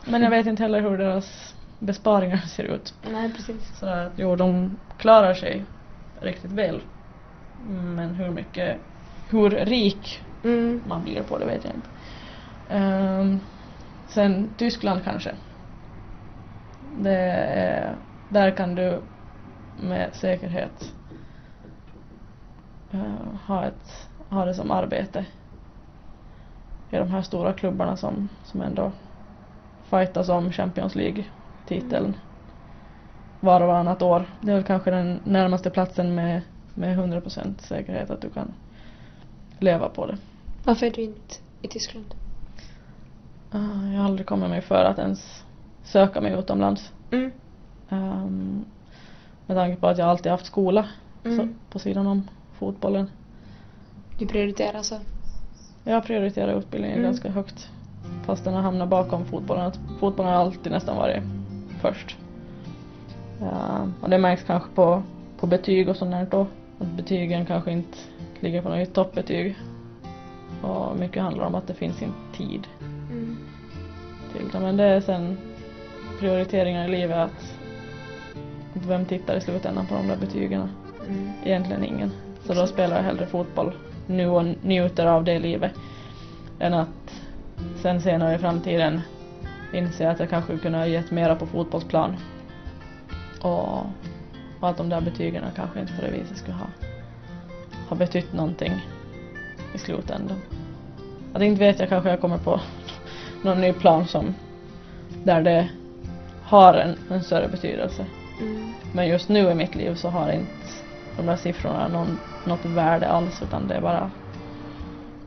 Men 0.05 0.21
jag 0.21 0.29
vet 0.29 0.47
inte 0.47 0.63
heller 0.63 0.81
hur 0.81 0.97
deras 0.97 1.55
besparingar 1.79 2.37
ser 2.47 2.63
ut. 2.63 2.93
Nej, 3.01 3.33
precis. 3.33 3.77
Så 3.77 3.85
att 3.85 4.13
jo, 4.15 4.35
de 4.35 4.77
klarar 4.97 5.33
sig 5.33 5.65
riktigt 6.21 6.51
väl. 6.51 6.81
Men 7.67 8.15
hur 8.15 8.29
mycket, 8.29 8.81
hur 9.29 9.49
rik 9.49 10.21
Mm. 10.45 10.81
man 10.85 11.03
blir 11.03 11.23
på 11.23 11.37
det 11.37 11.45
vet 11.45 11.63
jag 11.63 11.73
inte. 11.73 11.89
Ehm, 12.69 13.39
sen 14.07 14.49
Tyskland 14.57 15.03
kanske. 15.03 15.35
Det 16.97 17.17
är, 17.17 17.95
där 18.27 18.51
kan 18.51 18.75
du 18.75 19.01
med 19.75 20.15
säkerhet 20.15 20.93
eh, 22.91 23.35
ha, 23.45 23.65
ett, 23.65 24.09
ha 24.29 24.45
det 24.45 24.53
som 24.53 24.71
arbete. 24.71 25.25
I 26.89 26.95
de 26.95 27.09
här 27.09 27.21
stora 27.21 27.53
klubbarna 27.53 27.97
som, 27.97 28.29
som 28.43 28.61
ändå 28.61 28.91
fightas 29.83 30.29
om 30.29 30.51
Champions 30.51 30.95
League-titeln 30.95 32.17
var 33.39 33.61
och 33.61 33.67
varannat 33.67 34.01
år. 34.01 34.25
Det 34.41 34.51
är 34.51 34.55
väl 34.55 34.63
kanske 34.63 34.91
den 34.91 35.19
närmaste 35.23 35.69
platsen 35.69 36.15
med, 36.15 36.41
med 36.75 36.97
100% 36.99 37.61
säkerhet 37.61 38.09
att 38.09 38.21
du 38.21 38.29
kan 38.29 38.53
leva 39.59 39.89
på 39.89 40.05
det. 40.05 40.17
Varför 40.63 40.85
är 40.85 40.91
du 40.91 41.01
inte 41.01 41.35
i 41.61 41.67
Tyskland? 41.67 42.05
Ah, 43.51 43.87
Jag 43.93 43.99
har 43.99 44.05
aldrig 44.05 44.27
kommit 44.27 44.49
mig 44.49 44.61
för 44.61 44.83
att 44.85 44.99
ens 44.99 45.43
söka 45.83 46.21
mig 46.21 46.33
utomlands. 46.33 46.91
Mm. 47.11 47.31
Um, 47.89 48.65
med 49.47 49.57
tanke 49.57 49.81
på 49.81 49.87
att 49.87 49.97
jag 49.97 50.07
alltid 50.07 50.31
haft 50.31 50.45
skola 50.45 50.85
Mm. 51.25 51.37
så, 51.37 51.47
på 51.71 51.79
sidan 51.79 52.07
om 52.07 52.29
fotbollen. 52.53 53.09
Du 54.19 54.27
prioriterar 54.27 54.81
så. 54.81 54.95
Jag 55.83 56.03
prioriterar 56.05 56.59
utbildningen 56.59 56.97
Mm. 56.99 57.11
ganska 57.11 57.31
högt. 57.31 57.69
Fast 58.25 58.43
den 58.43 58.53
har 58.53 58.61
hamnat 58.61 58.89
bakom 58.89 59.25
fotbollen. 59.25 59.65
Att 59.65 59.79
fotbollen 59.99 60.31
har 60.33 60.39
alltid 60.39 60.71
nästan 60.71 60.97
varit 60.97 61.23
först. 61.81 62.17
Ja, 63.41 63.87
och 64.01 64.09
det 64.09 64.17
märks 64.17 64.43
kanske 64.43 64.69
på, 64.75 65.03
på 65.37 65.47
betyg 65.47 65.89
och 65.89 65.95
sånt 65.95 66.11
där 66.11 66.27
då. 66.31 66.47
Att 66.79 66.87
betygen 66.87 67.45
kanske 67.45 67.71
inte 67.71 67.97
ligger 68.39 68.61
på 68.61 68.69
något 68.69 68.93
toppbetyg. 68.93 69.55
Och 70.61 70.97
mycket 70.97 71.23
handlar 71.23 71.45
om 71.45 71.55
att 71.55 71.67
det 71.67 71.73
finns 71.73 72.01
inte 72.01 72.37
tid 72.37 72.67
Mm. 73.09 73.37
till 74.33 74.49
det. 74.51 74.59
Men 74.59 74.77
det 74.77 74.83
är 74.83 75.01
sen 75.01 75.37
prioriteringar 76.19 76.85
i 76.87 76.91
livet 76.91 77.17
att, 77.17 77.57
vem 78.73 79.05
tittar 79.05 79.35
i 79.37 79.41
slutändan 79.41 79.87
på 79.87 79.95
de 79.95 80.07
där 80.07 80.17
betygen? 80.17 80.69
Mm. 81.07 81.31
Egentligen 81.45 81.83
ingen. 81.83 82.11
Så 82.43 82.53
då 82.53 82.67
spelar 82.67 82.95
jag 82.95 83.03
hellre 83.03 83.25
fotboll 83.25 83.73
nu 84.07 84.27
och 84.27 84.45
njuter 84.61 85.05
av 85.05 85.23
det 85.23 85.39
livet. 85.39 85.71
Än 86.59 86.73
att 86.73 87.21
sen 87.81 88.01
senare 88.01 88.35
i 88.35 88.37
framtiden 88.37 89.01
inse 89.73 90.09
att 90.09 90.19
jag 90.19 90.29
kanske 90.29 90.57
kunde 90.57 90.77
ha 90.77 90.87
gett 90.87 91.11
mera 91.11 91.35
på 91.35 91.45
fotbollsplan. 91.45 92.15
Och, 93.41 93.79
och 94.65 94.71
att 94.71 94.77
de 94.77 94.89
där 94.89 95.01
betygen 95.01 95.43
kanske 95.55 95.79
inte 95.79 95.93
på 95.93 96.01
det 96.01 96.11
viset 96.11 96.37
skulle 96.37 96.57
ha, 96.57 96.67
ha 97.89 97.95
betytt 97.95 98.33
någonting 98.33 98.71
i 99.73 99.77
slutändan. 99.77 100.37
Att 101.33 101.41
inte 101.41 101.59
vet 101.59 101.79
jag 101.79 101.89
kanske 101.89 102.09
jag 102.09 102.21
kommer 102.21 102.37
på 102.37 102.59
någon 103.43 103.61
ny 103.61 103.73
plan 103.73 104.07
som 104.07 104.33
där 105.23 105.41
det 105.41 105.69
har 106.43 106.73
en, 106.73 106.97
en 107.09 107.23
större 107.23 107.47
betydelse. 107.47 108.05
Mm. 108.41 108.73
Men 108.93 109.07
just 109.07 109.29
nu 109.29 109.51
i 109.51 109.55
mitt 109.55 109.75
liv 109.75 109.95
så 109.95 110.09
har 110.09 110.31
inte 110.31 110.67
de 111.17 111.25
där 111.25 111.35
siffrorna 111.35 111.87
någon, 111.87 112.19
något 112.45 112.65
värde 112.65 113.07
alls 113.07 113.41
utan 113.41 113.67
det 113.67 113.75
är 113.75 113.81
bara 113.81 114.11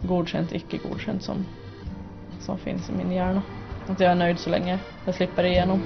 godkänt, 0.03 0.53
icke 0.53 0.79
godkänt 0.89 1.23
som, 1.23 1.47
som 2.41 2.59
finns 2.59 2.91
i 2.91 2.93
min 2.93 3.13
hjärna. 3.13 3.43
Att 3.89 4.01
jag 4.01 4.11
är 4.11 4.15
nöjd 4.15 4.39
så 4.39 4.51
länge 4.51 4.79
jag 5.05 5.15
slipper 5.15 5.45
igenom. 5.45 5.83